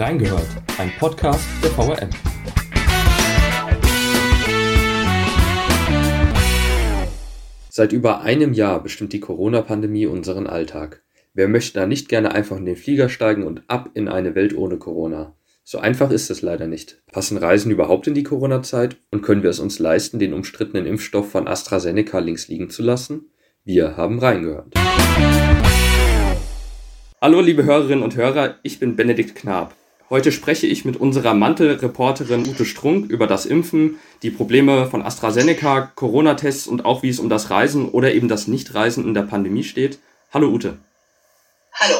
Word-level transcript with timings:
Reingehört, 0.00 0.48
ein 0.78 0.90
Podcast 0.98 1.46
der 1.62 1.70
VRM. 1.72 2.08
Seit 7.68 7.92
über 7.92 8.22
einem 8.22 8.54
Jahr 8.54 8.82
bestimmt 8.82 9.12
die 9.12 9.20
Corona-Pandemie 9.20 10.06
unseren 10.06 10.46
Alltag. 10.46 11.02
Wer 11.34 11.48
möchte 11.48 11.78
da 11.78 11.84
nicht 11.84 12.08
gerne 12.08 12.32
einfach 12.32 12.56
in 12.56 12.64
den 12.64 12.76
Flieger 12.76 13.10
steigen 13.10 13.42
und 13.42 13.64
ab 13.68 13.90
in 13.92 14.08
eine 14.08 14.34
Welt 14.34 14.56
ohne 14.56 14.78
Corona? 14.78 15.34
So 15.64 15.80
einfach 15.80 16.10
ist 16.10 16.30
es 16.30 16.40
leider 16.40 16.66
nicht. 16.66 17.02
Passen 17.12 17.36
Reisen 17.36 17.70
überhaupt 17.70 18.06
in 18.06 18.14
die 18.14 18.22
Corona-Zeit 18.22 18.96
und 19.10 19.20
können 19.20 19.42
wir 19.42 19.50
es 19.50 19.60
uns 19.60 19.78
leisten, 19.78 20.18
den 20.18 20.32
umstrittenen 20.32 20.86
Impfstoff 20.86 21.30
von 21.30 21.46
AstraZeneca 21.46 22.20
links 22.20 22.48
liegen 22.48 22.70
zu 22.70 22.82
lassen? 22.82 23.32
Wir 23.64 23.98
haben 23.98 24.18
reingehört. 24.18 24.72
Hallo 27.20 27.42
liebe 27.42 27.64
Hörerinnen 27.64 28.02
und 28.02 28.16
Hörer, 28.16 28.54
ich 28.62 28.78
bin 28.78 28.96
Benedikt 28.96 29.34
Knab. 29.34 29.74
Heute 30.10 30.32
spreche 30.32 30.66
ich 30.66 30.84
mit 30.84 30.96
unserer 30.96 31.34
Mantelreporterin 31.34 32.44
Ute 32.48 32.64
Strunk 32.64 33.08
über 33.08 33.28
das 33.28 33.46
Impfen, 33.46 34.00
die 34.24 34.32
Probleme 34.32 34.88
von 34.88 35.02
AstraZeneca, 35.02 35.92
Corona-Tests 35.94 36.66
und 36.66 36.84
auch 36.84 37.04
wie 37.04 37.10
es 37.10 37.20
um 37.20 37.28
das 37.28 37.50
Reisen 37.50 37.88
oder 37.88 38.12
eben 38.12 38.26
das 38.26 38.48
Nichtreisen 38.48 39.04
in 39.04 39.14
der 39.14 39.22
Pandemie 39.22 39.62
steht. 39.62 40.00
Hallo 40.34 40.48
Ute. 40.48 40.78
Hallo. 41.74 41.94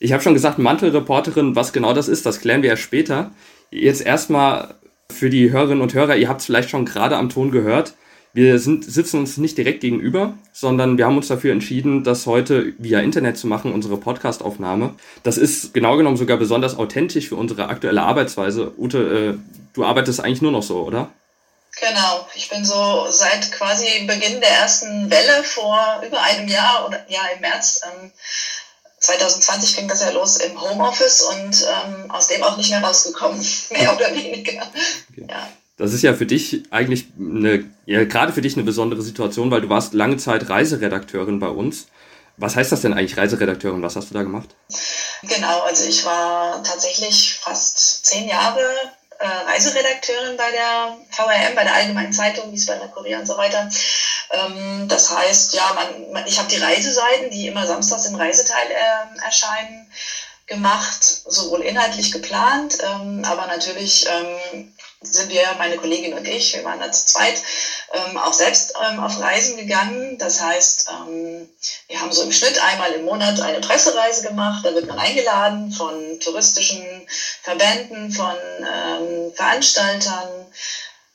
Ich 0.00 0.12
habe 0.12 0.20
schon 0.20 0.34
gesagt, 0.34 0.58
Mantelreporterin, 0.58 1.54
was 1.54 1.72
genau 1.72 1.94
das 1.94 2.08
ist, 2.08 2.26
das 2.26 2.40
klären 2.40 2.62
wir 2.62 2.70
ja 2.70 2.76
später. 2.76 3.30
Jetzt 3.70 4.04
erstmal 4.04 4.74
für 5.08 5.30
die 5.30 5.52
Hörerinnen 5.52 5.80
und 5.80 5.94
Hörer, 5.94 6.16
ihr 6.16 6.28
habt 6.28 6.40
es 6.40 6.46
vielleicht 6.46 6.70
schon 6.70 6.86
gerade 6.86 7.16
am 7.16 7.28
Ton 7.28 7.52
gehört. 7.52 7.94
Wir 8.34 8.58
sind, 8.58 8.90
sitzen 8.90 9.18
uns 9.18 9.36
nicht 9.36 9.58
direkt 9.58 9.82
gegenüber, 9.82 10.34
sondern 10.54 10.96
wir 10.96 11.04
haben 11.04 11.18
uns 11.18 11.28
dafür 11.28 11.52
entschieden, 11.52 12.02
das 12.02 12.26
heute 12.26 12.72
via 12.78 13.00
Internet 13.00 13.36
zu 13.36 13.46
machen, 13.46 13.72
unsere 13.72 13.98
Podcastaufnahme. 13.98 14.94
Das 15.22 15.36
ist 15.36 15.74
genau 15.74 15.96
genommen 15.98 16.16
sogar 16.16 16.38
besonders 16.38 16.78
authentisch 16.78 17.28
für 17.28 17.36
unsere 17.36 17.68
aktuelle 17.68 18.02
Arbeitsweise. 18.02 18.72
Ute, 18.78 18.98
äh, 18.98 19.58
du 19.74 19.84
arbeitest 19.84 20.20
eigentlich 20.20 20.40
nur 20.40 20.52
noch 20.52 20.62
so, 20.62 20.82
oder? 20.82 21.10
Genau, 21.78 22.26
ich 22.34 22.48
bin 22.48 22.64
so 22.64 23.06
seit 23.10 23.52
quasi 23.52 24.06
Beginn 24.06 24.40
der 24.40 24.50
ersten 24.50 25.10
Welle 25.10 25.42
vor 25.42 26.02
über 26.06 26.22
einem 26.22 26.48
Jahr 26.48 26.86
oder 26.86 27.04
ja 27.08 27.20
im 27.34 27.40
März 27.40 27.80
ähm, 27.84 28.10
2020 28.98 29.76
ging 29.76 29.88
das 29.88 30.00
ja 30.00 30.10
los 30.10 30.36
im 30.36 30.60
Homeoffice 30.60 31.22
und 31.22 31.66
ähm, 31.66 32.10
aus 32.10 32.28
dem 32.28 32.42
auch 32.42 32.56
nicht 32.56 32.70
mehr 32.70 32.82
rausgekommen, 32.82 33.44
mehr 33.70 33.94
oder 33.94 34.14
weniger. 34.14 34.62
Okay. 35.10 35.26
Ja. 35.28 35.48
Das 35.76 35.92
ist 35.92 36.02
ja 36.02 36.14
für 36.14 36.26
dich 36.26 36.64
eigentlich 36.70 37.06
eine, 37.18 37.70
ja, 37.86 38.04
gerade 38.04 38.32
für 38.32 38.42
dich 38.42 38.54
eine 38.54 38.64
besondere 38.64 39.02
Situation, 39.02 39.50
weil 39.50 39.62
du 39.62 39.68
warst 39.68 39.94
lange 39.94 40.18
Zeit 40.18 40.48
Reiseredakteurin 40.48 41.40
bei 41.40 41.48
uns. 41.48 41.86
Was 42.36 42.56
heißt 42.56 42.72
das 42.72 42.82
denn 42.82 42.94
eigentlich, 42.94 43.16
Reiseredakteurin? 43.16 43.82
Was 43.82 43.96
hast 43.96 44.10
du 44.10 44.14
da 44.14 44.22
gemacht? 44.22 44.50
Genau, 45.22 45.60
also 45.60 45.88
ich 45.88 46.04
war 46.04 46.62
tatsächlich 46.62 47.38
fast 47.40 48.06
zehn 48.06 48.28
Jahre 48.28 48.60
äh, 49.18 49.26
Reiseredakteurin 49.26 50.36
bei 50.36 50.50
der 50.50 50.96
VRM, 51.10 51.54
bei 51.54 51.64
der 51.64 51.74
Allgemeinen 51.74 52.12
Zeitung, 52.12 52.50
wie 52.52 52.56
es 52.56 52.66
bei 52.66 52.76
der 52.76 52.88
Korea 52.88 53.20
und 53.20 53.26
so 53.26 53.36
weiter. 53.36 53.68
Ähm, 54.30 54.88
das 54.88 55.16
heißt, 55.16 55.54
ja, 55.54 55.72
man, 55.74 56.12
man 56.12 56.26
ich 56.26 56.38
habe 56.38 56.48
die 56.48 56.58
Reiseseiten, 56.58 57.30
die 57.30 57.46
immer 57.46 57.66
samstags 57.66 58.06
im 58.06 58.16
Reiseteil 58.16 58.70
äh, 58.70 59.24
erscheinen, 59.24 59.90
gemacht, 60.46 61.02
sowohl 61.02 61.62
inhaltlich 61.62 62.12
geplant, 62.12 62.78
ähm, 62.82 63.24
aber 63.24 63.46
natürlich 63.46 64.06
ähm, 64.08 64.74
sind 65.02 65.30
wir, 65.30 65.54
meine 65.58 65.76
Kollegin 65.76 66.14
und 66.14 66.26
ich, 66.26 66.54
wir 66.54 66.64
waren 66.64 66.80
da 66.80 66.90
zu 66.90 67.06
zweit, 67.06 67.42
ähm, 67.92 68.16
auch 68.16 68.32
selbst 68.32 68.74
ähm, 68.82 69.00
auf 69.00 69.18
Reisen 69.20 69.56
gegangen. 69.56 70.18
Das 70.18 70.40
heißt, 70.40 70.88
ähm, 70.90 71.48
wir 71.88 72.00
haben 72.00 72.12
so 72.12 72.22
im 72.22 72.32
Schnitt 72.32 72.62
einmal 72.62 72.92
im 72.92 73.04
Monat 73.04 73.40
eine 73.40 73.60
Pressereise 73.60 74.26
gemacht. 74.26 74.64
Da 74.64 74.74
wird 74.74 74.86
man 74.86 74.98
eingeladen 74.98 75.72
von 75.72 76.20
touristischen 76.20 77.06
Verbänden, 77.42 78.10
von 78.10 78.36
ähm, 78.60 79.32
Veranstaltern. 79.34 80.46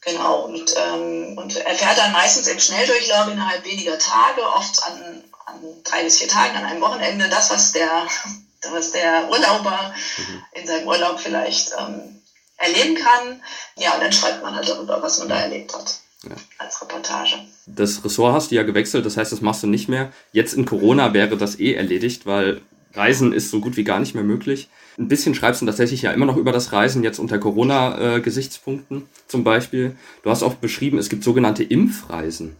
Genau, 0.01 0.45
und, 0.45 0.73
ähm, 0.77 1.37
und 1.37 1.57
erfährt 1.57 1.97
dann 1.97 2.13
meistens 2.13 2.47
im 2.47 2.59
Schnelldurchlauf 2.59 3.27
innerhalb 3.27 3.65
weniger 3.65 3.97
Tage, 3.97 4.41
oft 4.41 4.81
an, 4.83 5.23
an 5.45 5.61
drei 5.83 6.03
bis 6.03 6.19
vier 6.19 6.29
Tagen, 6.29 6.55
an 6.55 6.63
einem 6.63 6.81
Wochenende, 6.81 7.27
das, 7.27 7.49
was 7.49 7.73
der, 7.73 8.07
was 8.71 8.91
der 8.91 9.29
Urlauber 9.29 9.93
mhm. 10.17 10.43
in 10.53 10.67
seinem 10.67 10.87
Urlaub 10.87 11.19
vielleicht 11.19 11.73
ähm, 11.77 12.16
erleben 12.57 12.95
kann. 12.95 13.41
Ja, 13.77 13.93
und 13.95 14.03
dann 14.03 14.11
schreibt 14.11 14.43
man 14.43 14.55
halt 14.55 14.67
darüber, 14.67 15.01
was 15.01 15.19
man 15.19 15.29
da 15.29 15.39
erlebt 15.39 15.73
hat. 15.73 15.99
Ja. 16.23 16.35
Als 16.57 16.81
Reportage. 16.81 17.35
Das 17.67 18.03
Ressort 18.03 18.33
hast 18.33 18.51
du 18.51 18.55
ja 18.55 18.63
gewechselt, 18.63 19.05
das 19.05 19.17
heißt, 19.17 19.31
das 19.31 19.41
machst 19.41 19.63
du 19.63 19.67
nicht 19.67 19.87
mehr. 19.87 20.11
Jetzt 20.31 20.53
in 20.53 20.65
Corona 20.65 21.13
wäre 21.13 21.37
das 21.37 21.59
eh 21.59 21.73
erledigt, 21.73 22.25
weil 22.25 22.61
Reisen 22.93 23.33
ist 23.33 23.51
so 23.51 23.59
gut 23.59 23.77
wie 23.77 23.83
gar 23.83 23.99
nicht 23.99 24.15
mehr 24.15 24.23
möglich. 24.23 24.69
Ein 24.97 25.07
bisschen 25.07 25.35
schreibst 25.35 25.61
du 25.61 25.67
tatsächlich 25.67 26.01
ja 26.01 26.11
immer 26.11 26.25
noch 26.25 26.37
über 26.37 26.51
das 26.51 26.73
Reisen, 26.73 27.03
jetzt 27.03 27.19
unter 27.19 27.37
Corona-Gesichtspunkten 27.37 29.07
zum 29.27 29.43
Beispiel. 29.43 29.95
Du 30.23 30.31
hast 30.31 30.41
auch 30.41 30.55
beschrieben, 30.55 30.97
es 30.97 31.09
gibt 31.09 31.23
sogenannte 31.23 31.63
Impfreisen. 31.63 32.55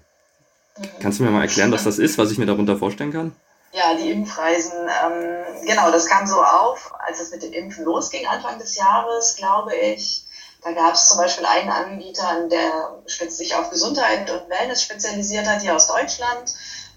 Mhm. 0.78 0.84
Kannst 1.00 1.20
du 1.20 1.24
mir 1.24 1.32
mal 1.32 1.42
erklären, 1.42 1.72
was 1.72 1.84
das 1.84 1.98
ist, 1.98 2.20
was 2.20 2.32
ich 2.32 2.38
mir 2.38 2.46
darunter 2.46 2.78
vorstellen 2.78 3.12
kann? 3.12 3.32
Ja, 3.74 3.94
die 3.94 4.12
Impfreisen, 4.12 4.90
ähm, 5.04 5.66
genau, 5.66 5.92
das 5.92 6.08
kam 6.08 6.26
so 6.26 6.42
auf, 6.42 6.94
als 7.00 7.20
es 7.20 7.32
mit 7.32 7.44
dem 7.44 7.54
Impfen 7.54 7.86
losging, 7.86 8.26
Anfang 8.26 8.58
des 8.60 8.76
Jahres, 8.76 9.36
glaube 9.36 9.76
ich. 9.76 10.26
Da 10.64 10.72
gab 10.72 10.96
es 10.96 11.10
zum 11.10 11.18
Beispiel 11.18 11.46
einen 11.46 11.70
Anbieter, 11.70 12.48
der 12.48 13.00
sich 13.30 13.56
auf 13.56 13.70
Gesundheit 13.70 14.30
und 14.32 14.50
Wellness 14.50 14.82
spezialisiert 14.82 15.48
hat, 15.48 15.62
hier 15.62 15.76
aus 15.76 15.88
Deutschland. 15.88 16.54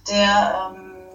Der, 0.08 0.72
ähm, 0.74 1.06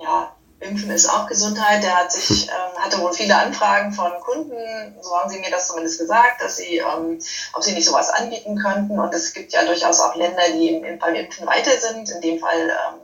ja, 0.00 0.32
Impfen 0.62 0.90
ist 0.90 1.08
auch 1.08 1.26
Gesundheit. 1.26 1.82
Der 1.82 1.96
hat 1.96 2.12
sich, 2.12 2.48
ähm, 2.48 2.78
hatte 2.78 3.00
wohl 3.00 3.12
viele 3.12 3.36
Anfragen 3.36 3.92
von 3.92 4.12
Kunden, 4.20 4.56
so 5.00 5.18
haben 5.18 5.30
sie 5.30 5.40
mir 5.40 5.50
das 5.50 5.68
zumindest 5.68 5.98
gesagt, 5.98 6.40
dass 6.40 6.56
sie, 6.56 6.78
ähm, 6.78 7.18
ob 7.52 7.62
sie 7.62 7.72
nicht 7.72 7.86
sowas 7.86 8.10
anbieten 8.10 8.56
könnten. 8.56 8.98
Und 8.98 9.12
es 9.12 9.32
gibt 9.32 9.52
ja 9.52 9.64
durchaus 9.64 10.00
auch 10.00 10.14
Länder, 10.14 10.42
die 10.52 10.68
im, 10.68 10.98
beim 10.98 11.14
Impfen 11.14 11.46
weiter 11.46 11.72
sind. 11.78 12.08
In 12.10 12.20
dem 12.20 12.38
Fall 12.38 12.70
ähm, 12.70 13.00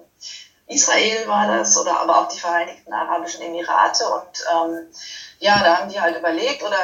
Israel 0.69 1.27
war 1.27 1.49
das 1.49 1.79
oder 1.79 2.01
aber 2.01 2.19
auch 2.19 2.29
die 2.29 2.39
Vereinigten 2.39 2.93
Arabischen 2.93 3.43
Emirate 3.43 4.05
und 4.07 4.45
ähm, 4.53 4.87
ja, 5.41 5.61
da 5.63 5.79
haben 5.79 5.89
die 5.89 6.01
halt 6.01 6.19
überlegt 6.19 6.63
oder 6.63 6.77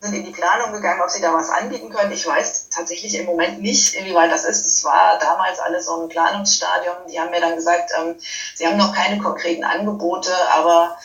sind 0.00 0.14
in 0.14 0.24
die 0.24 0.32
Planung 0.32 0.72
gegangen, 0.72 1.00
ob 1.02 1.08
sie 1.08 1.22
da 1.22 1.32
was 1.32 1.48
anbieten 1.48 1.88
können. 1.90 2.12
Ich 2.12 2.26
weiß 2.26 2.68
tatsächlich 2.68 3.14
im 3.14 3.26
Moment 3.26 3.62
nicht, 3.62 3.94
inwieweit 3.94 4.30
das 4.30 4.44
ist. 4.44 4.66
Es 4.66 4.84
war 4.84 5.18
damals 5.18 5.60
alles 5.60 5.86
so 5.86 6.02
ein 6.02 6.08
Planungsstadium. 6.08 6.96
Die 7.08 7.18
haben 7.20 7.30
mir 7.30 7.40
dann 7.40 7.54
gesagt, 7.54 7.92
ähm, 7.98 8.16
sie 8.54 8.66
haben 8.66 8.76
noch 8.76 8.92
keine 8.94 9.18
konkreten 9.18 9.64
Angebote, 9.64 10.32
aber 10.52 10.98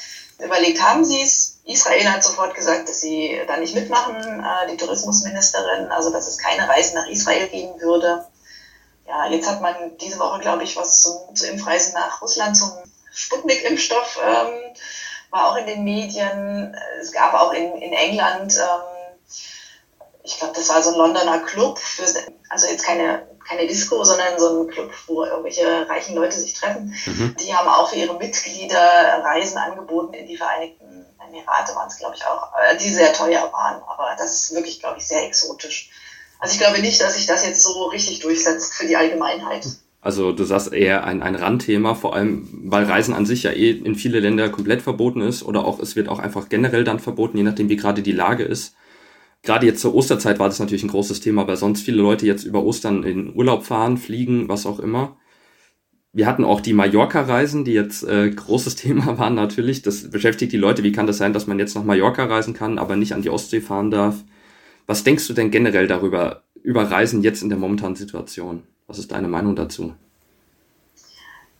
überlegt 0.44 0.82
haben 0.82 1.06
sie 1.06 1.22
es. 1.22 1.60
Israel 1.66 2.12
hat 2.12 2.24
sofort 2.24 2.56
gesagt, 2.56 2.90
dass 2.90 3.02
sie 3.02 3.42
da 3.48 3.58
nicht 3.58 3.76
mitmachen, 3.76 4.16
äh, 4.16 4.72
die 4.72 4.78
Tourismusministerin, 4.78 5.92
also 5.92 6.10
dass 6.10 6.28
es 6.28 6.38
keine 6.38 6.68
Reisen 6.68 6.96
nach 6.96 7.08
Israel 7.08 7.48
geben 7.48 7.80
würde 7.80 8.26
ja, 9.08 9.28
jetzt 9.30 9.50
hat 9.50 9.62
man 9.62 9.98
diese 9.98 10.20
Woche, 10.20 10.40
glaube 10.40 10.64
ich, 10.64 10.76
was 10.76 11.02
zum, 11.02 11.36
zur 11.36 11.50
Impfreise 11.50 11.94
nach 11.94 12.22
Russland 12.22 12.58
zum 12.58 12.72
Sputnik-Impfstoff, 13.12 14.20
ähm, 14.24 14.76
war 15.30 15.52
auch 15.52 15.56
in 15.58 15.66
den 15.66 15.84
Medien. 15.84 16.76
Es 17.02 17.12
gab 17.12 17.34
auch 17.34 17.54
in, 17.54 17.74
in 17.82 17.94
England, 17.94 18.56
ähm, 18.58 19.08
ich 20.24 20.38
glaube, 20.38 20.54
das 20.56 20.68
war 20.70 20.84
so 20.84 20.92
ein 20.92 20.98
Londoner 20.98 21.40
Club, 21.40 21.80
für, 21.80 22.06
also 22.50 22.68
jetzt 22.68 22.86
keine, 22.86 23.28
keine 23.48 23.66
Disco, 23.66 24.04
sondern 24.04 24.38
so 24.38 24.64
ein 24.64 24.68
Club, 24.68 24.92
wo 25.08 25.24
irgendwelche 25.24 25.90
reichen 25.90 26.16
Leute 26.16 26.38
sich 26.38 26.54
treffen. 26.54 26.94
Mhm. 27.06 27.36
Die 27.40 27.56
haben 27.56 27.70
auch 27.70 27.90
für 27.90 27.96
ihre 27.96 28.18
Mitglieder 28.18 29.24
Reisen 29.24 29.58
angeboten 29.58 30.14
in 30.14 30.28
die 30.28 30.36
Vereinigten 30.36 31.06
Emirate, 31.26 31.76
waren 31.76 31.88
es, 31.88 31.98
glaube 31.98 32.16
ich, 32.16 32.26
auch, 32.26 32.52
äh, 32.60 32.76
die 32.78 32.94
sehr 32.94 33.14
teuer 33.14 33.52
waren. 33.54 33.82
Aber 33.84 34.16
das 34.18 34.34
ist 34.34 34.54
wirklich, 34.54 34.80
glaube 34.80 34.98
ich, 34.98 35.08
sehr 35.08 35.24
exotisch. 35.24 35.90
Also 36.40 36.54
ich 36.54 36.60
glaube 36.60 36.82
nicht, 36.82 37.02
dass 37.02 37.16
sich 37.16 37.26
das 37.26 37.46
jetzt 37.46 37.64
so 37.64 37.86
richtig 37.86 38.20
durchsetzt 38.20 38.74
für 38.74 38.88
die 38.88 38.96
Allgemeinheit. 38.96 39.68
Also 40.02 40.32
du 40.32 40.44
sagst 40.44 40.72
eher 40.72 41.04
ein, 41.04 41.22
ein 41.22 41.36
Randthema, 41.36 41.96
vor 41.96 42.16
allem 42.16 42.48
weil 42.52 42.86
Reisen 42.86 43.14
an 43.14 43.26
sich 43.26 43.44
ja 43.44 43.52
eh 43.52 43.72
in 43.72 43.96
viele 43.96 44.20
Länder 44.20 44.50
komplett 44.50 44.82
verboten 44.82 45.22
ist 45.22 45.44
oder 45.44 45.66
auch 45.66 45.80
es 45.80 45.96
wird 45.96 46.08
auch 46.08 46.20
einfach 46.20 46.50
generell 46.50 46.84
dann 46.84 47.00
verboten, 47.00 47.38
je 47.38 47.44
nachdem 47.44 47.70
wie 47.70 47.76
gerade 47.76 48.02
die 48.02 48.12
Lage 48.12 48.44
ist. 48.44 48.76
Gerade 49.44 49.66
jetzt 49.66 49.82
zur 49.82 49.96
Osterzeit 49.96 50.40
war 50.40 50.48
das 50.48 50.60
natürlich 50.60 50.84
ein 50.84 50.90
großes 50.90 51.20
Thema, 51.20 51.48
weil 51.48 51.58
sonst 51.58 51.82
viele 51.82 52.02
Leute 52.02 52.26
jetzt 52.26 52.44
über 52.44 52.64
Ostern 52.64 53.04
in 53.04 53.36
Urlaub 53.36 53.66
fahren, 53.66 53.98
fliegen, 53.98 54.50
was 54.50 54.66
auch 54.66 54.80
immer. 54.80 55.18
Wir 56.14 56.26
hatten 56.26 56.44
auch 56.44 56.62
die 56.62 56.74
Mallorca-Reisen, 56.74 57.64
die 57.64 57.74
jetzt 57.74 58.04
äh, 58.04 58.30
großes 58.30 58.76
Thema 58.78 59.18
waren 59.18 59.36
natürlich. 59.36 59.82
Das 59.82 60.10
beschäftigt 60.10 60.52
die 60.52 60.58
Leute, 60.58 60.84
wie 60.84 60.92
kann 60.92 61.08
das 61.08 61.18
sein, 61.18 61.34
dass 61.34 61.48
man 61.48 61.60
jetzt 61.60 61.76
nach 61.76 61.84
Mallorca 61.84 62.26
reisen 62.26 62.54
kann, 62.54 62.80
aber 62.80 62.96
nicht 62.96 63.14
an 63.14 63.22
die 63.22 63.30
Ostsee 63.30 63.62
fahren 63.62 63.92
darf. 63.92 64.24
Was 64.88 65.04
denkst 65.04 65.28
du 65.28 65.34
denn 65.34 65.52
generell 65.52 65.88
darüber, 65.88 66.44
über 66.64 66.90
Reisen 66.90 67.22
jetzt 67.22 67.44
in 67.44 67.50
der 67.50 67.58
momentanen 67.58 67.98
Situation? 67.98 68.66
Was 68.88 68.98
ist 68.98 69.12
deine 69.12 69.28
Meinung 69.28 69.56
dazu? 69.56 69.94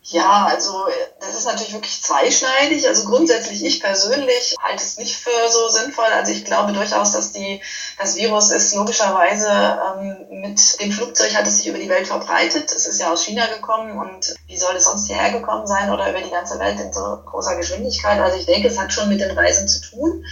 Ja, 0.10 0.46
also 0.50 0.88
das 1.20 1.38
ist 1.38 1.46
natürlich 1.46 1.74
wirklich 1.74 2.02
zweischneidig. 2.02 2.88
Also 2.88 3.10
grundsätzlich, 3.10 3.66
ich 3.66 3.82
persönlich 3.82 4.56
halte 4.62 4.82
es 4.82 4.98
nicht 4.98 5.18
für 5.18 5.50
so 5.50 5.68
sinnvoll. 5.68 6.06
Also 6.06 6.32
ich 6.32 6.46
glaube 6.46 6.72
durchaus, 6.72 7.12
dass 7.12 7.34
die, 7.34 7.62
das 8.00 8.16
Virus 8.16 8.52
ist 8.52 8.74
logischerweise 8.74 9.50
ähm, 9.50 10.42
mit 10.42 10.80
dem 10.80 10.94
Flugzeug 10.94 11.36
hat 11.36 11.46
es 11.46 11.58
sich 11.58 11.68
über 11.68 11.78
die 11.78 11.90
Welt 11.90 12.08
verbreitet. 12.08 12.72
Es 12.72 12.88
ist 12.88 13.02
ja 13.02 13.12
aus 13.12 13.26
China 13.26 13.48
gekommen 13.48 13.98
und 13.98 14.34
wie 14.48 14.58
soll 14.58 14.78
es 14.78 14.86
sonst 14.86 15.08
hierher 15.08 15.38
gekommen 15.38 15.68
sein 15.68 15.92
oder 15.92 16.10
über 16.10 16.22
die 16.22 16.32
ganze 16.32 16.58
Welt 16.60 16.80
in 16.80 16.94
so 16.94 17.20
großer 17.26 17.58
Geschwindigkeit? 17.58 18.22
Also 18.22 18.38
ich 18.38 18.46
denke, 18.46 18.70
es 18.70 18.80
hat 18.80 18.94
schon 18.94 19.10
mit 19.10 19.20
den 19.20 19.38
Reisen 19.38 19.68
zu 19.68 19.82
tun. 19.82 20.24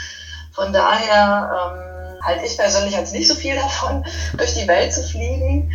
Von 0.53 0.71
daher 0.71 1.75
ähm, 1.75 1.94
halte 2.25 2.45
ich 2.45 2.57
persönlich 2.57 2.97
als 2.97 3.11
nicht 3.11 3.27
so 3.27 3.35
viel 3.35 3.55
davon, 3.55 4.03
durch 4.37 4.53
die 4.53 4.67
Welt 4.67 4.93
zu 4.93 5.03
fliegen. 5.03 5.71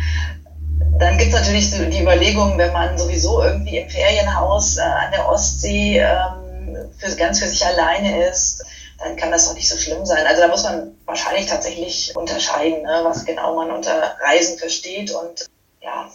Dann 0.99 1.17
gibt 1.17 1.33
es 1.33 1.39
natürlich 1.39 1.71
so 1.71 1.83
die 1.83 2.01
Überlegung, 2.01 2.57
wenn 2.57 2.73
man 2.73 2.97
sowieso 2.97 3.41
irgendwie 3.41 3.77
im 3.77 3.89
Ferienhaus 3.89 4.77
äh, 4.77 4.81
an 4.81 5.11
der 5.11 5.27
Ostsee 5.27 5.99
ähm, 5.99 6.89
für, 6.97 7.15
ganz 7.15 7.39
für 7.39 7.47
sich 7.47 7.65
alleine 7.65 8.27
ist, 8.27 8.63
dann 8.99 9.15
kann 9.15 9.31
das 9.31 9.47
doch 9.47 9.55
nicht 9.55 9.67
so 9.67 9.77
schlimm 9.77 10.05
sein. 10.05 10.25
Also 10.27 10.41
da 10.41 10.47
muss 10.47 10.63
man 10.63 10.91
wahrscheinlich 11.05 11.47
tatsächlich 11.47 12.15
unterscheiden, 12.15 12.83
ne, 12.83 13.01
was 13.03 13.25
genau 13.25 13.55
man 13.55 13.71
unter 13.71 14.15
Reisen 14.23 14.57
versteht 14.57 15.11
und 15.11 15.47
ja. 15.81 16.11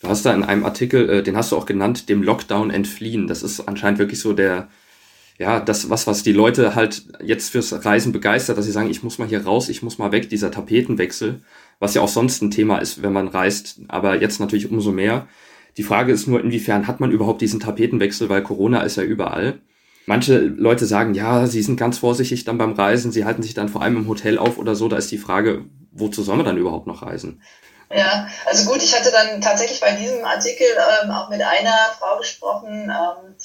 Du 0.00 0.08
hast 0.08 0.24
da 0.24 0.32
in 0.32 0.44
einem 0.44 0.64
Artikel, 0.64 1.10
äh, 1.10 1.22
den 1.22 1.36
hast 1.36 1.52
du 1.52 1.58
auch 1.58 1.66
genannt, 1.66 2.08
dem 2.08 2.22
Lockdown 2.22 2.70
entfliehen. 2.70 3.26
Das 3.26 3.42
ist 3.42 3.60
anscheinend 3.60 3.98
wirklich 3.98 4.20
so 4.20 4.32
der, 4.32 4.68
ja, 5.38 5.60
das, 5.60 5.90
was, 5.90 6.06
was 6.06 6.22
die 6.22 6.32
Leute 6.32 6.74
halt 6.74 7.04
jetzt 7.22 7.50
fürs 7.50 7.84
Reisen 7.84 8.12
begeistert, 8.12 8.56
dass 8.56 8.64
sie 8.64 8.72
sagen, 8.72 8.90
ich 8.90 9.02
muss 9.02 9.18
mal 9.18 9.28
hier 9.28 9.44
raus, 9.44 9.68
ich 9.68 9.82
muss 9.82 9.98
mal 9.98 10.12
weg, 10.12 10.30
dieser 10.30 10.50
Tapetenwechsel, 10.50 11.42
was 11.78 11.94
ja 11.94 12.00
auch 12.00 12.08
sonst 12.08 12.42
ein 12.42 12.50
Thema 12.50 12.78
ist, 12.78 13.02
wenn 13.02 13.12
man 13.12 13.28
reist, 13.28 13.80
aber 13.88 14.20
jetzt 14.20 14.40
natürlich 14.40 14.70
umso 14.70 14.92
mehr. 14.92 15.28
Die 15.76 15.82
Frage 15.82 16.12
ist 16.12 16.26
nur, 16.26 16.42
inwiefern 16.42 16.86
hat 16.86 17.00
man 17.00 17.10
überhaupt 17.10 17.42
diesen 17.42 17.60
Tapetenwechsel, 17.60 18.30
weil 18.30 18.42
Corona 18.42 18.80
ist 18.80 18.96
ja 18.96 19.02
überall. 19.02 19.60
Manche 20.06 20.38
Leute 20.38 20.86
sagen, 20.86 21.14
ja, 21.14 21.46
sie 21.46 21.60
sind 21.62 21.76
ganz 21.76 21.98
vorsichtig 21.98 22.44
dann 22.44 22.58
beim 22.58 22.72
Reisen, 22.72 23.12
sie 23.12 23.24
halten 23.24 23.42
sich 23.42 23.54
dann 23.54 23.68
vor 23.68 23.82
allem 23.82 23.96
im 23.96 24.08
Hotel 24.08 24.38
auf 24.38 24.56
oder 24.56 24.74
so. 24.74 24.88
Da 24.88 24.96
ist 24.96 25.10
die 25.10 25.18
Frage, 25.18 25.66
wozu 25.92 26.22
soll 26.22 26.36
man 26.36 26.46
dann 26.46 26.56
überhaupt 26.56 26.86
noch 26.86 27.02
reisen? 27.02 27.42
Ja, 27.88 28.28
also 28.44 28.68
gut, 28.68 28.82
ich 28.82 28.92
hatte 28.96 29.12
dann 29.12 29.40
tatsächlich 29.40 29.80
bei 29.80 29.92
diesem 29.92 30.24
Artikel 30.24 30.66
ähm, 31.04 31.10
auch 31.12 31.28
mit 31.28 31.40
einer 31.40 31.94
Frau 31.98 32.18
gesprochen, 32.18 32.90
ähm, 32.90 33.36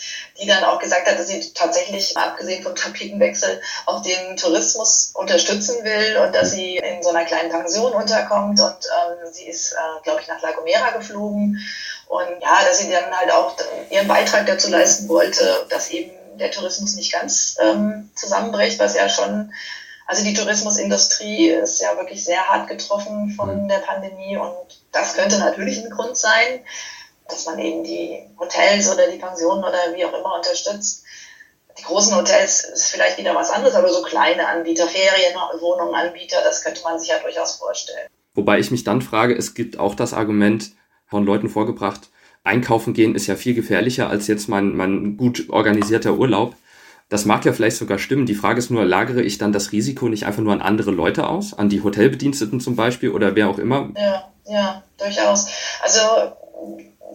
die 0.42 0.48
dann 0.48 0.64
auch 0.64 0.80
gesagt 0.80 1.08
hat, 1.08 1.20
dass 1.20 1.28
sie 1.28 1.54
tatsächlich, 1.54 2.18
abgesehen 2.18 2.64
vom 2.64 2.74
Tapetenwechsel, 2.74 3.62
auch 3.86 4.02
den 4.02 4.38
Tourismus 4.38 5.12
unterstützen 5.14 5.84
will 5.84 6.18
und 6.18 6.34
dass 6.34 6.52
sie 6.52 6.78
in 6.78 7.04
so 7.04 7.10
einer 7.10 7.26
kleinen 7.26 7.52
Pension 7.52 7.94
unterkommt. 7.94 8.60
Und 8.60 8.72
ähm, 8.72 9.32
sie 9.32 9.46
ist, 9.46 9.74
äh, 9.74 10.02
glaube 10.04 10.22
ich, 10.22 10.28
nach 10.28 10.42
La 10.42 10.52
Gomera 10.54 10.90
geflogen. 10.90 11.60
Und 12.08 12.42
ja, 12.42 12.64
dass 12.66 12.80
sie 12.80 12.90
dann 12.90 13.16
halt 13.16 13.32
auch 13.32 13.56
ihren 13.92 14.08
Beitrag 14.08 14.48
dazu 14.48 14.72
leisten 14.72 15.08
wollte, 15.08 15.68
dass 15.70 15.92
eben 15.92 16.12
der 16.40 16.50
Tourismus 16.50 16.96
nicht 16.96 17.14
ganz 17.14 17.58
ähm, 17.62 18.10
zusammenbricht, 18.16 18.80
was 18.80 18.96
ja 18.96 19.08
schon 19.08 19.54
also 20.12 20.26
die 20.26 20.34
Tourismusindustrie 20.34 21.52
ist 21.52 21.82
ja 21.82 21.96
wirklich 21.96 22.22
sehr 22.22 22.46
hart 22.46 22.68
getroffen 22.68 23.30
von 23.30 23.64
mhm. 23.64 23.70
der 23.70 23.78
Pandemie 23.78 24.36
und 24.36 24.52
das 24.92 25.16
könnte 25.16 25.40
natürlich 25.40 25.82
ein 25.82 25.90
Grund 25.90 26.18
sein, 26.18 26.60
dass 27.30 27.46
man 27.46 27.58
eben 27.60 27.86
die 27.86 28.22
Hotels 28.38 28.92
oder 28.92 29.10
die 29.10 29.18
Pensionen 29.18 29.64
oder 29.64 29.78
wie 29.96 30.04
auch 30.04 30.12
immer 30.12 30.36
unterstützt. 30.36 31.06
Die 31.80 31.84
großen 31.84 32.14
Hotels 32.14 32.66
ist 32.66 32.88
vielleicht 32.88 33.20
wieder 33.20 33.34
was 33.34 33.52
anderes, 33.52 33.74
aber 33.74 33.88
so 33.88 34.02
kleine 34.02 34.46
Anbieter, 34.50 34.86
Ferienwohnungen 34.86 35.96
Anbieter, 35.96 36.42
das 36.44 36.62
könnte 36.62 36.84
man 36.84 37.00
sich 37.00 37.08
ja 37.08 37.20
durchaus 37.20 37.56
vorstellen. 37.56 38.10
Wobei 38.34 38.60
ich 38.60 38.70
mich 38.70 38.84
dann 38.84 39.02
frage, 39.02 39.34
es 39.34 39.54
gibt 39.54 39.80
auch 39.80 39.96
das 39.96 40.14
Argument 40.14 40.72
von 41.08 41.26
Leuten 41.26 41.48
vorgebracht, 41.48 42.10
einkaufen 42.44 42.94
gehen 42.94 43.16
ist 43.16 43.28
ja 43.28 43.38
viel 43.38 43.54
gefährlicher 43.54 44.10
als 44.10 44.28
jetzt 44.28 44.50
mein, 44.50 44.76
mein 44.76 45.16
gut 45.16 45.46
organisierter 45.50 46.16
Urlaub. 46.16 46.54
Das 47.12 47.26
mag 47.26 47.44
ja 47.44 47.52
vielleicht 47.52 47.76
sogar 47.76 48.00
stimmen. 48.00 48.26
Die 48.26 48.36
Frage 48.36 48.60
ist 48.60 48.72
nur, 48.72 48.86
lagere 48.86 49.22
ich 49.22 49.38
dann 49.38 49.52
das 49.52 49.74
Risiko 49.74 50.08
nicht 50.08 50.26
einfach 50.26 50.42
nur 50.42 50.54
an 50.54 50.62
andere 50.62 50.92
Leute 50.92 51.28
aus, 51.28 51.54
an 51.54 51.68
die 51.68 51.84
Hotelbediensteten 51.84 52.62
zum 52.62 52.78
Beispiel 52.78 53.10
oder 53.10 53.36
wer 53.36 53.50
auch 53.50 53.58
immer? 53.58 53.90
Ja, 53.98 54.32
ja, 54.46 54.84
durchaus. 54.98 55.48
Also 55.84 56.00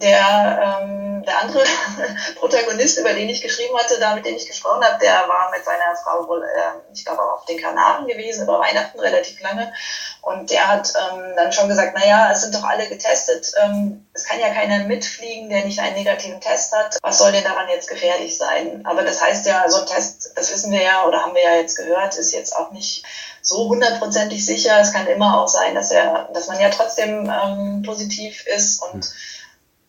der, 0.01 0.79
ähm, 0.81 1.23
der 1.25 1.39
andere 1.39 1.63
Protagonist, 2.35 2.99
über 2.99 3.13
den 3.13 3.29
ich 3.29 3.41
geschrieben 3.41 3.77
hatte, 3.77 3.99
da 3.99 4.15
mit 4.15 4.25
dem 4.25 4.35
ich 4.35 4.47
gesprochen 4.47 4.83
habe, 4.83 4.99
der 4.99 5.27
war 5.27 5.51
mit 5.51 5.65
seiner 5.65 5.95
Frau 6.03 6.27
wohl, 6.27 6.43
äh, 6.43 6.93
ich 6.93 7.03
glaube, 7.03 7.21
auch 7.21 7.39
auf 7.39 7.45
den 7.45 7.59
Kanaren 7.59 8.07
gewesen, 8.07 8.43
über 8.43 8.59
Weihnachten 8.59 8.99
relativ 8.99 9.39
lange. 9.41 9.73
Und 10.21 10.51
der 10.51 10.67
hat 10.67 10.93
ähm, 10.95 11.33
dann 11.35 11.51
schon 11.51 11.69
gesagt, 11.69 11.95
naja, 11.97 12.29
es 12.31 12.41
sind 12.41 12.53
doch 12.53 12.63
alle 12.63 12.87
getestet. 12.87 13.51
Ähm, 13.63 14.05
es 14.13 14.25
kann 14.25 14.39
ja 14.39 14.49
keiner 14.49 14.83
mitfliegen, 14.83 15.49
der 15.49 15.65
nicht 15.65 15.79
einen 15.79 15.95
negativen 15.95 16.41
Test 16.41 16.73
hat. 16.73 16.97
Was 17.01 17.17
soll 17.17 17.31
denn 17.31 17.43
daran 17.43 17.69
jetzt 17.69 17.89
gefährlich 17.89 18.37
sein? 18.37 18.85
Aber 18.85 19.03
das 19.03 19.21
heißt 19.21 19.45
ja, 19.45 19.67
so 19.69 19.81
ein 19.81 19.87
Test, 19.87 20.33
das 20.35 20.51
wissen 20.51 20.71
wir 20.71 20.81
ja 20.81 21.05
oder 21.05 21.21
haben 21.21 21.33
wir 21.33 21.43
ja 21.43 21.55
jetzt 21.55 21.77
gehört, 21.77 22.15
ist 22.17 22.33
jetzt 22.33 22.55
auch 22.55 22.71
nicht 22.71 23.03
so 23.41 23.69
hundertprozentig 23.69 24.45
sicher. 24.45 24.79
Es 24.81 24.91
kann 24.91 25.07
immer 25.07 25.41
auch 25.41 25.47
sein, 25.47 25.73
dass 25.73 25.91
er, 25.91 26.29
dass 26.33 26.47
man 26.47 26.59
ja 26.59 26.69
trotzdem 26.69 27.31
ähm, 27.31 27.83
positiv 27.83 28.45
ist 28.47 28.83
und 28.83 29.05
mhm 29.05 29.11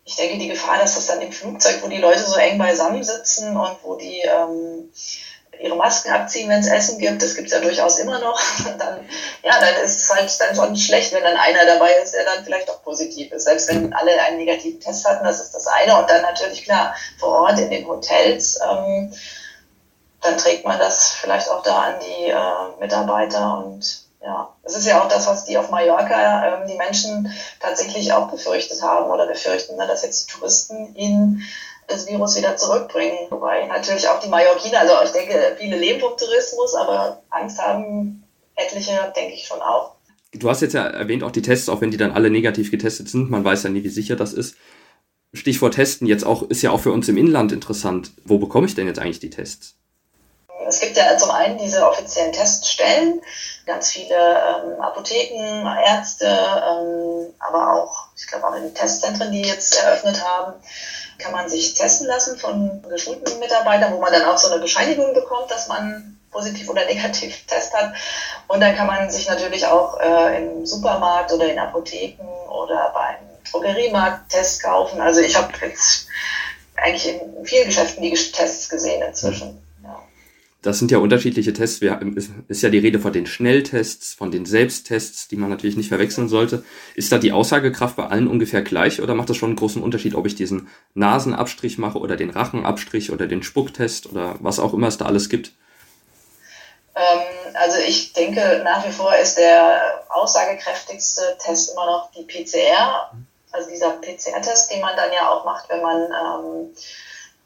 ich 0.09 0.17
denke, 0.17 0.39
die 0.39 0.49
Gefahr, 0.49 0.79
dass 0.79 0.95
das 0.95 1.07
dann 1.07 1.21
im 1.21 1.31
Flugzeug, 1.31 1.81
wo 1.83 1.89
die 1.89 1.99
Leute 1.99 2.21
so 2.21 2.37
eng 2.37 2.57
beisammen 2.57 3.05
sitzen 3.05 3.55
und 3.55 3.77
wo 3.83 3.95
die 3.95 4.21
ähm, 4.23 4.91
ihre 5.61 5.77
Masken 5.77 6.11
abziehen, 6.11 6.49
wenn 6.49 6.61
es 6.61 6.67
Essen 6.67 6.99
gibt, 6.99 7.23
das 7.23 7.35
gibt 7.35 7.49
es 7.49 7.53
ja 7.53 7.61
durchaus 7.61 7.99
immer 7.99 8.19
noch, 8.19 8.41
dann, 8.79 9.07
ja, 9.43 9.61
dann 9.61 9.75
ist 9.85 9.99
es 9.99 10.11
halt 10.11 10.33
dann 10.41 10.57
schon 10.57 10.75
schlecht, 10.77 11.13
wenn 11.13 11.25
dann 11.25 11.37
einer 11.37 11.67
dabei 11.67 11.93
ist, 12.03 12.15
der 12.15 12.25
dann 12.25 12.43
vielleicht 12.43 12.71
auch 12.71 12.83
positiv 12.83 13.33
ist. 13.33 13.45
Selbst 13.45 13.69
wenn 13.69 13.93
alle 13.93 14.19
einen 14.23 14.39
negativen 14.39 14.81
Test 14.81 15.07
hatten, 15.07 15.27
das 15.27 15.41
ist 15.41 15.55
das 15.55 15.67
eine. 15.67 15.99
Und 15.99 16.09
dann 16.09 16.23
natürlich 16.23 16.65
klar, 16.65 16.95
vor 17.19 17.43
Ort 17.43 17.59
in 17.59 17.69
den 17.69 17.87
Hotels, 17.87 18.59
ähm, 18.67 19.13
dann 20.23 20.39
trägt 20.39 20.65
man 20.65 20.79
das 20.79 21.13
vielleicht 21.21 21.51
auch 21.51 21.63
da 21.63 21.83
an 21.83 21.95
die 22.01 22.31
äh, 22.31 22.81
Mitarbeiter 22.81 23.59
und 23.59 24.08
ja, 24.23 24.55
es 24.63 24.77
ist 24.77 24.87
ja 24.87 25.03
auch 25.03 25.09
das, 25.09 25.27
was 25.27 25.45
die 25.45 25.57
auf 25.57 25.71
Mallorca, 25.71 26.63
ähm, 26.63 26.69
die 26.69 26.77
Menschen 26.77 27.33
tatsächlich 27.61 28.13
auch 28.13 28.31
befürchtet 28.31 28.83
haben 28.83 29.11
oder 29.11 29.27
befürchten, 29.27 29.77
ne, 29.77 29.87
dass 29.87 30.03
jetzt 30.03 30.29
die 30.29 30.33
Touristen 30.33 30.95
ihnen 30.97 31.43
das 31.87 32.07
Virus 32.07 32.37
wieder 32.37 32.57
zurückbringen. 32.57 33.19
Wobei 33.31 33.67
natürlich 33.67 34.09
auch 34.09 34.21
die 34.21 34.29
Mallorquiner, 34.29 34.81
also 34.81 34.95
ich 35.05 35.13
denke, 35.13 35.57
viele 35.59 35.79
leben 35.79 36.01
vom 36.01 36.17
Tourismus, 36.17 36.75
aber 36.75 37.23
Angst 37.31 37.61
haben 37.61 38.25
etliche, 38.57 39.13
denke 39.17 39.35
ich 39.35 39.47
schon 39.47 39.61
auch. 39.61 39.95
Du 40.33 40.51
hast 40.51 40.61
jetzt 40.61 40.75
ja 40.75 40.87
erwähnt, 40.87 41.23
auch 41.23 41.31
die 41.31 41.43
Tests, 41.43 41.69
auch 41.69 41.81
wenn 41.81 41.91
die 41.91 41.97
dann 41.97 42.13
alle 42.13 42.29
negativ 42.29 42.71
getestet 42.71 43.09
sind, 43.09 43.31
man 43.31 43.45
weiß 43.45 43.63
ja 43.63 43.71
nie, 43.71 43.83
wie 43.85 43.89
sicher 43.89 44.17
das 44.17 44.35
ist. 44.35 44.57
Stichwort 45.33 45.75
Testen 45.75 46.07
jetzt 46.07 46.25
auch, 46.25 46.43
ist 46.43 46.63
ja 46.63 46.71
auch 46.71 46.81
für 46.81 46.93
uns 46.93 47.09
im 47.09 47.17
Inland 47.17 47.53
interessant. 47.53 48.13
Wo 48.25 48.39
bekomme 48.39 48.67
ich 48.67 48.75
denn 48.75 48.87
jetzt 48.87 48.99
eigentlich 48.99 49.21
die 49.21 49.31
Tests? 49.31 49.77
Es 50.67 50.81
gibt 50.81 50.97
ja 50.97 51.17
zum 51.17 51.31
einen 51.31 51.59
diese 51.59 51.87
offiziellen 51.87 52.33
Teststellen, 52.33 53.23
ganz 53.67 53.93
viele 53.93 54.15
ähm, 54.15 54.81
Apotheken, 54.81 55.67
Ärzte, 55.87 56.27
ähm, 56.27 57.35
aber 57.39 57.75
auch, 57.75 58.07
ich 58.17 58.27
glaube 58.27 58.47
auch 58.49 58.55
in 58.55 58.65
den 58.65 58.75
Testzentren, 58.75 59.31
die 59.31 59.43
jetzt 59.43 59.83
eröffnet 59.83 60.25
haben, 60.25 60.55
kann 61.19 61.33
man 61.33 61.49
sich 61.49 61.75
testen 61.75 62.07
lassen 62.07 62.39
von 62.39 62.83
geschulten 62.89 63.39
Mitarbeitern, 63.39 63.93
wo 63.93 64.01
man 64.01 64.13
dann 64.13 64.25
auch 64.25 64.39
so 64.39 64.51
eine 64.51 64.61
Bescheinigung 64.61 65.15
bekommt, 65.15 65.51
dass 65.51 65.69
man 65.69 66.19
positiv 66.31 66.69
oder 66.69 66.85
negativ 66.87 67.47
Test 67.47 67.75
hat. 67.75 67.95
Und 68.47 68.61
dann 68.61 68.77
kann 68.77 68.87
man 68.87 69.11
sich 69.11 69.29
natürlich 69.29 69.67
auch 69.67 70.01
äh, 70.01 70.39
im 70.39 70.67
Supermarkt 70.67 71.33
oder 71.33 71.51
in 71.51 71.59
Apotheken 71.59 72.27
oder 72.49 72.91
beim 72.95 73.17
Drogeriemarkt 73.51 74.31
Tests 74.31 74.63
kaufen. 74.63 75.01
Also 75.01 75.21
ich 75.21 75.37
habe 75.37 75.53
jetzt 75.63 76.07
eigentlich 76.77 77.09
in 77.09 77.45
vielen 77.45 77.67
Geschäften 77.67 78.03
die 78.03 78.13
Tests 78.13 78.69
gesehen 78.69 79.03
inzwischen 79.03 79.61
das 80.63 80.79
sind 80.81 80.91
ja 80.91 80.99
unterschiedliche 80.99 81.53
Tests. 81.53 81.81
Wir, 81.81 82.01
es 82.17 82.31
ist 82.49 82.63
ja 82.63 82.69
die 82.69 82.79
Rede 82.79 82.99
von 82.99 83.13
den 83.13 83.27
Schnelltests, 83.27 84.15
von 84.15 84.33
den 84.33 84.45
Selbsttests, 84.45 85.29
die 85.29 85.37
man 85.37 85.51
natürlich 85.51 85.77
nicht 85.77 85.89
verwechseln 85.89 86.29
sollte. 86.29 86.65
Ist 86.97 87.13
da 87.13 87.19
die 87.19 87.33
Aussagekraft 87.33 87.97
bei 87.97 88.07
allen 88.07 88.27
ungefähr 88.27 88.63
gleich 88.63 89.01
oder 89.01 89.15
macht 89.15 89.31
das 89.31 89.37
schon 89.37 89.51
einen 89.51 89.57
großen 89.57 89.83
Unterschied, 89.83 90.15
ob 90.17 90.27
ich 90.27 90.35
diesen 90.35 90.69
Nasenabstrich 90.95 91.79
mache 91.79 91.99
oder 91.99 92.17
den 92.17 92.31
Rachenabstrich 92.31 93.13
oder 93.13 93.29
den 93.29 93.45
Spucktest 93.45 94.07
oder 94.07 94.37
was 94.41 94.59
auch 94.59 94.75
immer 94.75 94.89
es 94.89 94.99
da 94.99 95.05
alles 95.05 95.29
gibt? 95.29 95.53
Ähm, 96.97 97.55
also 97.55 97.79
ich 97.79 98.13
denke, 98.13 98.63
nach 98.65 98.85
wie 98.85 98.93
vor 98.93 99.15
ist 99.15 99.39
der 99.39 100.05
aussagekräftigste 100.09 101.39
Test 101.39 101.73
immer 101.73 101.87
noch 101.87 102.11
die 102.11 102.25
PCR, 102.25 103.13
also 103.53 103.71
dieser 103.71 103.91
PCR-Test, 103.91 104.73
den 104.73 104.81
man 104.81 104.97
dann 104.97 105.13
ja 105.13 105.29
auch 105.31 105.45
macht, 105.45 105.69
wenn 105.69 105.83
man 105.83 106.03
ähm, 106.03 106.75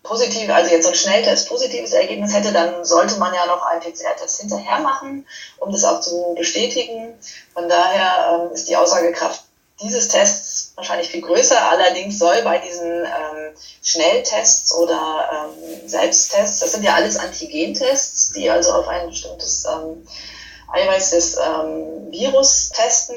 positiv, 0.02 0.50
also 0.50 0.70
jetzt 0.70 0.84
so 0.84 0.90
ein 0.90 0.94
Schnelltest 0.94 1.48
positives 1.48 1.92
Ergebnis 1.92 2.34
hätte, 2.34 2.52
dann 2.52 2.84
sollte 2.84 3.16
man 3.18 3.32
ja 3.34 3.46
noch 3.46 3.62
einen 3.62 3.80
PCR-Test 3.80 4.40
hinterher 4.40 4.80
machen, 4.80 5.26
um 5.58 5.70
das 5.70 5.84
auch 5.84 6.00
zu 6.00 6.34
bestätigen. 6.36 7.14
Von 7.54 7.68
daher 7.68 8.46
ähm, 8.46 8.52
ist 8.52 8.68
die 8.68 8.76
Aussagekraft 8.76 9.44
dieses 9.80 10.08
Tests 10.08 10.72
wahrscheinlich 10.76 11.08
viel 11.08 11.22
größer. 11.22 11.70
Allerdings 11.70 12.18
soll 12.18 12.42
bei 12.42 12.58
diesen 12.58 13.04
ähm, 13.04 13.54
Schnelltests 13.82 14.74
oder 14.74 15.50
ähm, 15.60 15.88
Selbsttests, 15.88 16.60
das 16.60 16.72
sind 16.72 16.84
ja 16.84 16.94
alles 16.94 17.16
Antigentests, 17.16 18.32
die 18.32 18.48
also 18.50 18.72
auf 18.72 18.88
ein 18.88 19.08
bestimmtes 19.08 19.64
ähm, 19.66 20.06
Eiweiß 20.72 21.10
des 21.10 21.36
ähm, 21.36 22.10
Virus 22.10 22.70
testen. 22.70 23.16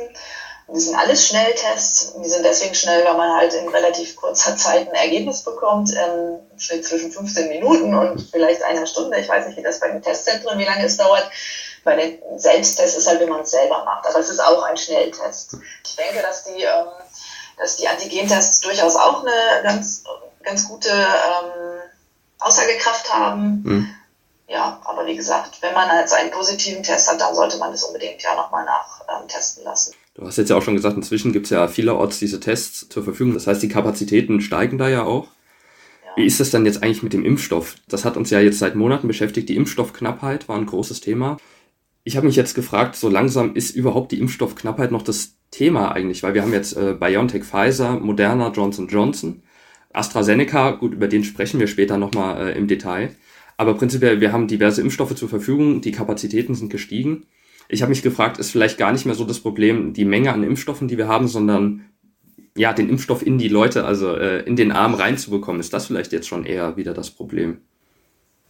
Die 0.68 0.80
sind 0.80 0.96
alles 0.96 1.28
Schnelltests. 1.28 2.14
Die 2.14 2.28
sind 2.28 2.44
deswegen 2.44 2.74
schnell, 2.74 3.06
weil 3.06 3.16
man 3.16 3.38
halt 3.38 3.54
in 3.54 3.68
relativ 3.70 4.16
kurzer 4.16 4.58
Zeit 4.58 4.88
ein 4.88 4.96
Ergebnis 4.96 5.44
bekommt, 5.44 5.94
im 5.94 6.40
Schnitt 6.58 6.86
zwischen 6.86 7.12
15 7.12 7.50
Minuten 7.50 7.94
und 7.94 8.20
vielleicht 8.32 8.64
einer 8.64 8.88
Stunde. 8.88 9.20
Ich 9.20 9.30
weiß 9.30 9.48
nicht, 9.48 9.58
wie 9.58 9.64
das 9.64 9.80
bei 9.80 9.90
den 9.90 10.02
Testzentren, 10.02 10.58
wie 10.58 10.66
lange 10.66 10.86
es 10.86 10.98
dauert. 10.98 11.30
Bei 11.84 11.96
den 11.96 12.40
Selbsttests 12.40 12.98
ist 12.98 13.08
halt, 13.08 13.22
wie 13.22 13.28
man 13.28 13.42
es 13.42 13.52
selber 13.52 13.84
macht. 13.86 14.08
Aber 14.08 14.20
es 14.20 14.30
ist 14.30 14.40
auch 14.40 14.64
ein 14.64 14.76
Schnelltest. 14.76 15.58
Ich 15.86 15.96
denke, 15.96 16.24
dass 16.24 16.46
die, 16.46 16.64
ähm, 16.64 16.88
dass 17.58 17.78
die 17.78 17.88
Antigentests 17.88 18.62
durchaus 18.62 18.96
auch 18.96 19.22
eine 19.22 19.62
ganz, 19.62 20.04
ganz 20.42 20.68
gute 20.68 20.90
ähm, 20.90 21.82
Aussagekraft 22.40 23.14
haben. 23.14 23.62
Mhm. 23.64 23.96
Ja, 24.48 24.80
aber 24.86 25.06
wie 25.06 25.16
gesagt, 25.16 25.62
wenn 25.62 25.74
man 25.74 25.96
jetzt 26.00 26.14
einen 26.14 26.32
positiven 26.32 26.82
Test 26.82 27.10
hat, 27.10 27.22
dann 27.22 27.36
sollte 27.36 27.58
man 27.58 27.72
das 27.72 27.84
unbedingt 27.84 28.22
ja 28.22 28.36
nochmal 28.36 28.66
nachtesten 28.66 29.62
ähm, 29.62 29.70
lassen. 29.70 29.94
Du 30.16 30.26
hast 30.26 30.38
jetzt 30.38 30.50
ja 30.50 30.56
auch 30.56 30.62
schon 30.62 30.76
gesagt, 30.76 30.96
inzwischen 30.96 31.34
gibt 31.34 31.46
es 31.46 31.50
ja 31.50 31.68
vielerorts 31.68 32.20
diese 32.20 32.40
Tests 32.40 32.88
zur 32.88 33.04
Verfügung. 33.04 33.34
Das 33.34 33.48
heißt, 33.48 33.62
die 33.62 33.68
Kapazitäten 33.68 34.40
steigen 34.40 34.78
da 34.78 34.90
ja 34.90 35.04
auch. 35.04 35.28
Ja. 36.06 36.12
Wie 36.16 36.26
ist 36.26 36.40
das 36.40 36.52
denn 36.52 36.66
jetzt 36.66 36.82
eigentlich 36.82 37.04
mit 37.04 37.12
dem 37.12 37.26
Impfstoff? 37.26 37.76
Das 37.90 38.06
hat 38.06 38.16
uns 38.16 38.30
ja 38.30 38.40
jetzt 38.40 38.60
seit 38.60 38.76
Monaten 38.76 39.08
beschäftigt. 39.08 39.50
Die 39.50 39.58
Impfstoffknappheit 39.58 40.48
war 40.48 40.58
ein 40.58 40.66
großes 40.66 41.02
Thema. 41.02 41.36
Ich 42.06 42.16
habe 42.16 42.28
mich 42.28 42.38
jetzt 42.38 42.54
gefragt, 42.54 42.96
so 42.96 43.10
langsam 43.10 43.56
ist 43.56 43.76
überhaupt 43.76 44.14
die 44.14 44.20
Impfstoffknappheit 44.20 44.92
noch 44.92 45.02
das 45.02 45.36
Thema 45.52 45.92
eigentlich, 45.92 46.24
weil 46.24 46.34
wir 46.34 46.44
haben 46.44 46.54
jetzt 46.54 46.78
äh, 46.78 46.96
BioNTech, 46.98 47.44
Pfizer, 47.44 48.00
Moderna, 48.00 48.52
Johnson 48.52 48.88
Johnson, 48.88 49.44
AstraZeneca, 49.92 50.72
gut, 50.72 50.94
über 50.94 51.08
den 51.08 51.24
sprechen 51.24 51.60
wir 51.60 51.68
später 51.68 51.98
nochmal 51.98 52.50
äh, 52.50 52.58
im 52.58 52.68
Detail. 52.68 53.16
Aber 53.58 53.74
prinzipiell, 53.74 54.22
wir 54.22 54.32
haben 54.32 54.48
diverse 54.48 54.82
Impfstoffe 54.82 55.16
zur 55.16 55.30
Verfügung, 55.30 55.82
die 55.82 55.92
Kapazitäten 55.92 56.56
sind 56.56 56.70
gestiegen. 56.70 57.26
Ich 57.68 57.82
habe 57.82 57.90
mich 57.90 58.04
gefragt, 58.04 58.38
ist 58.38 58.52
vielleicht 58.52 58.78
gar 58.78 58.92
nicht 58.92 59.06
mehr 59.06 59.16
so 59.16 59.24
das 59.24 59.40
Problem 59.40 59.94
die 59.94 60.06
Menge 60.06 60.32
an 60.32 60.44
Impfstoffen, 60.44 60.88
die 60.88 60.98
wir 60.98 61.08
haben, 61.08 61.28
sondern 61.28 61.90
ja, 62.58 62.74
den 62.74 62.90
Impfstoff 62.90 63.26
in 63.26 63.38
die 63.38 63.50
Leute, 63.50 63.86
also 63.86 64.16
äh, 64.16 64.40
in 64.44 64.56
den 64.56 64.72
Arm 64.72 64.94
reinzubekommen. 64.94 65.60
Ist 65.60 65.74
das 65.74 65.88
vielleicht 65.88 66.14
jetzt 66.14 66.28
schon 66.28 66.46
eher 66.46 66.78
wieder 66.78 66.94
das 66.94 67.12
Problem? 67.12 67.62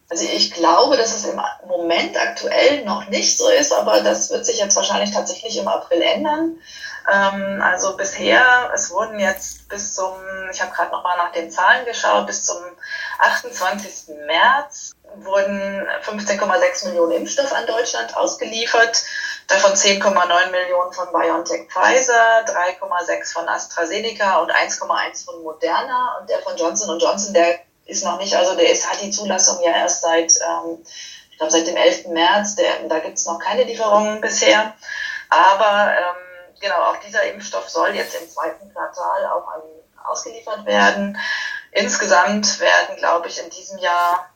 Also 0.09 0.25
ich 0.25 0.53
glaube, 0.53 0.97
dass 0.97 1.15
es 1.15 1.25
im 1.25 1.39
Moment 1.67 2.15
aktuell 2.15 2.85
noch 2.85 3.09
nicht 3.09 3.37
so 3.37 3.49
ist, 3.49 3.73
aber 3.73 4.01
das 4.01 4.29
wird 4.29 4.45
sich 4.45 4.59
jetzt 4.59 4.75
wahrscheinlich 4.75 5.11
tatsächlich 5.11 5.57
im 5.57 5.67
April 5.67 6.01
ändern. 6.01 6.57
Ähm, 7.11 7.61
also 7.61 7.97
bisher, 7.97 8.71
es 8.73 8.91
wurden 8.91 9.19
jetzt 9.19 9.67
bis 9.67 9.95
zum, 9.95 10.13
ich 10.51 10.61
habe 10.61 10.71
gerade 10.71 10.91
nochmal 10.91 11.17
nach 11.17 11.31
den 11.31 11.49
Zahlen 11.49 11.85
geschaut, 11.85 12.27
bis 12.27 12.43
zum 12.43 12.57
28. 13.17 14.15
März 14.27 14.84
wurden 15.23 15.85
15,6 16.03 16.87
Millionen 16.87 17.11
Impfstoff 17.13 17.53
an 17.53 17.65
Deutschland 17.65 18.15
ausgeliefert, 18.15 19.03
davon 19.47 19.73
10,9 19.73 20.51
Millionen 20.51 20.93
von 20.93 21.07
BioNTech 21.11 21.67
Pfizer, 21.69 22.45
3,6 22.45 23.33
von 23.33 23.47
AstraZeneca 23.47 24.39
und 24.39 24.51
1,1 24.51 25.25
von 25.25 25.43
Moderna 25.43 26.17
und 26.19 26.29
der 26.29 26.39
von 26.39 26.57
Johnson 26.57 26.99
Johnson, 26.99 27.33
der 27.33 27.59
ist 27.85 28.03
noch 28.03 28.19
nicht, 28.19 28.35
also 28.35 28.55
der 28.55 28.69
ist, 28.69 28.89
hat 28.89 29.01
die 29.01 29.11
Zulassung 29.11 29.61
ja 29.63 29.71
erst 29.71 30.01
seit, 30.01 30.33
ähm, 30.41 30.83
ich 31.31 31.37
glaube 31.37 31.51
seit 31.51 31.67
dem 31.67 31.77
11. 31.77 32.07
März, 32.07 32.55
der, 32.55 32.87
da 32.87 32.99
gibt 32.99 33.17
es 33.17 33.25
noch 33.25 33.39
keine 33.39 33.63
Lieferungen 33.63 34.21
bisher, 34.21 34.73
aber 35.29 35.91
ähm, 35.91 36.59
genau, 36.59 36.77
auch 36.77 36.97
dieser 36.97 37.23
Impfstoff 37.23 37.69
soll 37.69 37.95
jetzt 37.95 38.15
im 38.15 38.29
zweiten 38.29 38.71
Quartal 38.73 39.25
auch 39.27 39.47
an, 39.47 39.61
ausgeliefert 40.05 40.65
werden. 40.65 41.17
Insgesamt 41.71 42.59
werden, 42.59 42.95
glaube 42.97 43.27
ich, 43.27 43.43
in 43.43 43.49
diesem 43.49 43.79
Jahr 43.79 44.29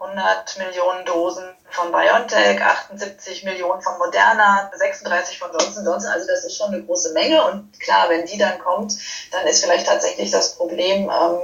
100 0.00 0.58
Millionen 0.58 1.04
Dosen 1.04 1.44
von 1.70 1.92
BioNTech, 1.92 2.60
78 2.60 3.44
Millionen 3.44 3.82
von 3.82 3.98
Moderna, 3.98 4.70
36 4.74 5.38
von 5.38 5.50
Johnson 5.52 5.84
Johnson. 5.84 6.10
Also 6.10 6.26
das 6.26 6.44
ist 6.44 6.56
schon 6.56 6.72
eine 6.72 6.82
große 6.82 7.12
Menge. 7.12 7.44
Und 7.44 7.78
klar, 7.80 8.08
wenn 8.08 8.24
die 8.24 8.38
dann 8.38 8.58
kommt, 8.58 8.94
dann 9.30 9.46
ist 9.46 9.62
vielleicht 9.62 9.86
tatsächlich 9.86 10.30
das 10.30 10.56
Problem 10.56 11.10
ähm, 11.10 11.38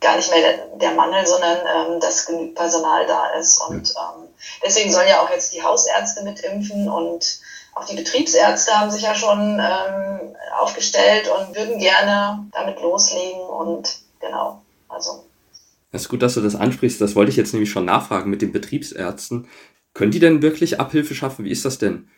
gar 0.00 0.16
nicht 0.16 0.30
mehr 0.30 0.40
der, 0.40 0.66
der 0.76 0.92
Mangel, 0.92 1.26
sondern 1.26 1.58
ähm, 1.66 2.00
dass 2.00 2.26
genügend 2.26 2.54
Personal 2.54 3.06
da 3.06 3.30
ist. 3.38 3.60
Und 3.60 3.90
ähm, 3.90 4.28
deswegen 4.64 4.90
sollen 4.90 5.08
ja 5.08 5.22
auch 5.22 5.30
jetzt 5.30 5.52
die 5.52 5.62
Hausärzte 5.62 6.24
mitimpfen 6.24 6.88
und 6.88 7.40
auch 7.74 7.84
die 7.84 7.96
Betriebsärzte 7.96 8.72
haben 8.72 8.90
sich 8.90 9.02
ja 9.02 9.14
schon 9.14 9.60
ähm, 9.60 10.36
aufgestellt 10.58 11.28
und 11.28 11.54
würden 11.54 11.78
gerne 11.78 12.46
damit 12.52 12.80
loslegen. 12.80 13.40
Und 13.40 13.98
genau, 14.18 14.62
also 14.88 15.27
es 15.90 16.02
ist 16.02 16.08
gut, 16.08 16.22
dass 16.22 16.34
du 16.34 16.40
das 16.40 16.54
ansprichst. 16.54 17.00
Das 17.00 17.16
wollte 17.16 17.30
ich 17.30 17.36
jetzt 17.36 17.52
nämlich 17.52 17.70
schon 17.70 17.86
nachfragen 17.86 18.30
mit 18.30 18.42
den 18.42 18.52
Betriebsärzten. 18.52 19.48
Können 19.94 20.10
die 20.10 20.20
denn 20.20 20.42
wirklich 20.42 20.80
Abhilfe 20.80 21.14
schaffen? 21.14 21.44
Wie 21.44 21.50
ist 21.50 21.64
das 21.64 21.78
denn? 21.78 22.08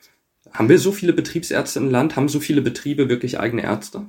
Haben 0.52 0.68
wir 0.68 0.78
so 0.78 0.92
viele 0.92 1.12
Betriebsärzte 1.12 1.78
im 1.78 1.90
Land? 1.90 2.16
Haben 2.16 2.28
so 2.28 2.40
viele 2.40 2.62
Betriebe 2.62 3.08
wirklich 3.08 3.38
eigene 3.38 3.62
Ärzte? 3.62 4.06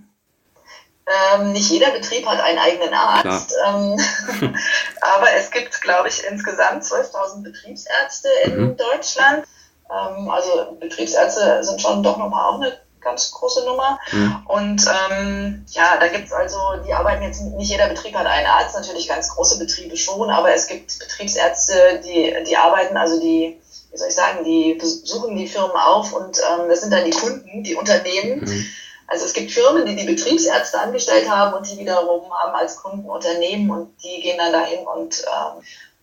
Ähm, 1.35 1.51
nicht 1.51 1.69
jeder 1.69 1.91
Betrieb 1.91 2.25
hat 2.25 2.39
einen 2.39 2.59
eigenen 2.59 2.93
Arzt, 2.93 3.53
ähm, 3.67 3.97
aber 5.01 5.27
es 5.35 5.51
gibt, 5.51 5.81
glaube 5.81 6.07
ich, 6.07 6.23
insgesamt 6.29 6.83
12.000 6.83 7.43
Betriebsärzte 7.43 8.29
in 8.45 8.61
mhm. 8.61 8.77
Deutschland. 8.77 9.45
Ähm, 9.89 10.29
also 10.29 10.77
Betriebsärzte 10.79 11.63
sind 11.63 11.81
schon 11.81 12.03
doch 12.03 12.17
nochmal 12.17 12.45
auch 12.45 12.61
eine 12.61 12.77
ganz 13.01 13.31
große 13.31 13.65
Nummer. 13.65 13.99
Mhm. 14.11 14.43
Und 14.45 14.85
ähm, 14.87 15.65
ja, 15.71 15.97
da 15.99 16.07
gibt's 16.07 16.31
also, 16.31 16.57
die 16.85 16.93
arbeiten 16.93 17.23
jetzt, 17.23 17.41
nicht 17.41 17.69
jeder 17.69 17.89
Betrieb 17.89 18.15
hat 18.15 18.27
einen 18.27 18.47
Arzt, 18.47 18.75
natürlich 18.75 19.07
ganz 19.07 19.29
große 19.29 19.59
Betriebe 19.59 19.97
schon, 19.97 20.29
aber 20.29 20.53
es 20.53 20.67
gibt 20.67 20.97
Betriebsärzte, 20.99 22.01
die, 22.05 22.33
die 22.47 22.57
arbeiten, 22.57 22.95
also 22.97 23.19
die, 23.19 23.59
wie 23.91 23.97
soll 23.97 24.07
ich 24.07 24.15
sagen, 24.15 24.43
die 24.43 24.75
besuchen 24.75 25.35
die 25.35 25.47
Firmen 25.47 25.75
auf 25.75 26.13
und 26.13 26.37
ähm, 26.37 26.69
das 26.69 26.81
sind 26.81 26.91
dann 26.91 27.05
die 27.05 27.11
Kunden, 27.11 27.63
die 27.63 27.75
Unternehmen. 27.75 28.41
Mhm. 28.45 28.65
Also 29.07 29.25
es 29.25 29.33
gibt 29.33 29.51
Firmen, 29.51 29.85
die 29.85 29.97
die 29.97 30.05
Betriebsärzte 30.05 30.79
angestellt 30.79 31.29
haben 31.29 31.53
und 31.53 31.69
die 31.69 31.77
wiederum 31.77 32.31
haben 32.31 32.55
als 32.55 32.77
Kunden 32.77 33.09
Unternehmen 33.09 33.69
und 33.69 33.93
die 34.01 34.21
gehen 34.21 34.37
dann 34.37 34.53
dahin 34.53 34.87
und 34.87 35.21
ähm, 35.21 35.61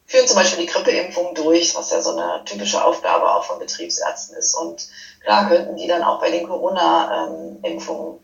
führen 0.08 0.26
zum 0.26 0.36
Beispiel 0.36 0.64
die 0.64 0.72
Grippeimpfung 0.72 1.34
durch, 1.34 1.76
was 1.76 1.90
ja 1.90 2.00
so 2.00 2.16
eine 2.16 2.42
typische 2.44 2.82
Aufgabe 2.82 3.30
auch 3.30 3.44
von 3.44 3.58
Betriebsärzten 3.58 4.36
ist. 4.36 4.54
Und 4.54 4.88
klar 5.22 5.48
könnten 5.48 5.76
die 5.76 5.86
dann 5.86 6.02
auch 6.02 6.18
bei 6.18 6.30
den 6.30 6.48
Corona-Impfungen 6.48 8.18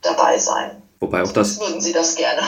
dabei 0.00 0.38
sein. 0.38 0.80
Wobei 1.00 1.24
auch 1.24 1.32
das. 1.32 1.60
Würden 1.60 1.80
sie 1.80 1.92
das 1.92 2.14
gerne. 2.14 2.40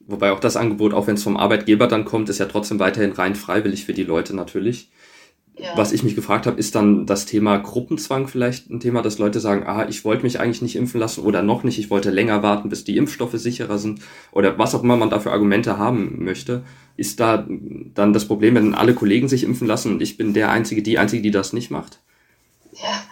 Wobei 0.00 0.32
auch 0.32 0.40
das 0.40 0.56
Angebot, 0.56 0.92
auch 0.92 1.06
wenn 1.06 1.14
es 1.14 1.22
vom 1.22 1.36
Arbeitgeber 1.36 1.86
dann 1.86 2.04
kommt, 2.04 2.28
ist 2.28 2.38
ja 2.38 2.46
trotzdem 2.46 2.80
weiterhin 2.80 3.12
rein 3.12 3.36
freiwillig 3.36 3.84
für 3.86 3.92
die 3.92 4.04
Leute 4.04 4.34
natürlich. 4.34 4.90
Ja. 5.58 5.76
Was 5.76 5.92
ich 5.92 6.04
mich 6.04 6.14
gefragt 6.14 6.46
habe, 6.46 6.58
ist 6.58 6.74
dann 6.74 7.04
das 7.04 7.26
Thema 7.26 7.58
Gruppenzwang 7.58 8.28
vielleicht 8.28 8.70
ein 8.70 8.78
Thema, 8.78 9.02
dass 9.02 9.18
Leute 9.18 9.40
sagen, 9.40 9.64
ah, 9.66 9.86
ich 9.88 10.04
wollte 10.04 10.22
mich 10.22 10.38
eigentlich 10.38 10.62
nicht 10.62 10.76
impfen 10.76 11.00
lassen 11.00 11.24
oder 11.24 11.42
noch 11.42 11.64
nicht, 11.64 11.78
ich 11.78 11.90
wollte 11.90 12.10
länger 12.10 12.42
warten, 12.44 12.68
bis 12.68 12.84
die 12.84 12.96
Impfstoffe 12.96 13.34
sicherer 13.34 13.78
sind 13.78 14.00
oder 14.30 14.56
was 14.58 14.74
auch 14.74 14.84
immer 14.84 14.96
man 14.96 15.10
dafür 15.10 15.32
Argumente 15.32 15.76
haben 15.76 16.24
möchte. 16.24 16.62
Ist 16.96 17.18
da 17.18 17.44
dann 17.48 18.12
das 18.12 18.26
Problem, 18.26 18.54
wenn 18.54 18.74
alle 18.74 18.94
Kollegen 18.94 19.28
sich 19.28 19.42
impfen 19.42 19.66
lassen 19.66 19.92
und 19.92 20.00
ich 20.00 20.16
bin 20.16 20.32
der 20.32 20.50
Einzige, 20.50 20.82
die 20.82 20.98
Einzige, 20.98 21.22
die 21.22 21.30
das 21.32 21.52
nicht 21.52 21.70
macht? 21.70 21.98
Ja, 22.72 23.02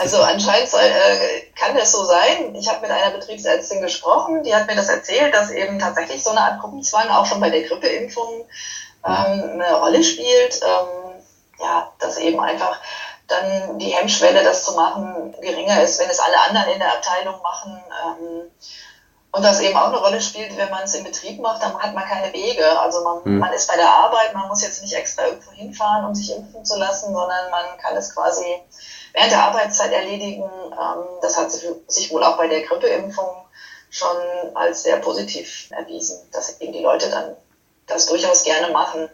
also 0.00 0.18
anscheinend 0.18 0.68
soll, 0.68 0.80
äh, 0.80 1.40
kann 1.54 1.76
das 1.76 1.92
so 1.92 2.04
sein. 2.04 2.54
Ich 2.54 2.68
habe 2.68 2.80
mit 2.80 2.90
einer 2.90 3.16
Betriebsärztin 3.16 3.82
gesprochen, 3.82 4.42
die 4.42 4.54
hat 4.54 4.66
mir 4.66 4.76
das 4.76 4.88
erzählt, 4.88 5.34
dass 5.34 5.50
eben 5.50 5.78
tatsächlich 5.78 6.22
so 6.22 6.30
eine 6.30 6.40
Art 6.40 6.60
Gruppenzwang 6.60 7.08
auch 7.08 7.26
schon 7.26 7.40
bei 7.40 7.50
der 7.50 7.62
Grippeimpfung 7.62 8.46
ähm, 9.06 9.60
eine 9.60 9.74
Rolle 9.74 10.02
spielt. 10.02 10.60
Ähm, 10.62 11.19
ja, 11.60 11.92
dass 11.98 12.18
eben 12.18 12.40
einfach 12.40 12.78
dann 13.26 13.78
die 13.78 13.90
Hemmschwelle, 13.90 14.42
das 14.42 14.64
zu 14.64 14.74
machen, 14.74 15.34
geringer 15.40 15.82
ist, 15.82 16.00
wenn 16.00 16.10
es 16.10 16.18
alle 16.18 16.40
anderen 16.40 16.72
in 16.72 16.78
der 16.78 16.92
Abteilung 16.94 17.40
machen. 17.42 17.80
Ähm, 18.04 18.50
und 19.32 19.44
das 19.44 19.60
eben 19.60 19.76
auch 19.76 19.86
eine 19.86 19.98
Rolle 19.98 20.20
spielt, 20.20 20.56
wenn 20.56 20.70
man 20.70 20.82
es 20.82 20.94
im 20.94 21.04
Betrieb 21.04 21.40
macht, 21.40 21.62
dann 21.62 21.78
hat 21.78 21.94
man 21.94 22.04
keine 22.04 22.32
Wege. 22.32 22.78
Also 22.80 23.04
man, 23.04 23.20
mhm. 23.24 23.38
man 23.38 23.52
ist 23.52 23.68
bei 23.68 23.76
der 23.76 23.88
Arbeit, 23.88 24.34
man 24.34 24.48
muss 24.48 24.62
jetzt 24.62 24.82
nicht 24.82 24.94
extra 24.94 25.26
irgendwo 25.26 25.52
hinfahren, 25.52 26.04
um 26.04 26.14
sich 26.14 26.34
impfen 26.34 26.64
zu 26.64 26.76
lassen, 26.76 27.12
sondern 27.12 27.50
man 27.50 27.78
kann 27.78 27.96
es 27.96 28.12
quasi 28.12 28.44
während 29.12 29.30
der 29.30 29.44
Arbeitszeit 29.44 29.92
erledigen. 29.92 30.42
Ähm, 30.42 31.04
das 31.22 31.36
hat 31.36 31.52
sich 31.52 32.12
wohl 32.12 32.24
auch 32.24 32.36
bei 32.36 32.48
der 32.48 32.62
Grippeimpfung 32.62 33.30
schon 33.90 34.16
als 34.54 34.82
sehr 34.82 34.96
positiv 34.96 35.70
erwiesen, 35.70 36.18
dass 36.32 36.60
eben 36.60 36.72
die 36.72 36.82
Leute 36.82 37.08
dann 37.08 37.36
das 37.86 38.06
durchaus 38.06 38.42
gerne 38.42 38.72
machen. 38.72 39.08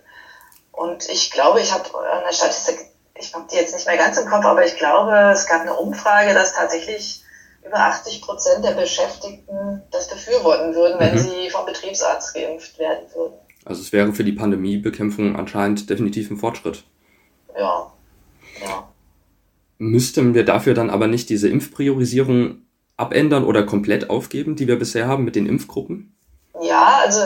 Und 0.76 1.08
ich 1.08 1.30
glaube, 1.30 1.60
ich 1.60 1.72
habe 1.72 1.84
eine 1.98 2.32
Statistik, 2.32 2.78
ich 3.18 3.34
habe 3.34 3.46
die 3.50 3.56
jetzt 3.56 3.74
nicht 3.74 3.86
mehr 3.86 3.96
ganz 3.96 4.18
im 4.18 4.28
Kopf, 4.28 4.44
aber 4.44 4.64
ich 4.64 4.76
glaube, 4.76 5.32
es 5.32 5.46
gab 5.46 5.62
eine 5.62 5.74
Umfrage, 5.74 6.34
dass 6.34 6.54
tatsächlich 6.54 7.22
über 7.66 7.78
80 7.78 8.20
Prozent 8.20 8.64
der 8.64 8.72
Beschäftigten 8.72 9.82
das 9.90 10.08
befürworten 10.08 10.74
würden, 10.74 11.00
wenn 11.00 11.14
mhm. 11.14 11.18
sie 11.18 11.50
vom 11.50 11.64
Betriebsarzt 11.64 12.34
geimpft 12.34 12.78
werden 12.78 13.06
würden. 13.14 13.34
Also 13.64 13.80
es 13.80 13.92
wäre 13.92 14.12
für 14.12 14.22
die 14.22 14.32
Pandemiebekämpfung 14.32 15.34
anscheinend 15.34 15.88
definitiv 15.88 16.30
ein 16.30 16.36
Fortschritt. 16.36 16.84
Ja. 17.58 17.90
ja. 18.62 18.88
Müssten 19.78 20.34
wir 20.34 20.44
dafür 20.44 20.74
dann 20.74 20.90
aber 20.90 21.06
nicht 21.06 21.30
diese 21.30 21.48
Impfpriorisierung 21.48 22.66
abändern 22.98 23.44
oder 23.44 23.64
komplett 23.64 24.10
aufgeben, 24.10 24.56
die 24.56 24.68
wir 24.68 24.78
bisher 24.78 25.08
haben 25.08 25.24
mit 25.24 25.36
den 25.36 25.46
Impfgruppen? 25.46 26.14
Ja, 26.62 27.00
also 27.02 27.20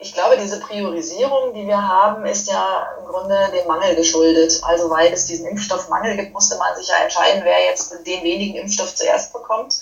ich 0.00 0.14
glaube, 0.14 0.36
diese 0.38 0.60
Priorisierung, 0.60 1.54
die 1.54 1.66
wir 1.66 1.88
haben, 1.88 2.24
ist 2.24 2.48
ja 2.48 2.88
im 3.00 3.06
Grunde 3.06 3.50
dem 3.52 3.66
Mangel 3.66 3.96
geschuldet. 3.96 4.60
Also 4.62 4.88
weil 4.90 5.12
es 5.12 5.26
diesen 5.26 5.46
Impfstoffmangel 5.46 6.16
gibt, 6.16 6.32
musste 6.32 6.56
man 6.56 6.76
sich 6.76 6.88
ja 6.88 6.98
entscheiden, 7.02 7.42
wer 7.44 7.64
jetzt 7.64 7.92
den 8.06 8.22
wenigen 8.22 8.56
Impfstoff 8.56 8.94
zuerst 8.94 9.32
bekommt. 9.32 9.74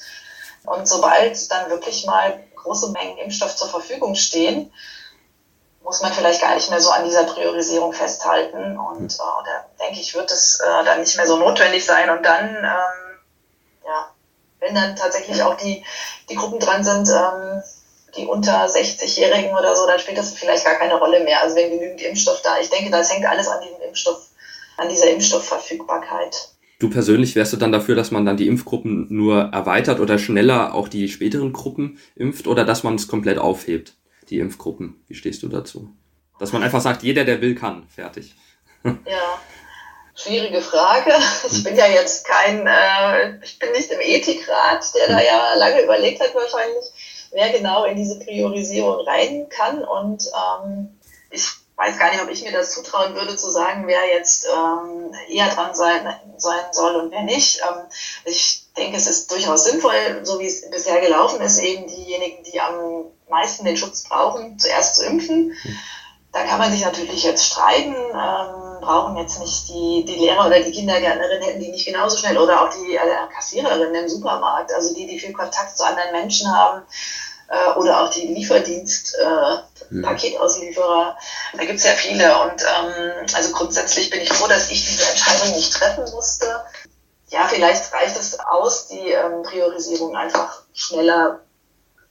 Und 0.65 0.89
sobald 0.89 1.51
dann 1.51 1.71
wirklich 1.71 2.07
mal 2.07 2.43
große 2.57 2.91
Mengen 2.93 3.19
Impfstoff 3.19 3.57
zur 3.57 3.69
Verfügung 3.69 4.15
stehen, 4.15 4.73
muss 5.83 6.01
man 6.01 6.13
vielleicht 6.13 6.41
gar 6.41 6.55
nicht 6.55 6.71
mehr 6.71 6.81
so 6.81 6.91
an 6.91 7.05
dieser 7.05 7.25
Priorisierung 7.25 7.93
festhalten. 7.93 8.79
Und 8.79 9.15
äh, 9.15 9.19
da 9.19 9.85
denke 9.85 10.01
ich, 10.01 10.15
wird 10.15 10.31
es 10.33 10.61
äh, 10.61 10.85
dann 10.85 11.01
nicht 11.01 11.17
mehr 11.17 11.27
so 11.27 11.37
notwendig 11.37 11.85
sein. 11.85 12.09
Und 12.09 12.25
dann, 12.25 12.57
ähm, 12.57 13.19
ja, 13.85 14.11
wenn 14.61 14.75
dann 14.75 14.97
tatsächlich 14.97 15.43
auch 15.43 15.57
die, 15.57 15.85
die 16.31 16.35
Gruppen 16.35 16.59
dran 16.59 16.83
sind, 16.83 17.09
ähm, 17.11 17.63
die 18.17 18.27
unter 18.27 18.67
60-Jährigen 18.67 19.53
oder 19.53 19.75
so, 19.75 19.87
dann 19.87 19.99
spielt 19.99 20.19
das 20.19 20.35
vielleicht 20.35 20.65
gar 20.65 20.75
keine 20.75 20.99
Rolle 20.99 21.23
mehr. 21.25 21.43
Also 21.43 21.57
wenn 21.57 21.71
genügend 21.71 22.03
Impfstoff 22.03 22.43
da, 22.43 22.59
ich 22.61 22.71
denke, 22.71 22.91
das 22.91 23.13
hängt 23.13 23.27
alles 23.27 23.49
an 23.49 23.61
diesem 23.63 23.81
Impfstoff, 23.83 24.29
an 24.77 24.89
dieser 24.89 25.11
Impfstoffverfügbarkeit. 25.11 26.51
Du 26.79 26.91
persönlich 26.91 27.35
wärst 27.35 27.55
du 27.55 27.57
dann 27.57 27.73
dafür, 27.73 27.95
dass 27.95 28.11
man 28.11 28.27
dann 28.27 28.37
die 28.37 28.47
Impfgruppen 28.47 29.07
nur 29.09 29.51
erweitert 29.53 29.99
oder 29.99 30.19
schneller 30.19 30.75
auch 30.75 30.89
die 30.89 31.09
späteren 31.09 31.55
Gruppen 31.55 31.99
impft 32.15 32.47
oder 32.47 32.67
dass 32.67 32.83
man 32.83 32.97
es 32.97 33.09
komplett 33.09 33.39
aufhebt, 33.39 33.95
die 34.29 34.39
Impfgruppen? 34.39 35.03
Wie 35.09 35.15
stehst 35.15 35.43
du 35.43 35.49
dazu? 35.49 35.89
Dass 36.39 36.53
man 36.53 36.63
einfach 36.63 36.83
sagt, 36.83 37.03
jeder, 37.03 37.25
der 37.25 37.41
will, 37.41 37.55
kann. 37.55 37.87
Fertig. 37.89 38.35
Ja, 38.85 39.41
schwierige 40.15 40.61
Frage. 40.61 41.13
Ich 41.51 41.65
bin 41.65 41.75
ja 41.77 41.87
jetzt 41.87 42.25
kein, 42.25 42.67
äh, 42.67 43.39
ich 43.43 43.59
bin 43.59 43.73
nicht 43.73 43.91
im 43.91 44.01
Ethikrat, 44.01 44.85
der 44.95 45.09
da 45.09 45.21
ja 45.21 45.55
lange 45.55 45.83
überlegt 45.83 46.21
hat 46.21 46.35
wahrscheinlich, 46.35 46.85
wer 47.33 47.51
genau 47.51 47.85
in 47.85 47.97
diese 47.97 48.19
Priorisierung 48.19 49.07
rein 49.07 49.49
kann. 49.49 49.85
Und 49.85 50.27
ähm, 50.27 50.99
ich 51.31 51.49
weiß 51.77 51.99
gar 51.99 52.11
nicht, 52.11 52.23
ob 52.23 52.31
ich 52.31 52.43
mir 52.43 52.53
das 52.53 52.75
zutrauen 52.75 53.15
würde, 53.15 53.37
zu 53.37 53.51
sagen, 53.51 53.87
wer 53.87 54.07
jetzt 54.15 54.47
ähm, 54.47 55.15
eher 55.29 55.49
dran 55.51 55.75
sein, 55.75 56.07
sein 56.37 56.65
soll 56.73 56.97
und 56.97 57.11
wer 57.11 57.23
nicht. 57.23 57.61
Ähm, 57.61 57.85
ich 58.25 58.65
denke, 58.77 58.97
es 58.97 59.07
ist 59.07 59.31
durchaus 59.31 59.65
sinnvoll, 59.65 60.21
so 60.23 60.39
wie 60.39 60.47
es 60.47 60.69
bisher 60.71 61.01
gelaufen 61.01 61.41
ist, 61.41 61.59
eben 61.59 61.87
diejenigen, 61.87 62.43
die 62.45 62.61
am 62.61 63.05
meisten 63.29 63.65
den 63.65 63.77
Schutz 63.77 64.05
brauchen, 64.05 64.59
zuerst 64.59 64.97
zu 64.97 65.05
impfen. 65.05 65.53
Da 66.33 66.45
kann 66.45 66.59
man 66.59 66.73
sich 66.73 66.85
natürlich 66.85 67.23
jetzt 67.23 67.47
streiten, 67.47 67.95
ähm, 67.95 68.66
brauchen 68.81 69.17
jetzt 69.17 69.41
nicht 69.41 69.69
die, 69.69 70.05
die 70.07 70.15
Lehrer 70.15 70.47
oder 70.47 70.61
die 70.61 70.73
Kindergärtnerin 70.73 71.43
hätten 71.43 71.61
die 71.61 71.71
nicht 71.71 71.87
genauso 71.87 72.17
schnell 72.17 72.39
oder 72.39 72.63
auch 72.63 72.71
die 72.71 72.97
äh, 72.97 73.01
Kassiererin 73.35 73.95
im 73.95 74.09
Supermarkt, 74.09 74.73
also 74.73 74.95
die, 74.95 75.07
die 75.07 75.19
viel 75.19 75.33
Kontakt 75.33 75.77
zu 75.77 75.85
anderen 75.85 76.13
Menschen 76.13 76.51
haben 76.55 76.83
äh, 77.49 77.79
oder 77.79 78.03
auch 78.03 78.11
die 78.11 78.27
Lieferdienst, 78.27 79.17
äh, 79.19 79.95
mhm. 79.95 80.03
Paketauslieferer. 80.03 81.17
Da 81.55 81.65
gibt's 81.65 81.85
ja 81.85 81.93
viele 81.93 82.41
und 82.43 82.63
ähm, 82.63 83.27
also 83.35 83.53
grundsätzlich 83.53 84.11
bin 84.11 84.21
ich 84.21 84.33
froh, 84.33 84.49
dass 84.49 84.71
ich 84.71 84.87
diese 84.87 85.09
Entscheidung 85.11 85.55
nicht 85.55 85.73
treffen 85.73 86.05
musste. 86.13 86.47
Ja, 87.29 87.49
vielleicht 87.49 87.93
reicht 87.93 88.17
es 88.17 88.39
aus, 88.39 88.89
die 88.89 89.11
ähm, 89.11 89.43
Priorisierung 89.43 90.17
einfach 90.17 90.63
schneller 90.73 91.41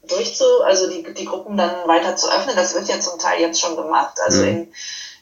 durchzu, 0.08 0.46
also 0.64 0.90
die, 0.90 1.14
die 1.14 1.26
Gruppen 1.26 1.58
dann 1.58 1.88
weiter 1.88 2.16
zu 2.16 2.32
öffnen. 2.32 2.56
Das 2.56 2.76
wird 2.76 2.88
ja 2.88 3.00
zum 3.00 3.18
Teil 3.20 3.42
jetzt 3.42 3.60
schon 3.60 3.76
gemacht. 3.76 4.18
Also 4.24 4.42
mhm. 4.42 4.48
in, 4.48 4.74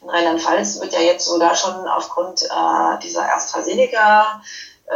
in 0.04 0.10
Rheinland-Pfalz 0.10 0.80
wird 0.82 0.94
ja 0.94 1.00
jetzt 1.00 1.26
sogar 1.26 1.56
schon 1.56 1.88
aufgrund 1.88 2.44
äh, 2.44 3.00
dieser 3.02 3.34
AstraZeneca 3.34 4.42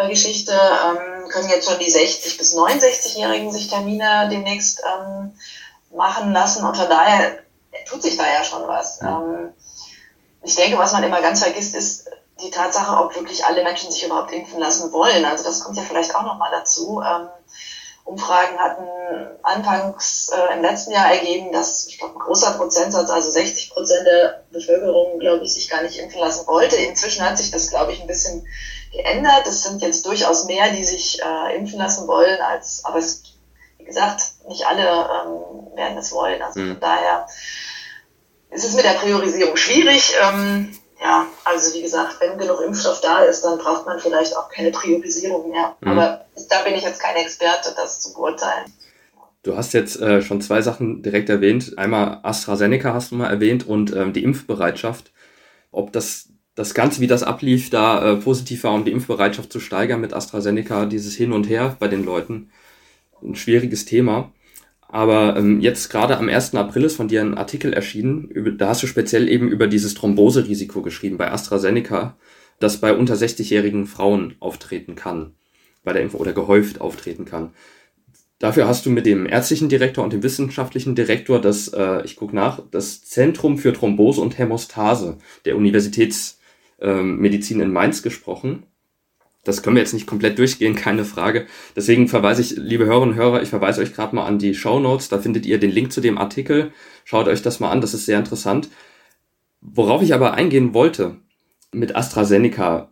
Geschichte 0.09 0.51
ähm, 0.51 1.29
können 1.29 1.49
jetzt 1.49 1.67
schon 1.69 1.79
die 1.79 1.89
60 1.89 2.37
bis 2.37 2.55
69-Jährigen 2.55 3.51
sich 3.51 3.67
Termine 3.67 4.27
demnächst 4.29 4.83
ähm, 4.83 5.33
machen 5.95 6.33
lassen 6.33 6.65
und 6.65 6.75
von 6.75 6.89
daher 6.89 7.39
tut 7.87 8.01
sich 8.03 8.17
da 8.17 8.23
ja 8.25 8.43
schon 8.43 8.67
was. 8.67 9.01
Ähm, 9.01 9.53
ich 10.43 10.55
denke, 10.55 10.77
was 10.77 10.93
man 10.93 11.03
immer 11.03 11.21
ganz 11.21 11.41
vergisst, 11.41 11.75
ist 11.75 12.09
die 12.41 12.51
Tatsache, 12.51 12.95
ob 13.03 13.15
wirklich 13.15 13.43
alle 13.45 13.63
Menschen 13.63 13.91
sich 13.91 14.05
überhaupt 14.05 14.31
impfen 14.31 14.59
lassen 14.59 14.91
wollen. 14.91 15.25
Also 15.25 15.43
das 15.43 15.61
kommt 15.61 15.77
ja 15.77 15.83
vielleicht 15.83 16.15
auch 16.15 16.23
nochmal 16.23 16.51
dazu. 16.51 17.01
Ähm, 17.01 17.29
Umfragen 18.07 18.57
hatten 18.57 18.87
anfangs 19.43 20.29
äh, 20.29 20.55
im 20.55 20.61
letzten 20.61 20.91
Jahr 20.91 21.11
ergeben, 21.11 21.51
dass 21.51 21.87
ich 21.87 21.99
glaube 21.99 22.15
ein 22.15 22.19
großer 22.19 22.51
Prozentsatz, 22.51 23.09
also 23.09 23.29
60 23.29 23.71
Prozent 23.71 24.07
der 24.07 24.43
Bevölkerung, 24.49 25.19
glaube 25.19 25.43
ich, 25.43 25.53
sich 25.53 25.69
gar 25.69 25.83
nicht 25.83 25.99
impfen 25.99 26.21
lassen 26.21 26.47
wollte. 26.47 26.77
Inzwischen 26.77 27.23
hat 27.23 27.37
sich 27.37 27.51
das, 27.51 27.69
glaube 27.69 27.91
ich, 27.91 27.99
ein 27.99 28.07
bisschen 28.07 28.47
geändert. 28.93 29.45
Es 29.45 29.63
sind 29.63 29.81
jetzt 29.81 30.05
durchaus 30.05 30.45
mehr, 30.45 30.71
die 30.71 30.85
sich 30.85 31.21
äh, 31.21 31.57
impfen 31.57 31.79
lassen 31.79 32.07
wollen, 32.07 32.39
als, 32.39 32.85
aber 32.85 32.99
es, 32.99 33.23
wie 33.77 33.83
gesagt, 33.83 34.21
nicht 34.47 34.65
alle 34.65 34.83
ähm, 34.85 35.75
werden 35.75 35.97
es 35.97 36.13
wollen. 36.13 36.41
Also 36.41 36.61
mhm. 36.61 36.71
von 36.71 36.79
daher 36.79 37.27
ist 38.51 38.63
es 38.63 38.73
mit 38.73 38.85
der 38.85 38.91
Priorisierung 38.91 39.57
schwierig. 39.57 40.15
Ähm, 40.21 40.77
ja, 41.01 41.27
also 41.43 41.73
wie 41.75 41.81
gesagt, 41.81 42.17
wenn 42.19 42.37
genug 42.37 42.61
Impfstoff 42.61 43.01
da 43.01 43.19
ist, 43.19 43.43
dann 43.43 43.57
braucht 43.57 43.85
man 43.85 43.99
vielleicht 43.99 44.35
auch 44.35 44.49
keine 44.49 44.71
Priorisierung 44.71 45.51
mehr. 45.51 45.75
Mhm. 45.81 45.89
Aber 45.89 46.25
da 46.49 46.61
bin 46.63 46.73
ich 46.73 46.83
jetzt 46.83 47.01
kein 47.01 47.15
Experte, 47.15 47.73
das 47.75 48.01
zu 48.01 48.13
beurteilen. 48.13 48.71
Du 49.43 49.55
hast 49.55 49.73
jetzt 49.73 50.01
äh, 50.01 50.21
schon 50.21 50.41
zwei 50.41 50.61
Sachen 50.61 51.03
direkt 51.03 51.29
erwähnt. 51.29 51.77
Einmal 51.77 52.19
AstraZeneca 52.23 52.93
hast 52.93 53.11
du 53.11 53.15
mal 53.15 53.29
erwähnt 53.29 53.67
und 53.67 53.95
ähm, 53.95 54.11
die 54.11 54.23
Impfbereitschaft. 54.23 55.11
Ob 55.71 55.93
das, 55.93 56.29
das 56.55 56.73
Ganze, 56.73 56.99
wie 57.01 57.07
das 57.07 57.23
ablief, 57.23 57.69
da 57.69 58.13
äh, 58.13 58.15
positiv 58.17 58.63
war, 58.63 58.73
um 58.73 58.83
die 58.83 58.91
Impfbereitschaft 58.91 59.51
zu 59.51 59.59
steigern 59.59 60.01
mit 60.01 60.13
AstraZeneca, 60.13 60.85
dieses 60.85 61.15
Hin 61.15 61.31
und 61.31 61.47
Her 61.47 61.77
bei 61.79 61.87
den 61.87 62.03
Leuten, 62.03 62.49
ein 63.21 63.35
schwieriges 63.35 63.85
Thema. 63.85 64.31
Aber 64.89 65.35
ähm, 65.37 65.59
jetzt 65.59 65.89
gerade 65.89 66.17
am 66.17 66.29
1. 66.29 66.55
April 66.55 66.85
ist 66.85 66.95
von 66.95 67.07
dir 67.07 67.21
ein 67.21 67.37
Artikel 67.37 67.73
erschienen, 67.73 68.29
über, 68.29 68.51
da 68.51 68.69
hast 68.69 68.83
du 68.83 68.87
speziell 68.87 69.27
eben 69.27 69.49
über 69.49 69.67
dieses 69.67 69.95
Thromboserisiko 69.95 70.81
geschrieben 70.81 71.17
bei 71.17 71.31
AstraZeneca, 71.31 72.17
das 72.59 72.77
bei 72.77 72.95
unter 72.95 73.15
60-jährigen 73.15 73.85
Frauen 73.85 74.35
auftreten 74.39 74.95
kann, 74.95 75.33
bei 75.83 75.93
der 75.93 76.01
Impfung 76.01 76.21
oder 76.21 76.33
gehäuft 76.33 76.79
auftreten 76.79 77.25
kann. 77.25 77.51
Dafür 78.39 78.67
hast 78.67 78.85
du 78.85 78.91
mit 78.91 79.07
dem 79.07 79.25
ärztlichen 79.25 79.67
Direktor 79.67 80.03
und 80.03 80.13
dem 80.13 80.21
wissenschaftlichen 80.21 80.93
Direktor 80.95 81.41
das, 81.41 81.69
äh, 81.69 82.03
ich 82.05 82.15
gucke 82.15 82.35
nach, 82.35 82.61
das 82.69 83.03
Zentrum 83.03 83.57
für 83.57 83.73
Thrombose 83.73 84.21
und 84.21 84.37
Hämostase 84.37 85.17
der 85.45 85.57
Universitätsmedizin 85.57 87.57
ähm, 87.57 87.65
in 87.65 87.73
Mainz 87.73 88.03
gesprochen. 88.03 88.66
Das 89.47 89.63
können 89.63 89.75
wir 89.77 89.81
jetzt 89.81 89.93
nicht 89.93 90.07
komplett 90.07 90.37
durchgehen, 90.37 90.75
keine 90.75 91.05
Frage. 91.05 91.47
Deswegen 91.75 92.07
verweise 92.07 92.41
ich, 92.41 92.57
liebe 92.57 92.85
Hörerinnen 92.85 93.13
und 93.13 93.19
Hörer, 93.19 93.41
ich 93.41 93.49
verweise 93.49 93.81
euch 93.81 93.93
gerade 93.93 94.15
mal 94.15 94.25
an 94.25 94.39
die 94.39 94.53
Show 94.53 94.79
Notes. 94.79 95.07
Da 95.07 95.19
findet 95.19 95.45
ihr 95.45 95.57
den 95.57 95.71
Link 95.71 95.91
zu 95.91 96.01
dem 96.01 96.17
Artikel. 96.17 96.71
Schaut 97.05 97.27
euch 97.27 97.41
das 97.41 97.59
mal 97.59 97.71
an, 97.71 97.79
das 97.79 97.93
ist 97.93 98.05
sehr 98.05 98.19
interessant. 98.19 98.69
Worauf 99.61 100.01
ich 100.01 100.13
aber 100.13 100.33
eingehen 100.33 100.73
wollte 100.73 101.17
mit 101.71 101.95
AstraZeneca, 101.95 102.91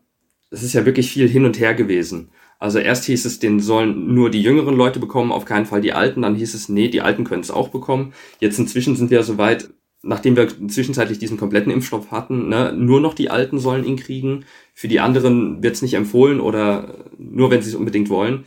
es 0.50 0.64
ist 0.64 0.74
ja 0.74 0.86
wirklich 0.86 1.12
viel 1.12 1.28
hin 1.28 1.46
und 1.46 1.60
her 1.60 1.74
gewesen. 1.74 2.32
Also 2.58 2.80
erst 2.80 3.04
hieß 3.06 3.26
es, 3.26 3.40
den 3.40 3.60
sollen 3.60 4.14
nur 4.14 4.30
die 4.30 4.42
jüngeren 4.42 4.76
Leute 4.76 5.00
bekommen, 5.00 5.34
auf 5.34 5.44
keinen 5.44 5.66
Fall 5.66 5.82
die 5.82 5.94
Alten. 5.94 6.22
Dann 6.22 6.36
hieß 6.36 6.54
es, 6.54 6.70
nee, 6.70 6.88
die 6.88 7.02
Alten 7.02 7.26
können 7.26 7.42
es 7.42 7.52
auch 7.52 7.68
bekommen. 7.68 8.14
Jetzt 8.40 8.58
inzwischen 8.60 8.96
sind 8.96 9.12
wir 9.12 9.24
so 9.24 9.38
weit, 9.38 9.70
nachdem 10.06 10.36
wir 10.36 10.48
zwischenzeitlich 10.70 11.18
diesen 11.18 11.38
kompletten 11.38 11.72
Impfstoff 11.72 12.12
hatten, 12.12 12.48
ne, 12.48 12.72
nur 12.72 13.02
noch 13.02 13.16
die 13.16 13.30
Alten 13.30 13.60
sollen 13.60 13.84
ihn 13.84 13.98
kriegen. 13.98 14.46
Für 14.74 14.88
die 14.88 15.00
anderen 15.00 15.64
wird 15.64 15.76
es 15.76 15.82
nicht 15.82 15.96
empfohlen 15.96 16.40
oder 16.40 17.06
nur, 17.18 17.50
wenn 17.50 17.62
sie 17.62 17.70
es 17.70 17.76
unbedingt 17.76 18.10
wollen. 18.10 18.46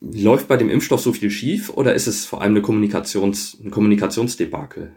Läuft 0.00 0.48
bei 0.48 0.56
dem 0.56 0.68
Impfstoff 0.68 1.00
so 1.00 1.12
viel 1.12 1.30
schief 1.30 1.70
oder 1.70 1.94
ist 1.94 2.08
es 2.08 2.26
vor 2.26 2.42
allem 2.42 2.52
eine 2.52 2.62
Kommunikations, 2.62 3.56
ein 3.64 3.70
Kommunikationsdebakel? 3.70 4.92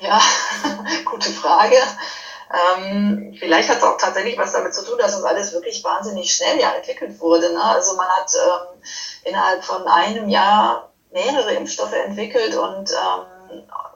Ja, 0.00 0.20
gute 1.04 1.30
Frage. 1.30 1.76
Ähm, 2.76 3.34
vielleicht 3.38 3.68
hat 3.68 3.78
es 3.78 3.82
auch 3.82 3.98
tatsächlich 3.98 4.38
was 4.38 4.52
damit 4.52 4.74
zu 4.74 4.84
tun, 4.84 4.96
dass 4.98 5.12
das 5.12 5.24
alles 5.24 5.52
wirklich 5.52 5.82
wahnsinnig 5.84 6.34
schnell 6.34 6.58
ja 6.60 6.72
entwickelt 6.72 7.20
wurde. 7.20 7.52
Ne? 7.52 7.62
Also 7.62 7.96
man 7.96 8.06
hat 8.08 8.30
ähm, 8.34 8.80
innerhalb 9.24 9.64
von 9.64 9.86
einem 9.86 10.28
Jahr 10.28 10.92
mehrere 11.12 11.54
Impfstoffe 11.54 11.94
entwickelt 11.94 12.56
und 12.56 12.90
ähm, 12.90 13.33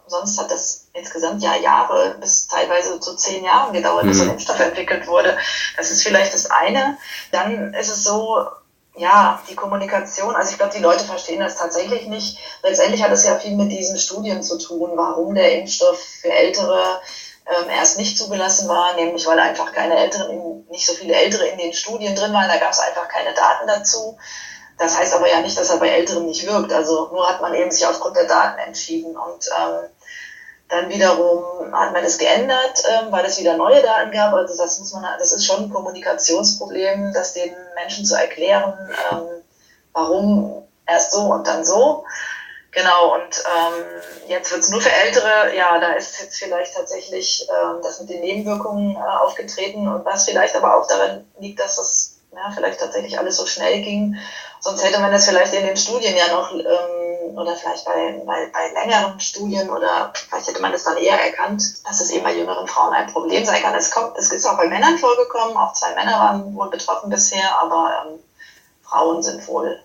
sonst 0.07 0.39
hat 0.39 0.51
das 0.51 0.89
insgesamt 0.93 1.43
ja 1.43 1.57
Jahre 1.57 2.17
bis 2.21 2.49
teilweise 2.49 2.99
zu 3.01 3.15
zehn 3.17 3.45
Jahren 3.45 3.73
gedauert, 3.73 4.05
mhm. 4.05 4.09
bis 4.09 4.21
ein 4.21 4.31
Impfstoff 4.31 4.61
entwickelt 4.61 5.07
wurde. 5.07 5.37
Das 5.77 5.91
ist 5.91 6.03
vielleicht 6.03 6.35
das 6.35 6.51
eine. 6.51 6.97
Dann 7.33 7.75
ist 7.75 7.91
es 7.91 8.05
so, 8.05 8.47
ja, 8.97 9.41
die 9.49 9.55
Kommunikation, 9.55 10.35
also 10.35 10.51
ich 10.51 10.59
glaube, 10.59 10.75
die 10.75 10.83
Leute 10.83 11.05
verstehen 11.05 11.41
das 11.41 11.57
tatsächlich 11.57 12.07
nicht. 12.07 12.39
Letztendlich 12.63 13.03
hat 13.03 13.13
es 13.13 13.25
ja 13.25 13.39
viel 13.39 13.55
mit 13.55 13.71
diesen 13.71 13.99
Studien 13.99 14.43
zu 14.43 14.59
tun, 14.59 14.93
warum 14.95 15.35
der 15.35 15.59
Impfstoff 15.59 15.99
für 15.99 16.33
Ältere 16.33 17.01
ähm, 17.47 17.71
erst 17.71 17.99
nicht 17.99 18.19
zugelassen 18.19 18.69
war, 18.69 18.95
nämlich 18.97 19.27
weil 19.27 19.39
einfach 19.39 19.73
keine 19.73 19.97
Älteren, 19.97 20.67
nicht 20.71 20.87
so 20.87 20.95
viele 20.95 21.15
Ältere 21.15 21.47
in 21.47 21.59
den 21.59 21.73
Studien 21.73 22.15
drin 22.15 22.33
waren, 22.33 22.49
da 22.49 22.59
gab 22.59 22.73
es 22.73 22.81
einfach 22.81 23.09
keine 23.09 23.33
Daten 23.35 23.67
dazu. 23.67 24.19
Das 24.79 24.97
heißt 24.97 25.15
aber 25.15 25.29
ja 25.29 25.41
nicht, 25.41 25.59
dass 25.59 25.71
er 25.71 25.79
bei 25.79 25.89
Älteren 25.89 26.27
nicht 26.27 26.47
wirkt. 26.47 26.73
Also 26.73 27.09
nur 27.13 27.29
hat 27.29 27.43
man 27.43 27.55
eben 27.55 27.71
sich 27.71 27.87
aufgrund 27.87 28.17
der 28.17 28.27
Daten 28.27 28.59
entschieden. 28.61 29.17
Und 29.17 29.49
ähm, 29.59 29.91
dann 30.69 30.89
wiederum 30.89 31.73
hat 31.73 31.93
man 31.93 32.05
es 32.05 32.19
geändert, 32.19 32.85
ähm, 32.89 33.11
weil 33.11 33.25
es 33.25 33.41
wieder 33.41 33.57
neue 33.57 33.83
Daten 33.83 34.13
gab. 34.13 34.33
Also 34.35 34.57
das 34.57 34.79
muss 34.79 34.93
man, 34.93 35.05
das 35.19 35.33
ist 35.33 35.47
schon 35.47 35.65
ein 35.65 35.71
Kommunikationsproblem, 35.71 37.13
das 37.13 37.35
den 37.35 37.55
Menschen 37.75 38.05
zu 38.05 38.15
erklären, 38.15 38.75
ähm, 39.11 39.43
warum 39.93 40.69
erst 40.87 41.13
so 41.13 41.23
und 41.23 41.47
dann 41.47 41.65
so. 41.65 42.05
Genau, 42.71 43.15
und 43.15 43.45
ähm, 43.57 43.85
jetzt 44.29 44.53
wird 44.53 44.63
es 44.63 44.71
nur 44.71 44.81
für 44.81 44.93
Ältere, 44.93 45.57
ja, 45.57 45.81
da 45.81 45.95
ist 45.95 46.21
jetzt 46.21 46.39
vielleicht 46.39 46.75
tatsächlich 46.75 47.49
ähm, 47.51 47.81
das 47.83 47.99
mit 48.01 48.11
den 48.11 48.21
Nebenwirkungen 48.21 48.95
äh, 48.95 48.99
aufgetreten 48.99 49.89
und 49.89 50.05
was 50.05 50.27
vielleicht 50.27 50.55
aber 50.55 50.77
auch 50.77 50.87
daran 50.87 51.27
liegt, 51.41 51.59
dass 51.59 51.77
das 51.77 52.08
ja, 52.39 52.51
vielleicht 52.55 52.79
tatsächlich 52.79 53.19
alles 53.19 53.37
so 53.37 53.47
schnell 53.47 53.83
ging. 53.83 54.17
Sonst 54.61 54.85
hätte 54.85 55.01
man 55.01 55.13
das 55.13 55.29
vielleicht 55.29 55.55
in 55.55 55.67
den 55.67 55.77
Studien 55.77 56.15
ja 56.17 56.33
noch 56.33 56.53
ähm, 56.53 57.37
oder 57.37 57.55
vielleicht 57.55 57.85
bei, 57.85 58.23
bei, 58.25 58.51
bei 58.53 58.81
längeren 58.81 59.19
Studien 59.21 59.71
oder 59.71 60.13
vielleicht 60.15 60.49
hätte 60.49 60.63
man 60.63 60.73
das 60.73 60.85
dann 60.85 60.97
eher 60.97 61.21
erkannt, 61.21 61.87
dass 61.87 62.01
es 62.01 62.11
eben 62.11 62.25
bei 62.25 62.37
jüngeren 62.37 62.67
Frauen 62.67 62.93
ein 62.93 63.09
Problem 63.09 63.45
sein 63.45 63.63
kann. 63.63 63.75
Es, 63.75 63.91
kommt, 63.91 64.17
es 64.19 64.33
ist 64.33 64.47
auch 64.47 64.57
bei 64.57 64.69
Männern 64.69 64.99
vorgekommen, 64.99 65.57
auch 65.57 65.73
zwei 65.73 65.95
Männer 65.95 66.13
waren 66.13 66.55
wohl 66.55 66.71
betroffen 66.71 67.11
bisher, 67.11 67.61
aber 67.61 67.91
ähm, 68.07 68.19
Frauen 68.83 69.23
sind 69.23 69.47
wohl 69.49 69.79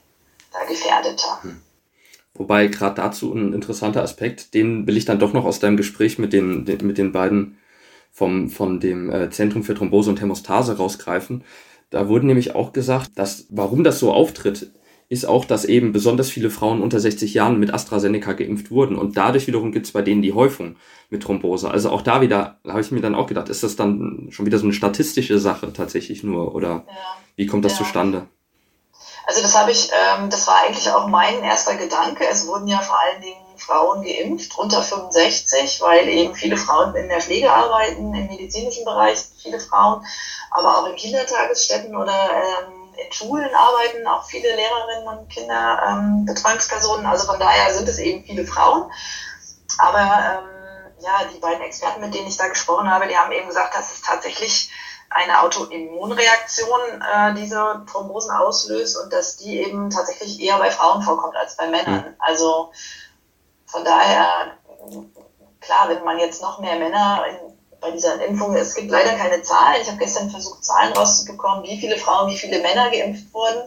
da 0.52 0.64
gefährdeter. 0.66 1.40
Hm. 1.42 1.62
Wobei 2.36 2.68
gerade 2.68 2.96
dazu 2.96 3.34
ein 3.34 3.54
interessanter 3.54 4.02
Aspekt, 4.02 4.54
den 4.54 4.88
will 4.88 4.98
ich 4.98 5.06
dann 5.06 5.20
doch 5.20 5.34
noch 5.34 5.46
aus 5.46 5.60
deinem 5.60 5.78
Gespräch 5.78 6.18
mit 6.18 6.34
den, 6.34 6.64
mit 6.82 6.98
den 6.98 7.12
beiden 7.12 7.60
vom, 8.12 8.50
von 8.50 8.80
dem 8.80 9.12
äh, 9.12 9.30
Zentrum 9.30 9.64
für 9.64 9.76
Thrombose 9.76 10.10
und 10.10 10.22
Hämostase 10.22 10.78
rausgreifen. 10.78 11.44
Da 11.94 12.08
wurde 12.08 12.26
nämlich 12.26 12.56
auch 12.56 12.74
gesagt, 12.74 13.12
dass 13.16 13.46
warum 13.50 13.84
das 13.84 14.00
so 14.00 14.12
auftritt, 14.12 14.72
ist 15.10 15.26
auch, 15.26 15.46
dass 15.46 15.64
eben 15.64 15.94
besonders 15.94 16.32
viele 16.32 16.50
Frauen 16.50 16.82
unter 16.82 17.00
60 17.00 17.36
Jahren 17.36 17.60
mit 17.60 17.72
AstraZeneca 17.72 18.34
geimpft 18.34 18.72
wurden 18.72 18.96
und 18.96 19.16
dadurch 19.16 19.46
wiederum 19.46 19.72
gibt 19.72 19.86
es 19.86 19.92
bei 19.92 20.02
denen 20.02 20.24
die 20.24 20.34
Häufung 20.34 20.76
mit 21.12 21.22
Thrombose. 21.22 21.70
Also 21.70 21.92
auch 21.92 22.02
da 22.02 22.20
wieder, 22.22 22.58
habe 22.68 22.82
ich 22.82 22.90
mir 22.90 23.02
dann 23.02 23.14
auch 23.14 23.28
gedacht, 23.28 23.48
ist 23.48 23.62
das 23.62 23.76
dann 23.76 24.30
schon 24.32 24.48
wieder 24.48 24.58
so 24.58 24.64
eine 24.64 24.74
statistische 24.74 25.38
Sache 25.38 25.72
tatsächlich 25.72 26.24
nur 26.24 26.56
oder 26.56 26.70
ja. 26.70 26.84
wie 27.36 27.46
kommt 27.46 27.64
das 27.64 27.74
ja. 27.74 27.86
zustande? 27.86 28.28
Also 29.28 29.44
das 29.44 29.56
habe 29.56 29.70
ich, 29.70 29.92
ähm, 29.92 30.32
das 30.32 30.48
war 30.48 30.64
eigentlich 30.66 30.90
auch 30.90 31.08
mein 31.08 31.44
erster 31.44 31.76
Gedanke. 31.76 32.24
Es 32.28 32.48
wurden 32.48 32.68
ja 32.68 32.80
vor 32.80 32.98
allen 33.00 33.22
Dingen 33.22 33.43
Frauen 33.66 34.04
geimpft 34.04 34.58
unter 34.58 34.82
65, 34.82 35.82
weil 35.82 36.08
eben 36.08 36.36
viele 36.36 36.58
Frauen 36.58 36.96
in 36.96 37.10
der 37.10 37.22
Pflege 37.22 37.52
arbeiten, 37.52 38.14
im 38.14 38.28
medizinischen 38.28 38.86
Bereich 38.86 39.20
viele 39.42 39.60
Frauen, 39.60 40.06
aber 40.52 40.78
auch 40.78 40.88
in 40.88 40.96
Kindertagesstätten 40.96 41.96
oder 41.96 42.14
ähm, 42.14 42.84
in 42.96 43.12
Schulen 43.12 43.50
arbeiten 43.56 44.06
auch 44.08 44.24
viele 44.26 44.56
Lehrerinnen 44.56 45.08
und 45.08 45.30
Kinderbetreuungspersonen. 45.30 47.06
Ähm, 47.06 47.12
also 47.12 47.26
von 47.26 47.40
daher 47.40 47.74
sind 47.74 47.88
es 47.88 47.98
eben 48.00 48.24
viele 48.24 48.46
Frauen. 48.46 48.92
Aber 49.80 50.00
ähm, 50.00 50.50
ja, 51.00 51.22
die 51.34 51.40
beiden 51.40 51.62
Experten, 51.62 52.02
mit 52.02 52.14
denen 52.14 52.28
ich 52.28 52.38
da 52.38 52.48
gesprochen 52.48 52.90
habe, 52.90 53.08
die 53.08 53.18
haben 53.18 53.32
eben 53.32 53.48
gesagt, 53.48 53.76
dass 53.76 53.94
es 53.94 54.02
tatsächlich 54.02 54.70
eine 55.10 55.42
Autoimmunreaktion 55.42 56.80
äh, 57.02 57.34
diese 57.36 57.84
Thrombosen 57.92 58.32
auslöst 58.32 58.98
und 58.98 59.14
dass 59.14 59.38
die 59.38 59.60
eben 59.60 59.90
tatsächlich 59.90 60.40
eher 60.40 60.58
bei 60.58 60.72
Frauen 60.72 61.02
vorkommt 61.02 61.36
als 61.36 61.56
bei 61.56 61.68
Männern. 61.68 62.06
Mhm. 62.08 62.16
Also 62.20 62.72
von 63.74 63.84
daher, 63.84 64.52
klar, 65.60 65.90
wenn 65.90 66.04
man 66.04 66.20
jetzt 66.20 66.44
noch 66.44 66.60
mehr 66.60 66.78
Männer 66.78 67.26
in, 67.28 67.58
bei 67.82 67.90
dieser 67.90 68.24
Impfung, 68.24 68.56
es 68.56 68.76
gibt 68.76 68.92
leider 68.92 69.14
keine 69.16 69.42
Zahlen. 69.42 69.82
Ich 69.82 69.88
habe 69.88 69.98
gestern 69.98 70.30
versucht, 70.30 70.64
Zahlen 70.64 70.94
rauszubekommen, 70.94 71.64
wie 71.64 71.80
viele 71.80 71.98
Frauen, 71.98 72.30
wie 72.30 72.38
viele 72.38 72.62
Männer 72.62 72.92
geimpft 72.92 73.34
wurden. 73.34 73.64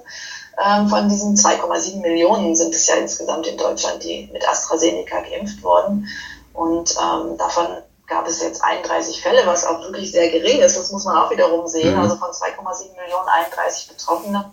Ähm, 0.65 0.89
von 0.89 1.09
diesen 1.09 1.35
2,7 1.35 2.01
Millionen 2.01 2.55
sind 2.55 2.73
es 2.73 2.87
ja 2.87 2.95
insgesamt 2.95 3.49
in 3.49 3.59
Deutschland, 3.59 4.05
die 4.05 4.31
mit 4.33 4.49
AstraZeneca 4.49 5.23
geimpft 5.23 5.61
wurden. 5.65 6.09
Und 6.55 6.93
ähm, 6.93 7.37
davon 7.37 7.67
gab 8.07 8.29
es 8.29 8.41
jetzt 8.41 8.63
31 8.63 9.21
Fälle, 9.21 9.45
was 9.45 9.67
auch 9.67 9.81
wirklich 9.81 10.13
sehr 10.13 10.31
gering 10.31 10.61
ist. 10.61 10.79
Das 10.79 10.93
muss 10.93 11.05
man 11.05 11.19
auch 11.19 11.33
wiederum 11.33 11.67
sehen. 11.67 11.95
Mhm. 11.95 12.01
Also 12.01 12.15
von 12.15 12.31
2,7 12.31 12.95
Millionen 12.97 13.29
31 13.29 13.89
Betroffene. 13.89 14.53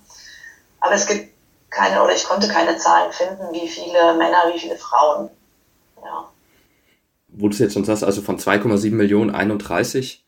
Aber 0.80 0.94
es 0.96 1.06
gibt 1.06 1.32
keine, 1.70 2.04
oder 2.04 2.14
ich 2.14 2.26
konnte 2.26 2.48
keine 2.48 2.78
Zahlen 2.78 3.12
finden, 3.12 3.52
wie 3.52 3.68
viele 3.68 4.14
Männer, 4.16 4.52
wie 4.52 4.60
viele 4.60 4.78
Frauen. 4.78 5.30
Ja. 6.04 6.30
Wo 7.30 7.48
du 7.48 7.54
es 7.54 7.60
jetzt 7.60 7.74
schon 7.74 7.86
sagst, 7.86 8.04
also 8.04 8.22
von 8.22 8.38
2,7 8.38 8.92
Millionen 8.92 9.32
31. 9.32 10.26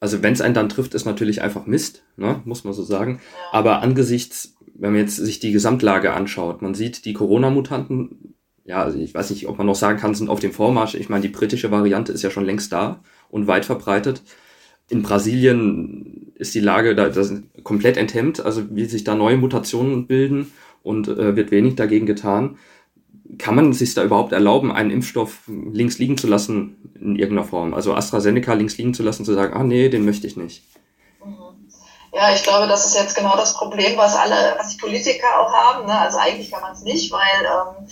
Also 0.00 0.22
wenn 0.22 0.32
es 0.32 0.40
einen 0.40 0.54
dann 0.54 0.68
trifft, 0.68 0.94
ist 0.94 1.04
natürlich 1.04 1.42
einfach 1.42 1.66
Mist, 1.66 2.04
ne? 2.16 2.40
muss 2.44 2.64
man 2.64 2.72
so 2.72 2.82
sagen. 2.82 3.20
Ja. 3.22 3.58
Aber 3.58 3.82
angesichts, 3.82 4.54
wenn 4.74 4.92
man 4.92 5.00
jetzt 5.00 5.16
sich 5.16 5.38
die 5.38 5.52
Gesamtlage 5.52 6.12
anschaut, 6.12 6.62
man 6.62 6.74
sieht, 6.74 7.04
die 7.04 7.14
Corona-Mutanten 7.14 8.34
ja, 8.66 8.82
also 8.82 8.98
ich 8.98 9.14
weiß 9.14 9.30
nicht, 9.30 9.46
ob 9.46 9.58
man 9.58 9.66
noch 9.66 9.76
sagen 9.76 9.98
kann, 9.98 10.14
sind 10.14 10.28
auf 10.28 10.40
dem 10.40 10.52
Vormarsch. 10.52 10.94
Ich 10.96 11.08
meine, 11.08 11.22
die 11.22 11.28
britische 11.28 11.70
Variante 11.70 12.12
ist 12.12 12.22
ja 12.22 12.30
schon 12.30 12.44
längst 12.44 12.72
da 12.72 13.00
und 13.28 13.46
weit 13.46 13.64
verbreitet. 13.64 14.22
In 14.88 15.02
Brasilien 15.02 16.32
ist 16.34 16.54
die 16.54 16.60
Lage 16.60 16.94
da, 16.94 17.10
komplett 17.62 17.96
enthemmt, 17.96 18.44
also 18.44 18.64
wie 18.70 18.84
sich 18.86 19.04
da 19.04 19.14
neue 19.14 19.36
Mutationen 19.36 20.06
bilden 20.06 20.52
und 20.82 21.08
äh, 21.08 21.36
wird 21.36 21.50
wenig 21.50 21.76
dagegen 21.76 22.06
getan. 22.06 22.58
Kann 23.38 23.54
man 23.54 23.72
sich 23.72 23.94
da 23.94 24.02
überhaupt 24.02 24.32
erlauben, 24.32 24.72
einen 24.72 24.90
Impfstoff 24.90 25.40
links 25.46 25.98
liegen 25.98 26.16
zu 26.16 26.26
lassen 26.26 26.92
in 27.00 27.16
irgendeiner 27.16 27.46
Form? 27.46 27.74
Also 27.74 27.94
AstraZeneca 27.94 28.54
links 28.54 28.76
liegen 28.78 28.94
zu 28.94 29.02
lassen, 29.02 29.24
zu 29.24 29.34
sagen, 29.34 29.54
ah 29.54 29.64
nee, 29.64 29.88
den 29.88 30.04
möchte 30.04 30.26
ich 30.26 30.36
nicht. 30.36 30.62
Mhm. 31.24 31.68
Ja, 32.12 32.32
ich 32.34 32.42
glaube, 32.42 32.66
das 32.66 32.86
ist 32.86 32.94
jetzt 32.94 33.16
genau 33.16 33.36
das 33.36 33.54
Problem, 33.54 33.96
was 33.96 34.16
alle, 34.16 34.54
was 34.58 34.70
die 34.70 34.78
Politiker 34.78 35.26
auch 35.38 35.52
haben. 35.52 35.86
Ne? 35.86 35.98
Also 35.98 36.18
eigentlich 36.18 36.50
kann 36.50 36.62
man 36.62 36.72
es 36.72 36.82
nicht, 36.82 37.12
weil 37.12 37.20
ähm, 37.44 37.88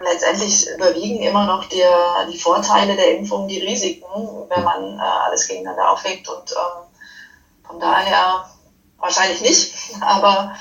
letztendlich 0.00 0.66
überwiegen 0.74 1.22
immer 1.22 1.46
noch 1.46 1.64
die, 1.66 1.82
die 2.30 2.38
Vorteile 2.38 2.94
der 2.94 3.16
Impfung 3.16 3.48
die 3.48 3.60
Risiken, 3.60 4.04
wenn 4.48 4.64
man 4.64 4.98
äh, 4.98 5.02
alles 5.02 5.48
gegeneinander 5.48 5.90
aufwägt. 5.90 6.28
Und 6.28 6.50
ähm, 6.52 7.66
von 7.66 7.80
daher 7.80 8.44
wahrscheinlich 8.98 9.40
nicht. 9.40 9.74
Aber 10.00 10.54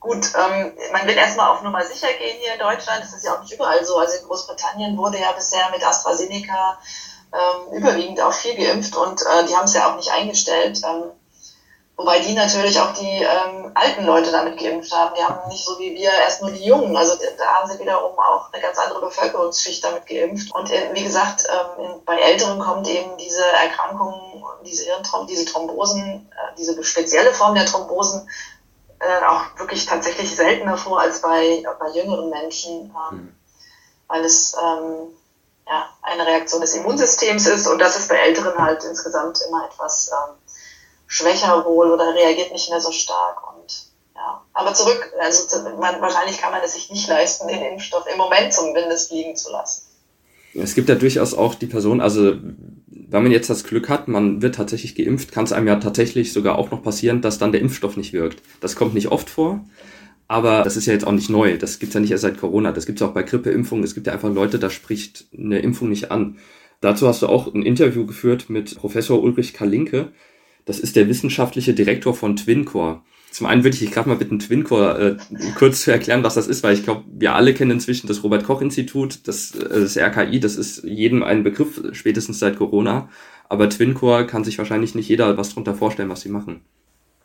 gut, 0.00 0.32
ähm, 0.34 0.72
man 0.92 1.06
will 1.06 1.16
erstmal 1.16 1.50
auf 1.50 1.62
Nummer 1.62 1.84
sicher 1.84 2.08
gehen 2.18 2.38
hier 2.40 2.54
in 2.54 2.58
Deutschland. 2.58 3.02
Das 3.02 3.12
ist 3.12 3.24
ja 3.24 3.34
auch 3.34 3.42
nicht 3.42 3.52
überall 3.52 3.84
so. 3.84 3.96
Also 3.98 4.18
in 4.18 4.26
Großbritannien 4.26 4.96
wurde 4.96 5.20
ja 5.20 5.32
bisher 5.32 5.70
mit 5.70 5.86
AstraZeneca 5.86 6.78
ähm, 7.32 7.72
überwiegend 7.74 8.20
auch 8.20 8.32
viel 8.32 8.56
geimpft 8.56 8.96
und 8.96 9.22
äh, 9.22 9.46
die 9.46 9.54
haben 9.54 9.66
es 9.66 9.74
ja 9.74 9.90
auch 9.90 9.96
nicht 9.96 10.10
eingestellt. 10.10 10.80
Ähm, 10.84 11.12
Wobei 12.00 12.18
die 12.20 12.32
natürlich 12.32 12.80
auch 12.80 12.94
die 12.94 13.22
ähm, 13.22 13.72
alten 13.74 14.06
Leute 14.06 14.30
damit 14.30 14.58
geimpft 14.58 14.90
haben. 14.90 15.14
Die 15.14 15.22
haben 15.22 15.46
nicht 15.50 15.62
so 15.62 15.78
wie 15.78 15.94
wir 15.94 16.10
erst 16.10 16.40
nur 16.40 16.50
die 16.50 16.64
Jungen. 16.64 16.96
Also 16.96 17.18
da 17.36 17.44
haben 17.44 17.70
sie 17.70 17.78
wiederum 17.78 18.18
auch 18.18 18.50
eine 18.50 18.62
ganz 18.62 18.78
andere 18.78 19.02
Bevölkerungsschicht 19.02 19.84
damit 19.84 20.06
geimpft. 20.06 20.50
Und 20.54 20.70
äh, 20.70 20.88
wie 20.94 21.04
gesagt, 21.04 21.44
ähm, 21.50 22.00
bei 22.06 22.18
Älteren 22.18 22.58
kommt 22.58 22.88
eben 22.88 23.18
diese 23.18 23.44
Erkrankung, 23.44 24.42
diese 24.64 24.84
Hirntrom 24.84 25.26
diese 25.26 25.44
Thrombosen, 25.44 26.30
äh, 26.32 26.56
diese 26.56 26.82
spezielle 26.82 27.34
Form 27.34 27.54
der 27.54 27.66
Thrombosen 27.66 28.26
äh, 29.00 29.24
auch 29.26 29.58
wirklich 29.58 29.86
tatsächlich 29.86 30.34
seltener 30.34 30.76
vor 30.76 31.00
als 31.00 31.22
bei, 31.22 31.62
bei 31.78 31.90
jüngeren 31.98 32.30
Menschen, 32.30 32.94
ähm, 33.10 33.16
mhm. 33.16 33.36
weil 34.08 34.24
es 34.24 34.54
ähm, 34.54 35.08
ja, 35.66 35.88
eine 36.02 36.26
Reaktion 36.26 36.60
des 36.60 36.74
Immunsystems 36.74 37.46
ist 37.46 37.66
und 37.66 37.78
das 37.78 37.98
ist 37.98 38.08
bei 38.08 38.16
Älteren 38.16 38.58
halt 38.58 38.84
insgesamt 38.84 39.40
immer 39.48 39.66
etwas 39.66 40.10
ähm, 40.12 40.34
schwächer 41.06 41.64
wohl 41.64 41.90
oder 41.90 42.14
reagiert 42.14 42.52
nicht 42.52 42.70
mehr 42.70 42.80
so 42.80 42.92
stark. 42.92 43.56
Und 43.56 43.86
ja, 44.14 44.42
aber 44.52 44.74
zurück, 44.74 45.12
also 45.18 45.62
man, 45.78 46.00
wahrscheinlich 46.00 46.38
kann 46.38 46.52
man 46.52 46.60
es 46.62 46.74
sich 46.74 46.90
nicht 46.90 47.08
leisten, 47.08 47.48
den 47.48 47.62
Impfstoff 47.62 48.04
im 48.06 48.18
Moment 48.18 48.52
zumindest 48.52 49.10
liegen 49.10 49.34
zu 49.34 49.50
lassen. 49.50 49.86
Es 50.54 50.74
gibt 50.74 50.88
ja 50.88 50.94
durchaus 50.94 51.32
auch 51.32 51.54
die 51.54 51.66
Person, 51.66 52.00
also 52.00 52.34
wenn 53.10 53.22
man 53.22 53.32
jetzt 53.32 53.50
das 53.50 53.64
Glück 53.64 53.88
hat, 53.88 54.08
man 54.08 54.40
wird 54.40 54.54
tatsächlich 54.54 54.94
geimpft, 54.94 55.32
kann 55.32 55.44
es 55.44 55.52
einem 55.52 55.66
ja 55.66 55.76
tatsächlich 55.76 56.32
sogar 56.32 56.56
auch 56.58 56.70
noch 56.70 56.82
passieren, 56.82 57.20
dass 57.20 57.38
dann 57.38 57.52
der 57.52 57.60
Impfstoff 57.60 57.96
nicht 57.96 58.12
wirkt. 58.12 58.42
Das 58.60 58.76
kommt 58.76 58.94
nicht 58.94 59.08
oft 59.08 59.28
vor, 59.28 59.64
aber 60.28 60.62
das 60.62 60.76
ist 60.76 60.86
ja 60.86 60.92
jetzt 60.92 61.06
auch 61.06 61.12
nicht 61.12 61.28
neu. 61.28 61.58
Das 61.58 61.80
gibt's 61.80 61.94
ja 61.94 62.00
nicht 62.00 62.12
erst 62.12 62.22
seit 62.22 62.38
Corona. 62.38 62.70
Das 62.72 62.86
gibt's 62.86 63.02
auch 63.02 63.12
bei 63.12 63.24
Grippeimpfungen. 63.24 63.84
Es 63.84 63.94
gibt 63.94 64.06
ja 64.06 64.12
einfach 64.12 64.32
Leute, 64.32 64.58
da 64.58 64.70
spricht 64.70 65.26
eine 65.36 65.58
Impfung 65.58 65.88
nicht 65.88 66.10
an. 66.12 66.38
Dazu 66.80 67.08
hast 67.08 67.22
du 67.22 67.26
auch 67.26 67.52
ein 67.52 67.62
Interview 67.62 68.06
geführt 68.06 68.48
mit 68.48 68.76
Professor 68.76 69.22
Ulrich 69.22 69.54
Kalinke. 69.54 70.12
Das 70.64 70.78
ist 70.78 70.94
der 70.94 71.08
wissenschaftliche 71.08 71.74
Direktor 71.74 72.14
von 72.14 72.36
TwinCore. 72.36 73.02
Zum 73.30 73.46
einen 73.46 73.62
würde 73.62 73.74
ich 73.74 73.80
dich 73.80 73.92
gerade 73.92 74.08
mal 74.08 74.16
bitten, 74.16 74.38
TwinCore 74.38 75.18
äh, 75.18 75.52
kurz 75.56 75.82
zu 75.82 75.92
erklären, 75.92 76.24
was 76.24 76.34
das 76.34 76.48
ist, 76.48 76.62
weil 76.62 76.74
ich 76.74 76.82
glaube, 76.82 77.04
wir 77.12 77.34
alle 77.34 77.54
kennen 77.54 77.70
inzwischen 77.70 78.08
das 78.08 78.24
Robert-Koch-Institut, 78.24 79.26
das, 79.28 79.54
äh, 79.54 79.80
das 79.80 79.96
RKI, 79.96 80.40
das 80.40 80.56
ist 80.56 80.82
jedem 80.84 81.22
ein 81.22 81.44
Begriff, 81.44 81.80
spätestens 81.92 82.38
seit 82.40 82.56
Corona. 82.56 83.08
Aber 83.48 83.68
TwinCore 83.68 84.26
kann 84.26 84.44
sich 84.44 84.58
wahrscheinlich 84.58 84.94
nicht 84.94 85.08
jeder 85.08 85.36
was 85.36 85.54
drunter 85.54 85.74
vorstellen, 85.74 86.08
was 86.08 86.22
sie 86.22 86.28
machen. 86.28 86.64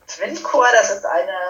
TwinCore, 0.07 0.67
das 0.79 0.91
ist 0.91 1.05
eine 1.05 1.44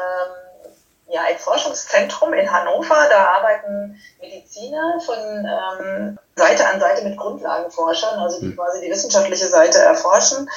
ja, 1.15 1.21
ein 1.21 1.37
Forschungszentrum 1.37 2.33
in 2.33 2.51
Hannover. 2.51 3.07
Da 3.09 3.37
arbeiten 3.37 3.97
Mediziner 4.19 4.99
von 4.99 5.15
ähm, 5.17 6.19
Seite 6.35 6.67
an 6.67 6.81
Seite 6.81 7.03
mit 7.05 7.17
Grundlagenforschern, 7.17 8.19
also 8.19 8.41
die 8.41 8.47
hm. 8.47 8.57
quasi 8.57 8.81
die 8.81 8.91
wissenschaftliche 8.91 9.47
Seite 9.47 9.79
erforschen, 9.79 10.49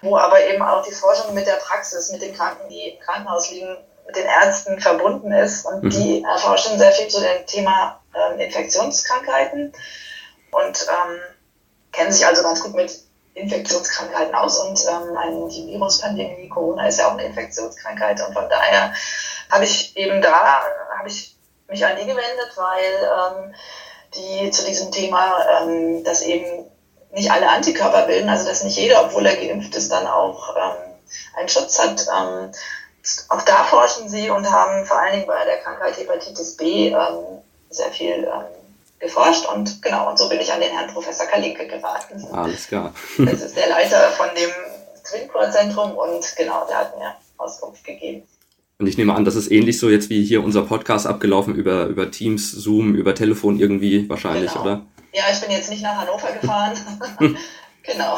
wo 0.00 0.16
aber 0.16 0.42
eben 0.46 0.62
auch 0.62 0.82
die 0.82 0.94
Forschung 0.94 1.34
mit 1.34 1.46
der 1.46 1.56
Praxis, 1.56 2.10
mit 2.10 2.22
den 2.22 2.34
Kranken, 2.34 2.70
die 2.70 2.92
im 2.92 3.00
Krankenhaus 3.00 3.50
liegen, 3.50 3.76
mit 4.06 4.16
den 4.16 4.26
Ärzten 4.26 4.80
verbunden 4.80 5.30
ist. 5.30 5.66
Und 5.66 5.84
mhm. 5.84 5.90
die 5.90 6.24
erforschen 6.24 6.78
sehr 6.78 6.92
viel 6.92 7.08
zu 7.08 7.20
dem 7.20 7.46
Thema 7.46 8.00
ähm, 8.14 8.40
Infektionskrankheiten 8.40 9.74
und 10.52 10.86
ähm, 10.88 11.20
kennen 11.92 12.12
sich 12.12 12.26
also 12.26 12.42
ganz 12.42 12.62
gut 12.62 12.74
mit 12.74 12.98
Infektionskrankheiten 13.34 14.34
aus 14.34 14.58
und 14.58 14.84
ähm, 14.88 15.48
die 15.50 15.66
Viruspandemie, 15.68 16.48
Corona 16.48 16.88
ist 16.88 16.98
ja 16.98 17.08
auch 17.08 17.12
eine 17.12 17.24
Infektionskrankheit 17.24 18.20
und 18.26 18.34
von 18.34 18.48
daher 18.48 18.92
habe 19.50 19.64
ich 19.64 19.96
eben 19.96 20.20
da, 20.22 20.62
habe 20.98 21.08
ich 21.08 21.36
mich 21.68 21.84
an 21.84 21.96
die 21.96 22.06
gewendet, 22.06 22.52
weil 22.56 23.44
ähm, 23.46 23.54
die 24.14 24.50
zu 24.50 24.64
diesem 24.64 24.90
Thema, 24.90 25.38
ähm, 25.60 26.04
dass 26.04 26.22
eben 26.22 26.64
nicht 27.12 27.30
alle 27.30 27.48
Antikörper 27.48 28.06
bilden, 28.06 28.28
also 28.28 28.46
dass 28.46 28.64
nicht 28.64 28.76
jeder, 28.76 29.04
obwohl 29.04 29.26
er 29.26 29.36
geimpft 29.36 29.74
ist, 29.74 29.90
dann 29.90 30.06
auch 30.06 30.56
ähm, 30.56 30.94
einen 31.36 31.48
Schutz 31.48 31.78
hat. 31.78 32.06
Ähm, 32.08 32.52
auch 33.28 33.42
da 33.42 33.64
forschen 33.64 34.08
sie 34.08 34.28
und 34.28 34.50
haben 34.50 34.84
vor 34.84 34.98
allen 34.98 35.12
Dingen 35.12 35.26
bei 35.26 35.44
der 35.44 35.58
Krankheit 35.58 35.96
Hepatitis 35.96 36.56
B 36.56 36.88
ähm, 36.88 37.42
sehr 37.70 37.90
viel 37.90 38.24
ähm, 38.24 38.44
geforscht 38.98 39.46
und 39.46 39.80
genau, 39.80 40.10
und 40.10 40.18
so 40.18 40.28
bin 40.28 40.40
ich 40.40 40.52
an 40.52 40.60
den 40.60 40.70
Herrn 40.70 40.92
Professor 40.92 41.26
Kalinke 41.26 41.66
geraten. 41.66 42.26
Alles 42.32 42.66
klar. 42.66 42.92
das 43.18 43.40
ist 43.40 43.56
der 43.56 43.68
Leiter 43.68 44.10
von 44.10 44.28
dem 44.34 44.50
Twincore-Zentrum 45.04 45.96
und 45.96 46.36
genau, 46.36 46.66
der 46.66 46.78
hat 46.78 46.98
mir 46.98 47.14
Auskunft 47.38 47.84
gegeben. 47.84 48.26
Und 48.80 48.86
ich 48.86 48.96
nehme 48.96 49.14
an, 49.14 49.24
das 49.24 49.34
ist 49.34 49.50
ähnlich 49.50 49.78
so 49.78 49.90
jetzt 49.90 50.08
wie 50.08 50.22
hier 50.22 50.42
unser 50.44 50.62
Podcast 50.62 51.08
abgelaufen 51.08 51.56
über, 51.56 51.86
über 51.86 52.12
Teams, 52.12 52.52
Zoom, 52.52 52.94
über 52.94 53.12
Telefon 53.12 53.58
irgendwie 53.58 54.08
wahrscheinlich, 54.08 54.52
genau. 54.52 54.62
oder? 54.62 54.86
Ja, 55.12 55.24
ich 55.32 55.40
bin 55.40 55.50
jetzt 55.50 55.68
nicht 55.68 55.82
nach 55.82 55.96
Hannover 55.96 56.30
gefahren. 56.40 56.76
genau. 57.82 58.16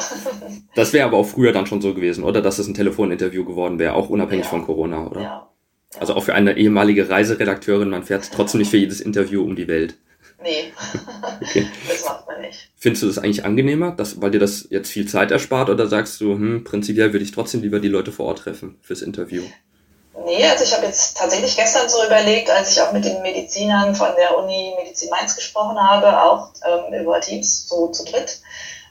Das 0.75 0.93
wäre 0.93 1.07
aber 1.07 1.17
auch 1.17 1.27
früher 1.27 1.53
dann 1.53 1.67
schon 1.67 1.81
so 1.81 1.95
gewesen, 1.95 2.25
oder? 2.25 2.43
Dass 2.43 2.59
es 2.59 2.69
ein 2.69 2.75
Telefoninterview 2.75 3.47
geworden 3.47 3.79
wäre, 3.79 3.95
auch 3.95 4.11
unabhängig 4.11 4.45
ja. 4.45 4.51
von 4.51 4.67
Corona, 4.67 5.07
oder? 5.07 5.21
Ja. 5.21 5.27
ja. 5.27 5.51
Also 5.99 6.15
auch 6.15 6.23
für 6.23 6.35
eine 6.35 6.57
ehemalige 6.59 7.09
Reiseredakteurin, 7.09 7.89
man 7.89 8.05
fährt 8.05 8.31
trotzdem 8.31 8.59
nicht 8.61 8.71
für 8.71 8.77
jedes 8.77 9.01
Interview 9.01 9.43
um 9.43 9.57
die 9.57 9.67
Welt. 9.67 9.97
Nee, 10.43 10.73
okay. 11.41 11.67
das 11.89 12.05
macht 12.05 12.27
man 12.27 12.43
nicht. 12.43 12.71
Findest 12.77 13.03
du 13.03 13.07
das 13.07 13.19
eigentlich 13.19 13.45
angenehmer, 13.47 13.93
dass, 13.93 14.21
weil 14.21 14.31
dir 14.31 14.39
das 14.39 14.69
jetzt 14.71 14.91
viel 14.91 15.09
Zeit 15.09 15.31
erspart 15.31 15.71
oder 15.71 15.87
sagst 15.87 16.21
du, 16.21 16.35
hm, 16.35 16.65
prinzipiell 16.65 17.13
würde 17.13 17.25
ich 17.25 17.33
trotzdem 17.33 17.63
lieber 17.63 17.81
die 17.81 17.89
Leute 17.89 18.13
vor 18.13 18.27
Ort 18.27 18.41
treffen 18.41 18.77
fürs 18.83 19.03
Interview? 19.03 19.43
Nee, 20.25 20.47
also 20.47 20.65
ich 20.65 20.75
habe 20.75 20.87
jetzt 20.87 21.17
tatsächlich 21.17 21.57
gestern 21.57 21.89
so 21.89 22.05
überlegt, 22.05 22.51
als 22.51 22.73
ich 22.73 22.83
auch 22.83 22.93
mit 22.93 23.05
den 23.05 23.23
Medizinern 23.23 23.95
von 23.95 24.09
der 24.17 24.37
Uni 24.39 24.75
Medizin 24.77 25.11
Mainz 25.11 25.35
gesprochen 25.35 25.79
habe, 25.79 26.23
auch 26.23 26.51
ähm, 26.67 27.01
über 27.01 27.21
Teams, 27.21 27.69
so 27.69 27.89
zu 27.89 28.05
dritt. 28.05 28.41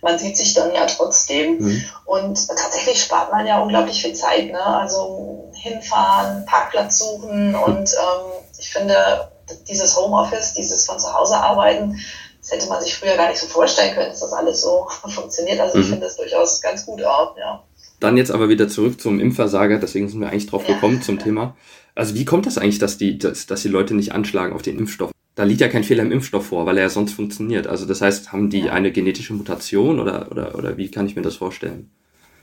Man 0.02 0.18
sieht 0.18 0.38
sich 0.38 0.54
dann 0.54 0.74
ja 0.74 0.86
trotzdem. 0.86 1.58
Mhm. 1.58 1.86
Und 2.06 2.48
tatsächlich 2.48 3.02
spart 3.04 3.32
man 3.32 3.46
ja 3.46 3.60
unglaublich 3.60 4.02
viel 4.02 4.14
Zeit. 4.14 4.52
Ne? 4.52 4.64
Also 4.64 5.52
hinfahren, 5.54 6.46
Parkplatz 6.46 7.00
suchen 7.00 7.54
und 7.56 7.94
ähm, 7.94 8.32
ich 8.58 8.72
finde, 8.72 9.30
dieses 9.68 9.98
Homeoffice, 9.98 10.54
dieses 10.54 10.86
von 10.86 11.00
zu 11.00 11.14
Hause 11.14 11.38
arbeiten, 11.38 12.00
das 12.42 12.52
hätte 12.52 12.68
man 12.68 12.82
sich 12.82 12.96
früher 12.96 13.18
gar 13.18 13.30
nicht 13.30 13.40
so 13.40 13.48
vorstellen 13.48 13.94
können, 13.94 14.10
dass 14.10 14.22
das 14.22 14.34
alles 14.34 14.62
so 14.62 14.88
funktioniert. 15.08 15.60
Also 15.60 15.78
mhm. 15.78 15.84
ich 15.84 15.90
finde 15.90 16.06
das 16.06 16.16
durchaus 16.16 16.62
ganz 16.62 16.86
gut 16.86 17.04
auch, 17.04 17.38
ja. 17.38 17.64
Dann 18.00 18.18
jetzt 18.18 18.32
aber 18.32 18.50
wieder 18.50 18.68
zurück 18.68 19.02
zum 19.02 19.20
Impfversager, 19.20 19.78
deswegen 19.78 20.08
sind 20.08 20.22
wir 20.22 20.30
eigentlich 20.30 20.48
drauf 20.48 20.66
gekommen 20.66 21.02
zum 21.02 21.20
Thema. 21.20 21.56
Also 21.96 22.16
wie 22.16 22.26
kommt 22.26 22.46
das 22.46 22.58
eigentlich, 22.58 22.80
dass 22.80 22.98
die, 22.98 23.18
dass, 23.18 23.46
dass 23.46 23.62
die 23.62 23.68
Leute 23.68 23.94
nicht 23.94 24.14
anschlagen 24.14 24.54
auf 24.54 24.62
den 24.62 24.80
Impfstoff? 24.80 25.12
Da 25.36 25.44
liegt 25.44 25.62
ja 25.62 25.68
kein 25.68 25.84
Fehler 25.84 26.04
im 26.04 26.12
Impfstoff 26.12 26.48
vor, 26.48 26.66
weil 26.66 26.78
er 26.78 26.84
ja 26.84 26.90
sonst 26.90 27.14
funktioniert. 27.14 27.68
Also 27.68 27.86
das 27.86 28.02
heißt, 28.02 28.32
haben 28.32 28.50
die 28.50 28.70
eine 28.70 28.92
genetische 28.92 29.34
Mutation 29.34 30.00
oder, 30.00 30.32
oder, 30.32 30.56
oder 30.56 30.78
wie 30.78 30.92
kann 30.92 31.06
ich 31.06 31.16
mir 31.16 31.22
das 31.22 31.36
vorstellen? 31.36 31.92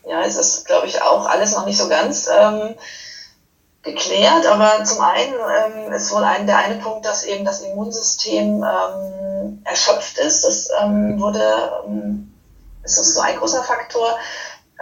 Ja, 0.09 0.23
es 0.23 0.37
ist, 0.37 0.67
glaube 0.67 0.87
ich, 0.87 1.03
auch 1.03 1.27
alles 1.27 1.53
noch 1.53 1.67
nicht 1.67 1.79
so 1.79 1.89
ganz 1.89 2.29
ähm, 2.29 2.75
geklärt. 3.83 4.47
Aber 4.47 4.85
zum 4.85 5.01
einen 5.01 5.35
ähm, 5.35 5.93
ist 5.93 6.13
wohl 6.13 6.23
ein, 6.23 6.47
der 6.47 6.59
eine 6.59 6.77
Punkt, 6.77 7.07
dass 7.07 7.25
eben 7.25 7.45
das 7.45 7.63
Immunsystem 7.63 8.63
ähm, 8.63 9.63
erschöpft 9.65 10.19
ist. 10.19 10.45
Das 10.45 10.69
ähm, 10.83 11.21
wurde, 11.21 11.43
ähm, 11.87 12.33
ist 12.85 12.99
das 12.99 13.15
so 13.15 13.21
ein 13.21 13.37
großer 13.37 13.63
Faktor. 13.63 14.19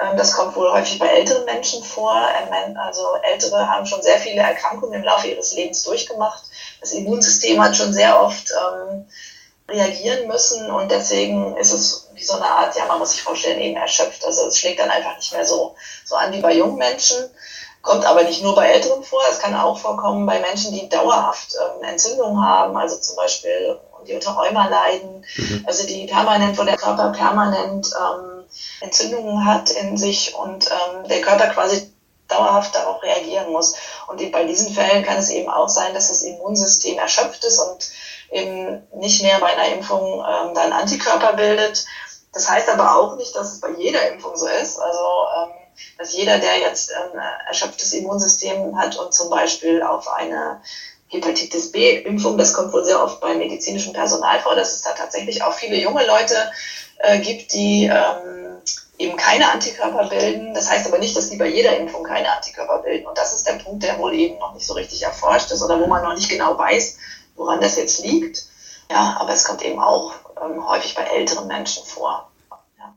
Ähm, 0.00 0.16
das 0.16 0.32
kommt 0.32 0.56
wohl 0.56 0.72
häufig 0.72 0.98
bei 0.98 1.06
älteren 1.06 1.44
Menschen 1.44 1.82
vor. 1.82 2.16
Ähm, 2.16 2.76
also 2.76 3.00
Ältere 3.22 3.68
haben 3.68 3.86
schon 3.86 4.02
sehr 4.02 4.18
viele 4.18 4.42
Erkrankungen 4.42 4.94
im 4.94 5.04
Laufe 5.04 5.28
ihres 5.28 5.54
Lebens 5.54 5.82
durchgemacht. 5.82 6.42
Das 6.80 6.92
Immunsystem 6.92 7.62
hat 7.62 7.76
schon 7.76 7.92
sehr 7.92 8.20
oft 8.20 8.50
ähm, 8.50 9.06
reagieren 9.68 10.28
müssen 10.28 10.70
und 10.70 10.90
deswegen 10.90 11.56
ist 11.56 11.72
es 11.72 12.10
wie 12.12 12.22
so 12.22 12.34
eine 12.34 12.44
Art, 12.44 12.76
ja, 12.76 12.84
man 12.86 12.98
muss 12.98 13.12
sich 13.12 13.22
vorstellen, 13.22 13.60
eben 13.60 13.76
erschöpft. 13.76 14.24
Also 14.24 14.46
es 14.46 14.58
schlägt 14.58 14.80
dann 14.80 14.90
einfach 14.90 15.16
nicht 15.16 15.32
mehr 15.32 15.46
so, 15.46 15.74
so 16.04 16.16
an 16.16 16.32
wie 16.32 16.40
bei 16.40 16.54
jungen 16.54 16.76
Menschen. 16.76 17.16
Kommt 17.80 18.06
aber 18.06 18.22
nicht 18.22 18.42
nur 18.42 18.54
bei 18.54 18.68
Älteren 18.68 19.02
vor, 19.02 19.20
es 19.30 19.38
kann 19.38 19.54
auch 19.54 19.78
vorkommen 19.78 20.24
bei 20.24 20.40
Menschen, 20.40 20.72
die 20.72 20.88
dauerhaft 20.88 21.54
ähm, 21.54 21.84
Entzündungen 21.84 22.42
haben, 22.42 22.76
also 22.76 22.96
zum 22.96 23.16
Beispiel 23.16 23.78
die 24.06 24.14
unter 24.14 24.32
Rheuma 24.32 24.68
leiden, 24.68 25.24
mhm. 25.36 25.64
also 25.66 25.86
die 25.86 26.06
permanent, 26.06 26.58
wo 26.58 26.64
der 26.64 26.76
Körper 26.76 27.10
permanent 27.12 27.90
ähm, 27.98 28.33
Entzündungen 28.80 29.44
hat 29.44 29.70
in 29.70 29.96
sich 29.96 30.34
und 30.34 30.70
ähm, 30.70 31.08
der 31.08 31.20
Körper 31.20 31.48
quasi 31.48 31.92
dauerhaft 32.28 32.74
darauf 32.74 33.02
reagieren 33.02 33.52
muss. 33.52 33.74
Und 34.06 34.32
bei 34.32 34.44
diesen 34.44 34.72
Fällen 34.72 35.04
kann 35.04 35.18
es 35.18 35.28
eben 35.28 35.48
auch 35.48 35.68
sein, 35.68 35.94
dass 35.94 36.08
das 36.08 36.22
Immunsystem 36.22 36.98
erschöpft 36.98 37.44
ist 37.44 37.58
und 37.58 37.90
eben 38.30 38.82
nicht 38.92 39.22
mehr 39.22 39.38
bei 39.40 39.52
einer 39.56 39.74
Impfung 39.74 40.24
ähm, 40.26 40.54
dann 40.54 40.72
Antikörper 40.72 41.34
bildet. 41.34 41.84
Das 42.32 42.48
heißt 42.48 42.68
aber 42.68 42.96
auch 42.96 43.16
nicht, 43.16 43.34
dass 43.36 43.52
es 43.52 43.60
bei 43.60 43.70
jeder 43.70 44.08
Impfung 44.08 44.36
so 44.36 44.46
ist. 44.46 44.78
Also 44.78 45.00
ähm, 45.36 45.50
dass 45.98 46.12
jeder, 46.12 46.38
der 46.38 46.58
jetzt 46.58 46.92
ein 46.92 47.18
erschöpftes 47.46 47.92
Immunsystem 47.92 48.78
hat 48.78 48.96
und 48.96 49.12
zum 49.12 49.30
Beispiel 49.30 49.82
auf 49.82 50.08
eine 50.08 50.60
Hepatitis 51.08 51.70
B-Impfung, 51.70 52.38
das 52.38 52.52
kommt 52.52 52.72
wohl 52.72 52.84
sehr 52.84 53.02
oft 53.02 53.20
bei 53.20 53.34
medizinischem 53.34 53.92
Personal 53.92 54.40
vor, 54.40 54.56
dass 54.56 54.74
es 54.74 54.82
da 54.82 54.90
tatsächlich 54.92 55.42
auch 55.42 55.52
viele 55.52 55.76
junge 55.76 56.06
Leute 56.06 56.34
äh, 56.98 57.20
gibt, 57.20 57.52
die 57.52 57.84
ähm, 57.84 58.58
eben 58.98 59.16
keine 59.16 59.50
Antikörper 59.50 60.08
bilden. 60.08 60.54
Das 60.54 60.70
heißt 60.70 60.86
aber 60.86 60.98
nicht, 60.98 61.16
dass 61.16 61.30
die 61.30 61.36
bei 61.36 61.48
jeder 61.48 61.76
Impfung 61.76 62.04
keine 62.04 62.34
Antikörper 62.34 62.82
bilden. 62.82 63.06
Und 63.06 63.18
das 63.18 63.34
ist 63.34 63.46
der 63.46 63.54
Punkt, 63.54 63.82
der 63.82 63.98
wohl 63.98 64.14
eben 64.14 64.38
noch 64.38 64.54
nicht 64.54 64.66
so 64.66 64.74
richtig 64.74 65.02
erforscht 65.02 65.50
ist 65.50 65.62
oder 65.62 65.80
wo 65.80 65.86
man 65.86 66.02
noch 66.02 66.14
nicht 66.14 66.28
genau 66.28 66.58
weiß, 66.58 66.98
woran 67.36 67.60
das 67.60 67.76
jetzt 67.76 68.04
liegt. 68.04 68.44
Ja, 68.90 69.16
aber 69.20 69.32
es 69.32 69.44
kommt 69.44 69.64
eben 69.64 69.78
auch 69.78 70.12
ähm, 70.42 70.66
häufig 70.68 70.94
bei 70.94 71.02
älteren 71.02 71.46
Menschen 71.46 71.84
vor. 71.84 72.30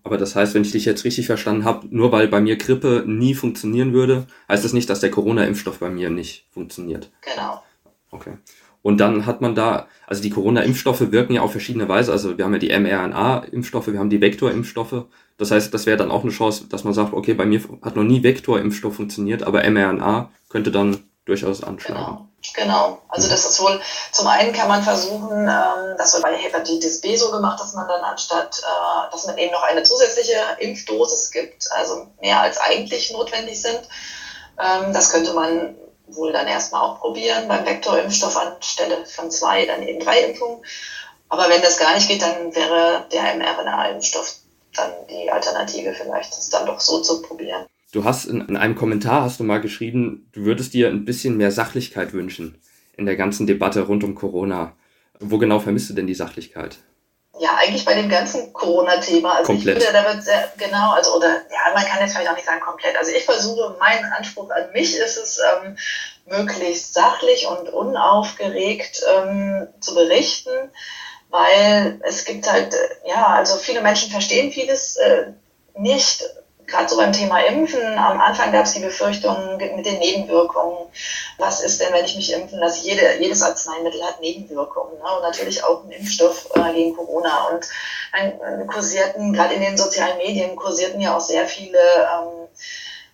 Aber 0.04 0.17
das 0.17 0.36
heißt, 0.36 0.54
wenn 0.54 0.62
ich 0.62 0.72
dich 0.72 0.86
jetzt 0.86 1.04
richtig 1.04 1.26
verstanden 1.26 1.65
habe, 1.65 1.88
nur 1.89 2.12
weil 2.12 2.28
bei 2.28 2.39
mir 2.39 2.58
Grippe 2.58 3.04
nie 3.06 3.36
funktionieren 3.36 3.93
würde, 3.93 4.28
heißt 4.48 4.63
das 4.63 4.74
nicht, 4.74 4.89
dass 4.89 5.02
der 5.02 5.12
Corona-Impfstoff 5.12 5.80
bei 5.80 5.89
mir 5.89 6.10
nicht 6.10 6.46
funktioniert. 6.54 7.10
Genau. 7.22 7.62
Okay. 8.12 8.38
Und 8.82 9.00
dann 9.00 9.26
hat 9.26 9.41
man 9.41 9.56
da, 9.56 9.88
also 10.06 10.22
die 10.22 10.30
Corona-Impfstoffe 10.30 11.12
wirken 11.12 11.34
ja 11.34 11.41
auf 11.41 11.52
verschiedene 11.52 11.89
Weise. 11.89 12.12
Also 12.12 12.38
wir 12.38 12.46
haben 12.46 12.54
ja 12.54 12.60
die 12.60 12.70
mRNA-Impfstoffe, 12.70 13.88
wir 13.88 14.00
haben 14.00 14.10
die 14.10 14.22
Vektor-Impfstoffe. 14.22 15.06
Das 15.38 15.52
heißt, 15.52 15.74
das 15.74 15.86
wäre 15.86 15.98
dann 15.98 16.12
auch 16.12 16.24
eine 16.24 16.32
Chance, 16.32 16.65
dass 16.70 16.84
man 16.84 16.93
sagt, 16.93 17.13
okay, 17.13 17.34
bei 17.34 17.46
mir 17.46 17.62
hat 17.82 17.96
noch 17.96 18.04
nie 18.04 18.24
Vektor-Impfstoff 18.24 18.96
funktioniert, 18.96 19.43
aber 19.43 19.70
mRNA 19.70 20.32
könnte 20.50 20.72
dann 20.72 21.04
durchaus 21.26 21.63
anschlagen. 21.63 22.00
Genau. 22.00 22.28
Genau, 22.54 23.02
also 23.10 23.28
das 23.28 23.46
ist 23.46 23.60
wohl, 23.60 23.82
zum 24.12 24.28
einen 24.28 24.54
kann 24.54 24.67
man 24.67 24.82
versuchen, 24.82 25.41
ähm, 25.41 25.96
das 25.98 26.13
wird 26.13 26.24
bei 26.24 26.36
Hepatitis 26.36 27.02
B 27.02 27.15
so 27.15 27.32
gemacht, 27.32 27.60
dass 27.60 27.74
man 27.74 27.88
dann 27.88 28.02
anstatt, 28.02 28.60
äh, 28.60 29.12
dass 29.12 29.26
man 29.26 29.38
eben 29.38 29.52
noch 29.52 29.63
eine 29.63 29.84
zusätzliche 29.84 30.38
Impfdosis 30.60 31.32
gibt, 31.32 31.67
also 31.72 32.08
mehr 32.22 32.39
als 32.39 32.60
eigentlich 32.60 33.12
notwendig 33.12 33.62
sind. 33.62 33.82
Ähm, 34.60 34.93
das 34.93 35.12
könnte 35.12 35.34
man 35.34 35.76
wohl 36.08 36.32
dann 36.32 36.48
erstmal 36.48 36.82
auch 36.82 37.00
probieren, 37.00 37.48
beim 37.48 37.65
Vektorimpfstoff 37.65 38.38
anstelle 38.38 39.06
von 39.06 39.30
zwei 39.30 39.65
dann 39.65 39.84
eben 39.84 40.00
drei 40.00 40.22
Impfungen. 40.22 40.63
Aber 41.30 41.50
wenn 41.50 41.62
das 41.62 41.78
gar 41.78 41.93
nicht 41.96 42.08
geht, 42.08 42.22
dann 42.22 42.56
wäre 42.56 43.06
der 43.12 43.36
mRNA-Impfstoff 43.36 44.36
dann 44.76 44.91
die 45.10 45.30
Alternative 45.30 45.93
vielleicht, 45.93 46.32
das 46.32 46.50
dann 46.50 46.65
doch 46.65 46.80
so 46.80 47.02
zu 47.02 47.22
probieren. 47.22 47.65
Du 47.91 48.04
hast 48.04 48.26
in, 48.26 48.41
in, 48.41 48.58
einem 48.58 48.76
Kommentar 48.76 49.24
hast 49.24 49.39
du 49.39 49.43
mal 49.43 49.62
geschrieben, 49.62 50.30
du 50.34 50.41
würdest 50.41 50.74
dir 50.74 50.89
ein 50.89 51.06
bisschen 51.06 51.38
mehr 51.38 51.52
Sachlichkeit 51.52 52.13
wünschen 52.13 52.62
in 52.96 53.06
der 53.06 53.15
ganzen 53.15 53.48
Debatte 53.48 53.82
rund 53.82 54.04
um 54.04 54.15
Corona. 54.15 54.76
Wo 55.20 55.38
genau 55.38 55.60
vermisst 55.60 55.89
du 55.89 55.93
denn 55.93 56.08
die 56.08 56.13
Sachlichkeit? 56.13 56.78
Ja, 57.39 57.52
eigentlich 57.58 57.86
bei 57.86 57.93
dem 57.93 58.10
ganzen 58.10 58.52
Corona-Thema. 58.52 59.36
Also 59.36 59.54
komplett. 59.54 59.78
ich 59.78 59.84
finde, 59.84 60.02
da 60.02 60.12
wird 60.12 60.23
sehr, 60.23 60.52
genau, 60.58 60.91
also 60.91 61.15
oder 61.15 61.28
ja, 61.28 61.73
man 61.73 61.86
kann 61.86 62.00
jetzt 62.00 62.13
vielleicht 62.13 62.30
auch 62.30 62.36
nicht 62.36 62.47
sagen 62.47 62.62
komplett. 62.62 62.97
Also 62.97 63.12
ich 63.12 63.26
versuche, 63.26 63.76
mein 63.80 64.04
Anspruch 64.06 64.50
an 64.50 64.71
mich 64.73 64.97
ist 64.97 65.17
es, 65.17 65.39
ähm, 65.39 65.78
möglichst 66.30 66.93
sachlich 66.93 67.47
und 67.47 67.69
unaufgeregt 67.69 69.04
ähm, 69.15 69.67
zu 69.80 69.95
berichten, 69.95 70.71
weil 71.30 72.00
es 72.04 72.26
gibt 72.26 72.52
halt, 72.52 72.73
äh, 72.73 73.10
ja, 73.10 73.28
also 73.28 73.58
viele 73.58 73.82
Menschen 73.82 74.12
verstehen 74.12 74.52
vieles 74.52 74.97
äh, 74.97 75.32
nicht 75.76 76.23
gerade 76.68 76.90
so 76.90 76.98
beim 76.98 77.14
Thema 77.14 77.40
Impfen, 77.40 77.82
am 77.98 78.20
Anfang 78.20 78.52
gab 78.52 78.66
es 78.66 78.74
die 78.74 78.82
Befürchtung 78.82 79.58
mit 79.58 79.86
den 79.86 80.00
Nebenwirkungen. 80.00 80.88
Was 81.38 81.62
ist 81.62 81.82
denn, 81.82 81.94
wenn 81.94 82.06
ich 82.06 82.16
mich 82.16 82.34
impfen 82.34 82.60
lasse? 82.60 82.86
Jede, 82.86 83.18
jedes 83.20 83.42
Arzneimittel 83.42 84.04
hat 84.04 84.20
Nebenwirkungen. 84.20 84.98
Ne? 84.98 85.16
Und 85.16 85.22
natürlich 85.22 85.64
auch 85.64 85.84
ein 85.84 85.92
Impfstoff 85.92 86.50
äh, 86.56 86.74
gegen 86.74 86.96
Corona. 86.96 87.48
Und 87.48 87.68
dann 88.12 88.68
kursierten, 88.68 89.34
gerade 89.34 89.54
in 89.54 89.62
den 89.62 89.78
sozialen 89.78 90.18
Medien, 90.18 90.56
kursierten 90.56 91.00
ja 91.00 91.16
auch 91.16 91.22
sehr 91.22 91.48
viele 91.48 91.80
ähm, 91.80 92.48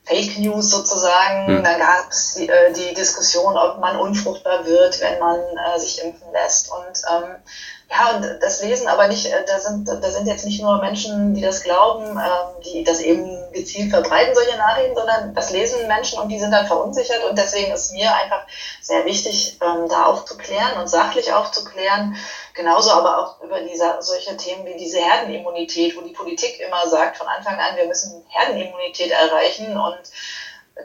Fake 0.06 0.40
News 0.40 0.72
sozusagen. 0.72 1.60
Mhm. 1.60 1.64
Dann 1.64 1.80
gab 1.80 2.10
es 2.10 2.34
die, 2.34 2.50
äh, 2.50 2.74
die 2.74 2.94
Diskussion, 2.96 3.56
ob 3.56 3.80
man 3.80 3.98
unfruchtbar 3.98 4.66
wird, 4.66 5.00
wenn 5.00 5.20
man 5.20 5.40
äh, 5.40 5.80
sich 5.80 6.04
impfen 6.04 6.32
lässt. 6.32 6.72
Und 6.72 7.02
ähm, 7.12 7.36
ja, 7.94 8.16
und 8.16 8.42
das 8.42 8.64
lesen 8.64 8.88
aber 8.88 9.08
nicht, 9.08 9.28
äh, 9.28 9.46
da 9.46 9.60
sind, 9.60 9.88
da 9.88 10.10
sind 10.10 10.26
jetzt 10.26 10.46
nicht 10.46 10.62
nur 10.62 10.80
Menschen, 10.80 11.36
die 11.36 11.42
das 11.42 11.62
glauben, 11.62 12.18
ähm, 12.18 12.64
die 12.66 12.84
das 12.84 13.00
eben 13.02 13.38
gezielt 13.52 13.92
verbreiten, 13.92 14.34
solche 14.34 14.58
Nachrichten, 14.58 14.96
sondern 14.96 15.36
das 15.36 15.52
lesen 15.52 15.88
Menschen 15.88 16.20
und 16.20 16.30
die 16.30 16.40
sind 16.40 16.50
dann 16.50 16.66
verunsichert. 16.66 17.24
Und 17.30 17.38
deswegen 17.38 17.72
ist 17.72 17.92
mir 17.92 18.12
einfach 18.16 18.48
sehr 18.82 19.06
wichtig, 19.06 19.60
ähm, 19.62 19.88
da 19.90 20.06
aufzuklären 20.06 20.82
und 20.82 20.90
sachlich 20.90 21.32
aufzuklären. 21.32 22.16
Genauso 22.56 22.92
aber 22.94 23.20
auch 23.20 23.44
über 23.44 23.60
diese, 23.62 23.98
solche 24.00 24.36
Themen 24.38 24.66
wie 24.66 24.78
diese 24.78 24.98
Herdenimmunität, 24.98 25.96
wo 25.96 26.02
die 26.02 26.14
Politik 26.14 26.60
immer 26.62 26.88
sagt 26.88 27.18
von 27.18 27.28
Anfang 27.28 27.60
an, 27.60 27.76
wir 27.76 27.86
müssen 27.86 28.26
Herdenimmunität 28.30 29.12
erreichen 29.12 29.78
und 29.78 30.00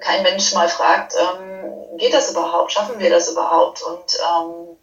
kein 0.01 0.23
Mensch 0.23 0.53
mal 0.53 0.69
fragt, 0.69 1.15
ähm, 1.15 1.97
geht 1.97 2.13
das 2.13 2.31
überhaupt, 2.33 2.71
schaffen 2.71 2.99
wir 2.99 3.09
das 3.09 3.31
überhaupt? 3.31 3.83
Und 3.83 4.19
ähm, 4.19 4.77